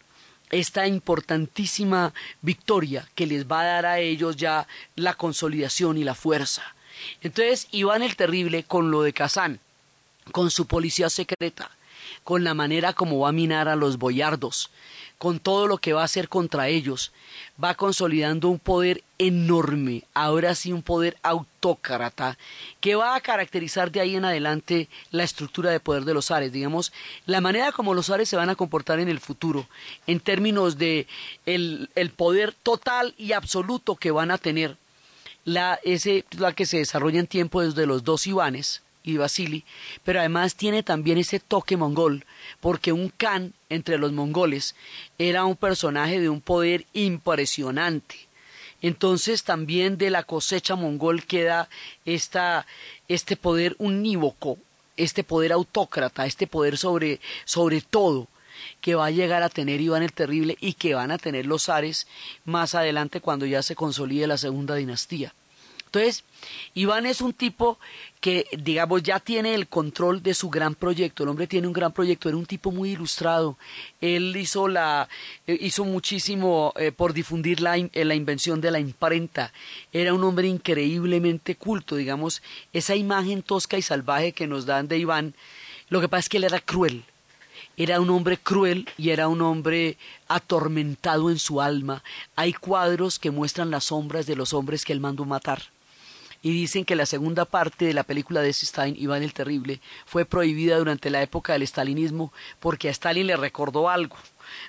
esta 0.52 0.86
importantísima 0.86 2.14
victoria 2.42 3.08
que 3.16 3.26
les 3.26 3.50
va 3.50 3.62
a 3.62 3.64
dar 3.64 3.86
a 3.86 4.00
ellos 4.00 4.36
ya 4.36 4.68
la 4.98 5.14
consolidación 5.14 5.98
y 5.98 6.04
la 6.04 6.14
fuerza. 6.14 6.62
Entonces 7.22 7.70
Iván 7.72 8.04
el 8.04 8.18
Terrible 8.18 8.66
con 8.66 8.92
lo 8.92 9.02
de 9.02 9.14
Kazán, 9.14 9.62
con 10.34 10.52
su 10.52 10.66
policía 10.66 11.10
secreta, 11.10 11.72
con 12.24 12.44
la 12.44 12.54
manera 12.54 12.94
como 12.94 13.20
va 13.20 13.30
a 13.30 13.34
minar 13.34 13.68
a 13.68 13.76
los 13.76 13.98
boyardos, 13.98 14.70
con 15.18 15.40
todo 15.40 15.68
lo 15.68 15.78
que 15.78 15.94
va 15.94 16.02
a 16.02 16.06
hacer 16.06 16.28
contra 16.28 16.68
ellos, 16.68 17.14
va 17.62 17.76
consolidando 17.76 18.50
un 18.50 18.60
poder 18.60 19.04
enorme, 19.18 20.04
ahora 20.14 20.54
sí 20.54 20.74
un 20.74 20.82
poder 20.82 21.18
autócrata, 21.24 22.38
que 22.82 22.96
va 22.96 23.16
a 23.16 23.22
caracterizar 23.22 23.92
de 23.92 24.02
ahí 24.02 24.16
en 24.16 24.26
adelante 24.26 24.90
la 25.12 25.24
estructura 25.24 25.72
de 25.72 25.80
poder 25.80 26.04
de 26.04 26.14
los 26.14 26.30
Ares, 26.30 26.52
digamos, 26.52 26.92
la 27.26 27.40
manera 27.40 27.72
como 27.72 27.94
los 27.94 28.10
Ares 28.10 28.28
se 28.28 28.36
van 28.36 28.50
a 28.50 28.56
comportar 28.56 29.00
en 29.00 29.08
el 29.08 29.20
futuro, 29.20 29.68
en 30.08 30.20
términos 30.20 30.78
de 30.78 31.08
el, 31.46 31.90
el 31.96 32.10
poder 32.10 32.54
total 32.54 33.16
y 33.18 33.32
absoluto 33.32 33.96
que 33.96 34.12
van 34.12 34.30
a 34.30 34.38
tener, 34.38 34.78
la, 35.46 35.80
ese, 35.84 36.26
la 36.38 36.54
que 36.54 36.66
se 36.66 36.78
desarrolla 36.78 37.20
en 37.20 37.28
tiempo 37.28 37.62
desde 37.62 37.86
los 37.86 38.04
dos 38.04 38.28
Ivanes, 38.28 38.83
y 39.04 39.18
Basili, 39.18 39.66
pero 40.04 40.20
además 40.20 40.56
tiene 40.56 40.82
también 40.82 41.18
ese 41.18 41.40
toque 41.40 41.78
mongol, 41.78 42.26
porque 42.62 42.94
un 42.94 43.10
Khan 43.10 43.54
entre 43.70 43.98
los 43.98 44.14
mongoles 44.14 44.76
era 45.18 45.46
un 45.46 45.56
personaje 45.56 46.20
de 46.20 46.30
un 46.30 46.42
poder 46.42 46.86
impresionante. 46.94 48.16
Entonces 48.82 49.44
también 49.44 49.98
de 49.98 50.10
la 50.10 50.24
cosecha 50.24 50.76
mongol 50.76 51.24
queda 51.26 51.70
esta, 52.06 52.66
este 53.08 53.38
poder 53.38 53.76
unívoco, 53.78 54.58
este 54.98 55.24
poder 55.24 55.54
autócrata, 55.54 56.26
este 56.26 56.48
poder 56.48 56.78
sobre, 56.78 57.20
sobre 57.46 57.82
todo, 57.82 58.28
que 58.82 58.96
va 58.96 59.08
a 59.08 59.12
llegar 59.12 59.44
a 59.44 59.50
tener 59.50 59.82
Iván 59.82 60.04
el 60.04 60.14
Terrible 60.14 60.58
y 60.60 60.74
que 60.74 60.96
van 60.96 61.12
a 61.12 61.18
tener 61.18 61.46
los 61.46 61.70
Ares 61.70 62.08
más 62.46 62.76
adelante 62.76 63.22
cuando 63.22 63.46
ya 63.46 63.64
se 63.64 63.76
consolide 63.76 64.28
la 64.28 64.38
segunda 64.38 64.76
dinastía. 64.76 65.34
Entonces, 65.94 66.24
Iván 66.74 67.06
es 67.06 67.22
un 67.22 67.34
tipo 67.34 67.78
que, 68.20 68.48
digamos, 68.58 69.04
ya 69.04 69.20
tiene 69.20 69.54
el 69.54 69.68
control 69.68 70.24
de 70.24 70.34
su 70.34 70.50
gran 70.50 70.74
proyecto. 70.74 71.22
El 71.22 71.30
hombre 71.30 71.46
tiene 71.46 71.68
un 71.68 71.74
gran 71.74 71.92
proyecto, 71.92 72.30
era 72.30 72.38
un 72.40 72.48
tipo 72.48 72.72
muy 72.72 72.94
ilustrado. 72.94 73.60
Él 74.02 74.36
hizo, 74.36 74.68
la, 74.68 75.08
eh, 75.46 75.56
hizo 75.62 75.86
muchísimo 75.86 76.74
eh, 76.78 76.92
por 76.92 77.14
difundir 77.14 77.62
la, 77.62 77.78
eh, 77.78 78.06
la 78.06 78.16
invención 78.16 78.60
de 78.60 78.72
la 78.72 78.80
imprenta. 78.80 79.54
Era 79.92 80.16
un 80.16 80.24
hombre 80.24 80.48
increíblemente 80.48 81.58
culto, 81.58 81.96
digamos, 81.96 82.42
esa 82.74 82.96
imagen 82.96 83.44
tosca 83.44 83.78
y 83.78 83.84
salvaje 83.84 84.32
que 84.32 84.48
nos 84.48 84.66
dan 84.66 84.88
de 84.88 84.98
Iván. 84.98 85.36
Lo 85.90 86.02
que 86.02 86.10
pasa 86.10 86.22
es 86.22 86.30
que 86.30 86.38
él 86.38 86.46
era 86.46 86.60
cruel. 86.60 87.04
Era 87.78 88.02
un 88.02 88.10
hombre 88.10 88.40
cruel 88.40 88.90
y 88.98 89.12
era 89.12 89.28
un 89.28 89.44
hombre 89.44 89.98
atormentado 90.28 91.30
en 91.30 91.38
su 91.38 91.62
alma. 91.62 92.04
Hay 92.36 92.54
cuadros 92.54 93.20
que 93.20 93.30
muestran 93.30 93.70
las 93.70 93.86
sombras 93.86 94.26
de 94.26 94.36
los 94.36 94.54
hombres 94.54 94.86
que 94.86 94.94
él 94.94 95.00
mandó 95.00 95.26
matar 95.26 95.62
y 96.44 96.52
dicen 96.52 96.84
que 96.84 96.98
la 96.98 97.06
segunda 97.06 97.46
parte 97.46 97.86
de 97.86 97.94
la 97.94 98.04
película 98.04 98.42
de 98.42 98.52
Stein, 98.52 98.96
Iván 99.00 99.24
el 99.24 99.34
Terrible, 99.34 99.80
fue 100.06 100.26
prohibida 100.26 100.78
durante 100.78 101.10
la 101.10 101.24
época 101.24 101.54
del 101.54 101.64
estalinismo 101.64 102.34
porque 102.60 102.90
a 102.90 102.92
Stalin 102.92 103.28
le 103.28 103.38
recordó 103.38 103.90
algo. 103.90 104.18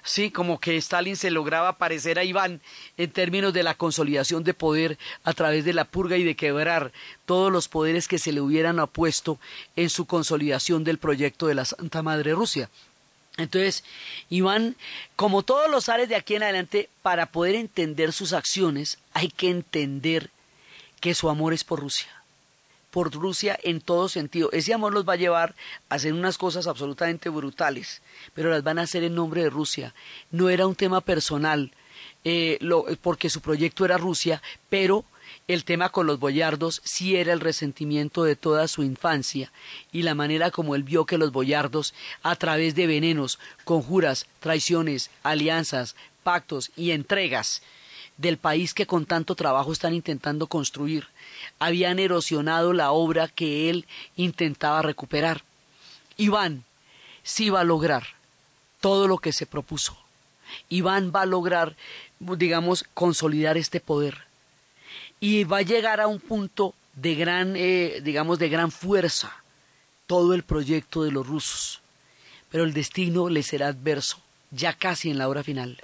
Sí, 0.04 0.30
como 0.30 0.60
que 0.60 0.76
Stalin 0.76 1.16
se 1.16 1.32
lograba 1.32 1.76
parecer 1.76 2.18
a 2.18 2.24
Iván 2.24 2.60
en 2.96 3.10
términos 3.10 3.52
de 3.52 3.64
la 3.64 3.74
consolidación 3.74 4.44
de 4.44 4.54
poder 4.54 4.98
a 5.24 5.32
través 5.32 5.64
de 5.64 5.74
la 5.74 5.84
purga 5.84 6.16
y 6.16 6.22
de 6.22 6.36
quebrar 6.36 6.92
todos 7.26 7.52
los 7.52 7.68
poderes 7.68 8.06
que 8.06 8.20
se 8.20 8.32
le 8.32 8.40
hubieran 8.40 8.78
opuesto 8.78 9.38
en 9.74 9.90
su 9.90 10.06
consolidación 10.06 10.84
del 10.84 10.98
proyecto 10.98 11.48
de 11.48 11.54
la 11.54 11.64
Santa 11.64 12.02
Madre 12.02 12.32
Rusia. 12.34 12.70
Entonces, 13.36 13.82
Iván, 14.30 14.76
como 15.16 15.42
todos 15.42 15.68
los 15.68 15.88
ares 15.88 16.08
de 16.08 16.14
aquí 16.14 16.36
en 16.36 16.44
adelante, 16.44 16.88
para 17.02 17.26
poder 17.26 17.56
entender 17.56 18.12
sus 18.12 18.32
acciones, 18.32 18.98
hay 19.12 19.28
que 19.28 19.50
entender 19.50 20.30
que 21.04 21.14
su 21.14 21.28
amor 21.28 21.52
es 21.52 21.64
por 21.64 21.80
Rusia, 21.80 22.08
por 22.90 23.12
Rusia 23.12 23.60
en 23.62 23.82
todo 23.82 24.08
sentido. 24.08 24.50
Ese 24.52 24.72
amor 24.72 24.94
los 24.94 25.06
va 25.06 25.12
a 25.12 25.16
llevar 25.16 25.54
a 25.90 25.96
hacer 25.96 26.14
unas 26.14 26.38
cosas 26.38 26.66
absolutamente 26.66 27.28
brutales, 27.28 28.00
pero 28.32 28.48
las 28.48 28.62
van 28.62 28.78
a 28.78 28.84
hacer 28.84 29.04
en 29.04 29.14
nombre 29.14 29.42
de 29.42 29.50
Rusia. 29.50 29.92
No 30.30 30.48
era 30.48 30.66
un 30.66 30.74
tema 30.74 31.02
personal, 31.02 31.72
eh, 32.24 32.58
porque 33.02 33.28
su 33.28 33.42
proyecto 33.42 33.84
era 33.84 33.98
Rusia, 33.98 34.40
pero 34.70 35.04
el 35.46 35.66
tema 35.66 35.90
con 35.90 36.06
los 36.06 36.18
boyardos 36.18 36.80
sí 36.84 37.16
era 37.16 37.34
el 37.34 37.40
resentimiento 37.40 38.24
de 38.24 38.34
toda 38.34 38.66
su 38.66 38.82
infancia 38.82 39.52
y 39.92 40.04
la 40.04 40.14
manera 40.14 40.50
como 40.50 40.74
él 40.74 40.84
vio 40.84 41.04
que 41.04 41.18
los 41.18 41.32
boyardos, 41.32 41.92
a 42.22 42.34
través 42.36 42.74
de 42.74 42.86
venenos, 42.86 43.38
conjuras, 43.64 44.26
traiciones, 44.40 45.10
alianzas, 45.22 45.96
pactos 46.22 46.72
y 46.76 46.92
entregas, 46.92 47.60
del 48.16 48.38
país 48.38 48.74
que 48.74 48.86
con 48.86 49.06
tanto 49.06 49.34
trabajo 49.34 49.72
están 49.72 49.94
intentando 49.94 50.46
construir, 50.46 51.08
habían 51.58 51.98
erosionado 51.98 52.72
la 52.72 52.92
obra 52.92 53.28
que 53.28 53.70
él 53.70 53.86
intentaba 54.16 54.82
recuperar. 54.82 55.42
Iván 56.16 56.64
sí 57.22 57.50
va 57.50 57.60
a 57.60 57.64
lograr 57.64 58.04
todo 58.80 59.08
lo 59.08 59.18
que 59.18 59.32
se 59.32 59.46
propuso. 59.46 59.96
Iván 60.68 61.12
va 61.14 61.22
a 61.22 61.26
lograr, 61.26 61.74
digamos, 62.20 62.84
consolidar 62.94 63.56
este 63.56 63.80
poder. 63.80 64.26
Y 65.20 65.44
va 65.44 65.58
a 65.58 65.62
llegar 65.62 66.00
a 66.00 66.06
un 66.06 66.20
punto 66.20 66.74
de 66.94 67.14
gran, 67.14 67.54
eh, 67.56 68.00
digamos, 68.02 68.38
de 68.38 68.48
gran 68.48 68.70
fuerza 68.70 69.42
todo 70.06 70.34
el 70.34 70.42
proyecto 70.42 71.02
de 71.02 71.12
los 71.12 71.26
rusos. 71.26 71.80
Pero 72.50 72.64
el 72.64 72.74
destino 72.74 73.28
le 73.28 73.42
será 73.42 73.68
adverso, 73.68 74.18
ya 74.50 74.74
casi 74.74 75.10
en 75.10 75.18
la 75.18 75.28
hora 75.28 75.42
final. 75.42 75.80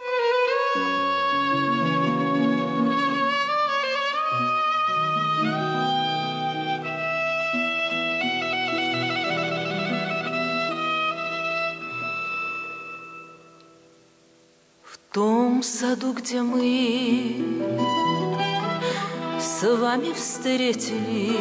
Том 15.13 15.63
саду, 15.65 16.13
где 16.13 16.41
мы 16.41 17.37
с 19.41 19.63
вами 19.77 20.13
встретились, 20.13 21.35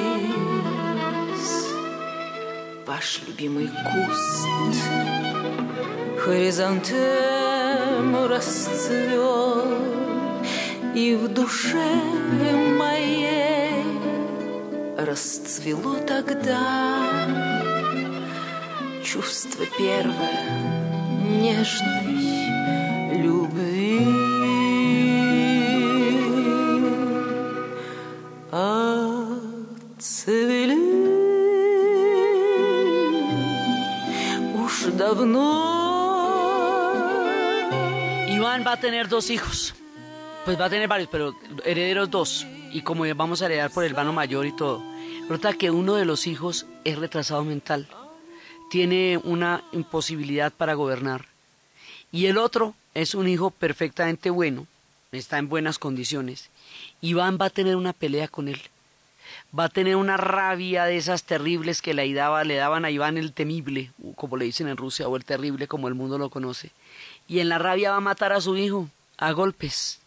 ваш 2.88 3.22
любимый 3.28 3.68
куст 3.68 4.48
хоризонтем 6.18 6.96
расцвел, 8.26 9.66
и 10.96 11.14
в 11.16 11.28
душе 11.28 11.94
моей 12.80 13.84
расцвело 14.98 15.96
тогда 16.08 17.08
чувство 19.04 19.64
первое 19.78 20.90
нежной 21.40 22.39
va 38.70 38.74
a 38.74 38.80
tener 38.80 39.08
dos 39.08 39.32
hijos. 39.32 39.74
Pues 40.46 40.60
va 40.60 40.66
a 40.66 40.70
tener 40.70 40.88
varios, 40.88 41.10
pero 41.10 41.36
herederos 41.66 42.10
dos. 42.10 42.46
Y 42.72 42.82
como 42.82 43.04
vamos 43.16 43.42
a 43.42 43.46
heredar 43.46 43.72
por 43.72 43.84
el 43.84 43.92
hermano 43.92 44.14
mayor 44.14 44.46
y 44.46 44.56
todo. 44.56 44.84
Resulta 45.24 45.54
que 45.54 45.72
uno 45.72 45.96
de 45.96 46.06
los 46.06 46.28
hijos 46.28 46.68
es 46.84 46.98
retrasado 47.00 47.44
mental. 47.44 47.88
Tiene 48.70 49.20
una 49.24 49.64
imposibilidad 49.72 50.54
para 50.54 50.76
gobernar. 50.76 51.26
Y 52.12 52.28
el 52.28 52.38
otro 52.38 52.76
es 52.94 53.16
un 53.16 53.28
hijo 53.28 53.52
perfectamente 53.52 54.30
bueno. 54.30 54.68
Está 55.12 55.40
en 55.40 55.50
buenas 55.50 55.80
condiciones. 55.80 56.50
Iván 57.02 57.38
va 57.42 57.46
a 57.46 57.50
tener 57.50 57.76
una 57.76 57.94
pelea 57.94 58.28
con 58.28 58.48
él. 58.48 58.62
Va 59.58 59.66
a 59.66 59.70
tener 59.70 59.96
una 59.96 60.18
rabia 60.18 60.86
de 60.86 60.98
esas 60.98 61.24
terribles 61.24 61.82
que 61.82 61.94
le, 61.94 62.12
daba, 62.14 62.44
le 62.44 62.56
daban 62.56 62.86
a 62.86 62.92
Iván 62.92 63.18
el 63.18 63.34
temible, 63.34 63.92
como 64.16 64.38
le 64.38 64.46
dicen 64.46 64.68
en 64.68 64.78
Rusia, 64.78 65.08
o 65.08 65.16
el 65.16 65.26
terrible 65.26 65.68
como 65.68 65.88
el 65.88 65.96
mundo 65.96 66.18
lo 66.18 66.30
conoce. 66.30 66.72
y 67.28 67.40
en 67.40 67.50
la 67.50 67.58
rabia 67.58 67.92
va 67.92 67.98
a 67.98 68.02
matar 68.02 68.34
a 68.34 68.42
su 68.42 68.56
hijo 68.58 68.90
a 69.18 69.32
golpes. 69.32 70.00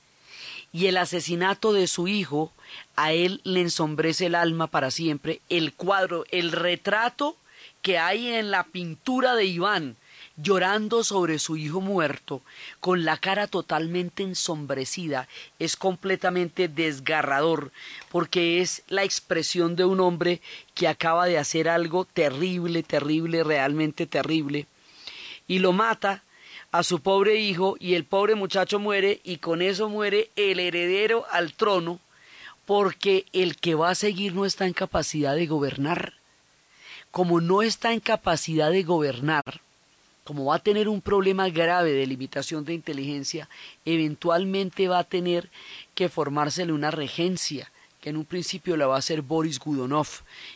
Y 0.72 0.86
el 0.86 0.96
asesinato 0.96 1.72
de 1.72 1.86
su 1.86 2.08
hijo 2.08 2.52
a 2.96 3.12
él 3.12 3.40
le 3.44 3.60
ensombrece 3.60 4.26
el 4.26 4.34
alma 4.34 4.68
para 4.68 4.90
siempre. 4.90 5.40
El 5.48 5.74
cuadro, 5.74 6.24
el 6.30 6.52
retrato 6.52 7.36
que 7.82 7.98
hay 7.98 8.28
en 8.28 8.50
la 8.50 8.64
pintura 8.64 9.34
de 9.34 9.44
Iván 9.44 9.96
llorando 10.36 11.04
sobre 11.04 11.38
su 11.38 11.56
hijo 11.56 11.80
muerto, 11.80 12.42
con 12.80 13.04
la 13.04 13.16
cara 13.16 13.46
totalmente 13.46 14.22
ensombrecida, 14.22 15.28
es 15.58 15.76
completamente 15.76 16.68
desgarrador, 16.68 17.72
porque 18.10 18.60
es 18.60 18.82
la 18.88 19.04
expresión 19.04 19.76
de 19.76 19.84
un 19.84 20.00
hombre 20.00 20.40
que 20.74 20.88
acaba 20.88 21.26
de 21.26 21.38
hacer 21.38 21.68
algo 21.68 22.04
terrible, 22.04 22.82
terrible, 22.82 23.44
realmente 23.44 24.06
terrible, 24.06 24.66
y 25.46 25.58
lo 25.58 25.72
mata 25.72 26.22
a 26.70 26.82
su 26.82 27.00
pobre 27.00 27.36
hijo, 27.36 27.76
y 27.78 27.94
el 27.94 28.04
pobre 28.04 28.34
muchacho 28.34 28.78
muere, 28.78 29.20
y 29.24 29.36
con 29.36 29.60
eso 29.60 29.90
muere 29.90 30.30
el 30.36 30.58
heredero 30.58 31.26
al 31.30 31.52
trono, 31.52 32.00
porque 32.64 33.26
el 33.32 33.56
que 33.56 33.74
va 33.74 33.90
a 33.90 33.94
seguir 33.94 34.34
no 34.34 34.46
está 34.46 34.66
en 34.66 34.72
capacidad 34.72 35.34
de 35.34 35.46
gobernar. 35.46 36.14
Como 37.10 37.42
no 37.42 37.60
está 37.60 37.92
en 37.92 38.00
capacidad 38.00 38.70
de 38.70 38.84
gobernar, 38.84 39.60
como 40.24 40.46
va 40.46 40.56
a 40.56 40.62
tener 40.62 40.88
un 40.88 41.00
problema 41.00 41.48
grave 41.48 41.92
de 41.92 42.06
limitación 42.06 42.64
de 42.64 42.74
inteligencia, 42.74 43.48
eventualmente 43.84 44.88
va 44.88 45.00
a 45.00 45.04
tener 45.04 45.50
que 45.94 46.08
formársele 46.08 46.72
una 46.72 46.90
regencia, 46.90 47.70
que 48.00 48.10
en 48.10 48.16
un 48.16 48.24
principio 48.24 48.76
la 48.76 48.88
va 48.88 48.96
a 48.96 48.98
hacer 48.98 49.22
Boris 49.22 49.58
Gudonov, 49.58 50.08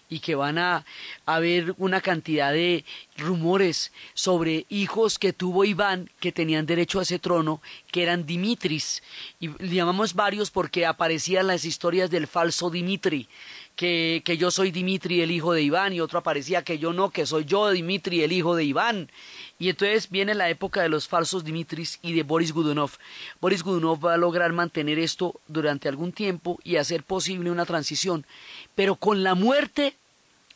y 0.08 0.18
que 0.20 0.34
van 0.34 0.58
a 0.58 0.84
haber 1.26 1.74
una 1.78 2.00
cantidad 2.00 2.52
de 2.52 2.84
rumores 3.16 3.92
sobre 4.14 4.66
hijos 4.68 5.18
que 5.18 5.32
tuvo 5.32 5.64
Iván 5.64 6.10
que 6.20 6.32
tenían 6.32 6.66
derecho 6.66 6.98
a 6.98 7.02
ese 7.02 7.18
trono, 7.18 7.60
que 7.90 8.02
eran 8.02 8.26
Dimitris, 8.26 9.02
y 9.40 9.48
llamamos 9.64 10.14
varios 10.14 10.50
porque 10.50 10.86
aparecían 10.86 11.46
las 11.46 11.64
historias 11.64 12.10
del 12.10 12.26
falso 12.26 12.70
Dimitri, 12.70 13.28
que, 13.76 14.36
yo 14.38 14.50
soy 14.50 14.70
Dimitri 14.70 15.20
el 15.20 15.30
hijo 15.30 15.52
de 15.52 15.62
Iván, 15.62 15.92
y 15.92 16.00
otro 16.00 16.18
aparecía 16.18 16.64
que 16.64 16.78
yo 16.78 16.94
no, 16.94 17.10
que 17.10 17.26
soy 17.26 17.44
yo 17.44 17.70
Dimitri 17.70 18.22
el 18.22 18.32
hijo 18.32 18.56
de 18.56 18.64
Iván, 18.64 19.10
y 19.58 19.68
entonces 19.68 20.10
viene 20.10 20.34
la 20.34 20.48
época 20.48 20.82
de 20.82 20.88
los 20.88 21.06
falsos 21.06 21.44
Dimitris 21.44 21.98
y 22.02 22.14
de 22.14 22.22
Boris 22.22 22.52
Gudunov. 22.52 22.92
Boris 23.40 23.62
Gudunov 23.62 24.04
va 24.04 24.14
a 24.14 24.18
lograr 24.18 24.52
mantener 24.52 24.98
esto 24.98 25.40
durante 25.46 25.88
algún 25.88 26.12
tiempo 26.12 26.58
y 26.64 26.76
hacer 26.76 27.04
posible 27.04 27.50
una 27.50 27.66
transición. 27.66 28.26
Pero 28.74 28.96
con 28.96 29.22
la 29.22 29.34
muerte 29.34 29.94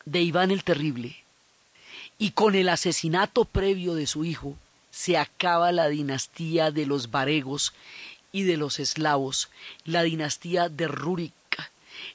de 0.07 0.23
Iván 0.23 0.51
el 0.51 0.65
Terrible 0.65 1.17
y 2.19 2.31
con 2.33 2.55
el 2.55 2.69
asesinato 2.69 3.45
previo 3.45 3.95
de 3.95 4.07
su 4.07 4.25
hijo, 4.25 4.57
se 4.91 5.17
acaba 5.17 5.73
la 5.73 5.89
dinastía 5.89 6.71
de 6.71 6.85
los 6.85 7.11
varegos 7.11 7.73
y 8.33 8.43
de 8.43 8.57
los 8.57 8.79
eslavos, 8.81 9.51
la 9.85 10.03
dinastía 10.03 10.69
de 10.69 10.89
Rurik 10.89 11.33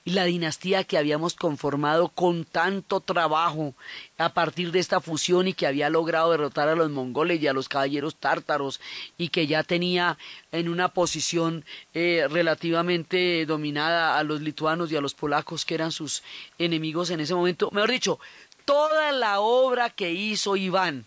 y 0.08 0.12
la 0.12 0.26
dinastía 0.26 0.84
que 0.84 1.00
habíamos 1.00 1.34
conformado 1.34 2.10
con 2.10 2.46
tanto 2.46 3.00
trabajo 3.00 3.74
a 4.20 4.30
partir 4.30 4.72
de 4.72 4.78
esta 4.78 5.02
fusión 5.02 5.48
y 5.48 5.54
que 5.54 5.66
había 5.66 5.90
logrado 5.90 6.30
derrotar 6.30 6.70
a 6.70 6.76
los 6.76 6.92
mongoles 6.92 7.42
y 7.42 7.48
a 7.48 7.54
los 7.54 7.68
caballeros 7.68 8.16
tártaros 8.16 8.80
y 9.18 9.30
que 9.30 9.48
ya 9.48 9.64
tenía 9.64 10.20
en 10.52 10.70
una 10.70 10.90
posición 10.90 11.66
eh, 11.96 12.28
relativamente 12.30 13.48
dominada 13.48 14.20
a 14.20 14.24
los 14.24 14.42
lituanos 14.42 14.92
y 14.92 14.96
a 14.96 15.02
los 15.02 15.16
polacos 15.16 15.66
que 15.66 15.74
eran 15.74 15.92
sus 15.92 16.22
enemigos 16.60 17.10
en 17.10 17.20
ese 17.20 17.34
momento. 17.34 17.72
Mejor 17.72 17.90
dicho, 17.90 18.20
toda 18.64 19.12
la 19.12 19.40
obra 19.40 19.90
que 19.90 20.12
hizo 20.12 20.56
Iván, 20.56 21.06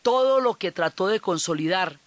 todo 0.00 0.40
lo 0.40 0.54
que 0.54 0.72
trató 0.72 1.08
de 1.08 1.20
consolidar, 1.20 1.98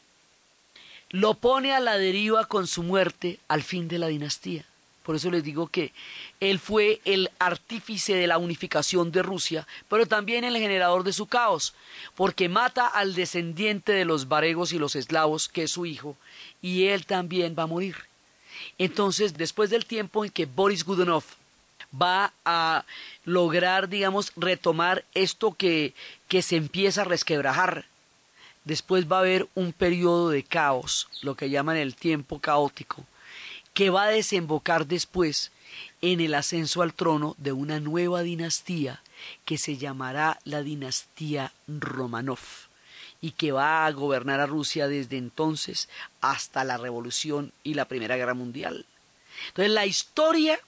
lo 1.11 1.36
pone 1.36 1.74
a 1.74 1.80
la 1.80 1.99
deriva 1.99 2.45
con 2.45 2.65
su 2.65 2.82
muerte 2.82 3.39
al 3.47 3.61
fin 3.61 3.88
de 3.88 3.99
la 3.99 4.07
dinastía. 4.07 4.65
Por 5.08 5.16
eso 5.16 5.32
les 5.32 5.41
digo 5.41 5.68
que 5.68 5.93
él 6.41 6.60
fue 6.60 6.99
el 7.05 7.32
artífice 7.39 8.14
de 8.16 8.28
la 8.28 8.38
unificación 8.38 9.10
de 9.10 9.24
Rusia, 9.24 9.66
pero 9.88 10.05
también 10.05 10.43
el 10.43 10.58
generador 10.58 11.05
de 11.05 11.14
su 11.14 11.28
caos, 11.28 11.74
porque 12.14 12.49
mata 12.49 12.88
al 12.88 13.16
descendiente 13.16 13.93
de 13.93 14.03
los 14.03 14.28
varegos 14.28 14.74
y 14.74 14.80
los 14.80 14.97
eslavos, 14.97 15.47
que 15.47 15.64
es 15.64 15.72
su 15.72 15.86
hijo, 15.86 16.18
y 16.62 16.88
él 16.88 17.05
también 17.05 17.55
va 17.58 17.64
a 17.64 17.68
morir. 17.68 17.95
Entonces, 18.78 19.38
después 19.38 19.70
del 19.70 19.86
tiempo 19.86 20.26
en 20.26 20.32
que 20.32 20.45
Boris 20.45 20.84
Gudunov 20.84 21.24
va 21.89 22.34
a 22.43 22.84
lograr, 23.24 23.88
digamos, 23.88 24.34
retomar 24.36 25.05
esto 25.14 25.53
que, 25.53 25.93
que 26.28 26.41
se 26.41 26.58
empieza 26.58 27.03
a 27.03 27.05
resquebrajar, 27.05 27.86
después 28.66 29.10
va 29.10 29.16
a 29.16 29.22
haber 29.22 29.47
un 29.55 29.72
periodo 29.72 30.32
de 30.32 30.43
caos, 30.43 31.08
lo 31.22 31.36
que 31.36 31.49
llaman 31.49 31.78
el 31.78 31.95
tiempo 31.95 32.39
caótico, 32.41 33.05
que 33.78 33.91
va 33.91 34.05
a 34.05 34.09
desembocar 34.09 34.88
después 34.88 35.51
en 36.01 36.19
el 36.19 36.34
ascenso 36.34 36.82
al 36.82 36.95
trono 36.95 37.36
de 37.38 37.51
una 37.51 37.80
nueva 37.80 38.23
dinastía 38.23 39.03
que 39.45 39.59
se 39.59 39.78
llamará 39.78 40.39
la 40.45 40.63
dinastía 40.63 41.53
Romanov 41.67 42.39
y 43.21 43.34
que 43.34 43.51
va 43.51 43.86
a 43.86 43.91
gobernar 43.91 44.39
a 44.39 44.47
Rusia 44.47 44.88
desde 44.88 45.17
entonces 45.17 45.89
hasta 46.21 46.63
la 46.63 46.78
Revolución 46.78 47.53
y 47.63 47.75
la 47.75 47.86
Primera 47.86 48.17
Guerra 48.17 48.34
Mundial. 48.34 48.88
Entonces 49.49 49.71
la 49.71 49.86
historia 49.86 50.59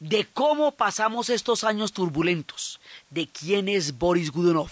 de 0.00 0.26
cómo 0.26 0.72
pasamos 0.72 1.28
estos 1.28 1.62
años 1.62 1.92
turbulentos, 1.92 2.80
de 3.10 3.28
quién 3.28 3.68
es 3.68 3.98
Boris 3.98 4.30
Gudunov, 4.30 4.70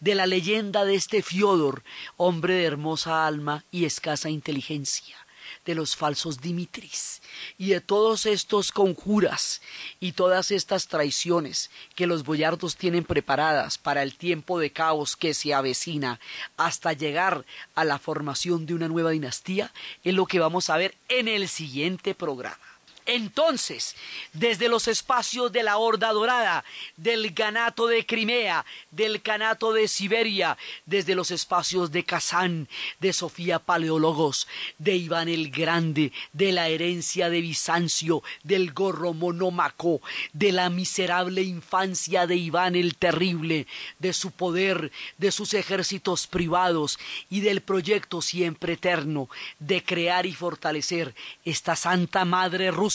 de 0.00 0.16
la 0.16 0.26
leyenda 0.26 0.84
de 0.84 0.96
este 0.96 1.22
Fiodor, 1.22 1.84
hombre 2.16 2.54
de 2.54 2.64
hermosa 2.64 3.28
alma 3.28 3.64
y 3.70 3.84
escasa 3.84 4.28
inteligencia, 4.28 5.16
de 5.64 5.74
los 5.74 5.96
falsos 5.96 6.40
Dimitris 6.40 7.22
y 7.58 7.70
de 7.70 7.80
todos 7.80 8.26
estos 8.26 8.72
conjuras 8.72 9.62
y 10.00 10.12
todas 10.12 10.50
estas 10.50 10.88
traiciones 10.88 11.70
que 11.94 12.06
los 12.06 12.24
boyardos 12.24 12.76
tienen 12.76 13.04
preparadas 13.04 13.78
para 13.78 14.02
el 14.02 14.16
tiempo 14.16 14.58
de 14.58 14.72
caos 14.72 15.16
que 15.16 15.34
se 15.34 15.54
avecina 15.54 16.20
hasta 16.56 16.92
llegar 16.92 17.44
a 17.74 17.84
la 17.84 17.98
formación 17.98 18.66
de 18.66 18.74
una 18.74 18.88
nueva 18.88 19.10
dinastía 19.10 19.72
es 20.04 20.14
lo 20.14 20.26
que 20.26 20.40
vamos 20.40 20.70
a 20.70 20.76
ver 20.76 20.94
en 21.08 21.28
el 21.28 21.48
siguiente 21.48 22.14
programa. 22.14 22.71
Entonces, 23.06 23.96
desde 24.32 24.68
los 24.68 24.86
espacios 24.86 25.50
de 25.50 25.64
la 25.64 25.76
Horda 25.76 26.12
Dorada, 26.12 26.64
del 26.96 27.32
Ganato 27.32 27.88
de 27.88 28.06
Crimea, 28.06 28.64
del 28.92 29.22
Canato 29.22 29.72
de 29.72 29.88
Siberia, 29.88 30.56
desde 30.86 31.16
los 31.16 31.32
espacios 31.32 31.90
de 31.90 32.04
Kazán, 32.04 32.68
de 33.00 33.12
Sofía 33.12 33.58
Paleólogos, 33.58 34.46
de 34.78 34.94
Iván 34.94 35.28
el 35.28 35.50
Grande, 35.50 36.12
de 36.32 36.52
la 36.52 36.68
herencia 36.68 37.28
de 37.28 37.40
Bizancio, 37.40 38.22
del 38.44 38.72
gorro 38.72 39.14
monómaco, 39.14 40.00
de 40.32 40.52
la 40.52 40.70
miserable 40.70 41.42
infancia 41.42 42.28
de 42.28 42.36
Iván 42.36 42.76
el 42.76 42.94
Terrible, 42.94 43.66
de 43.98 44.12
su 44.12 44.30
poder, 44.30 44.92
de 45.18 45.32
sus 45.32 45.54
ejércitos 45.54 46.28
privados 46.28 47.00
y 47.28 47.40
del 47.40 47.62
proyecto 47.62 48.22
siempre 48.22 48.74
eterno 48.74 49.28
de 49.58 49.82
crear 49.82 50.24
y 50.24 50.34
fortalecer 50.34 51.16
esta 51.44 51.74
Santa 51.74 52.24
Madre 52.24 52.70
Rusa 52.70 52.91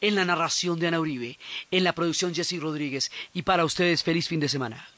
en 0.00 0.14
la 0.14 0.24
narración 0.24 0.78
de 0.78 0.88
Ana 0.88 1.00
Uribe, 1.00 1.38
en 1.70 1.84
la 1.84 1.94
producción 1.94 2.34
Jesse 2.34 2.60
Rodríguez. 2.60 3.10
Y 3.32 3.42
para 3.42 3.64
ustedes, 3.64 4.02
feliz 4.02 4.28
fin 4.28 4.40
de 4.40 4.48
semana. 4.48 4.88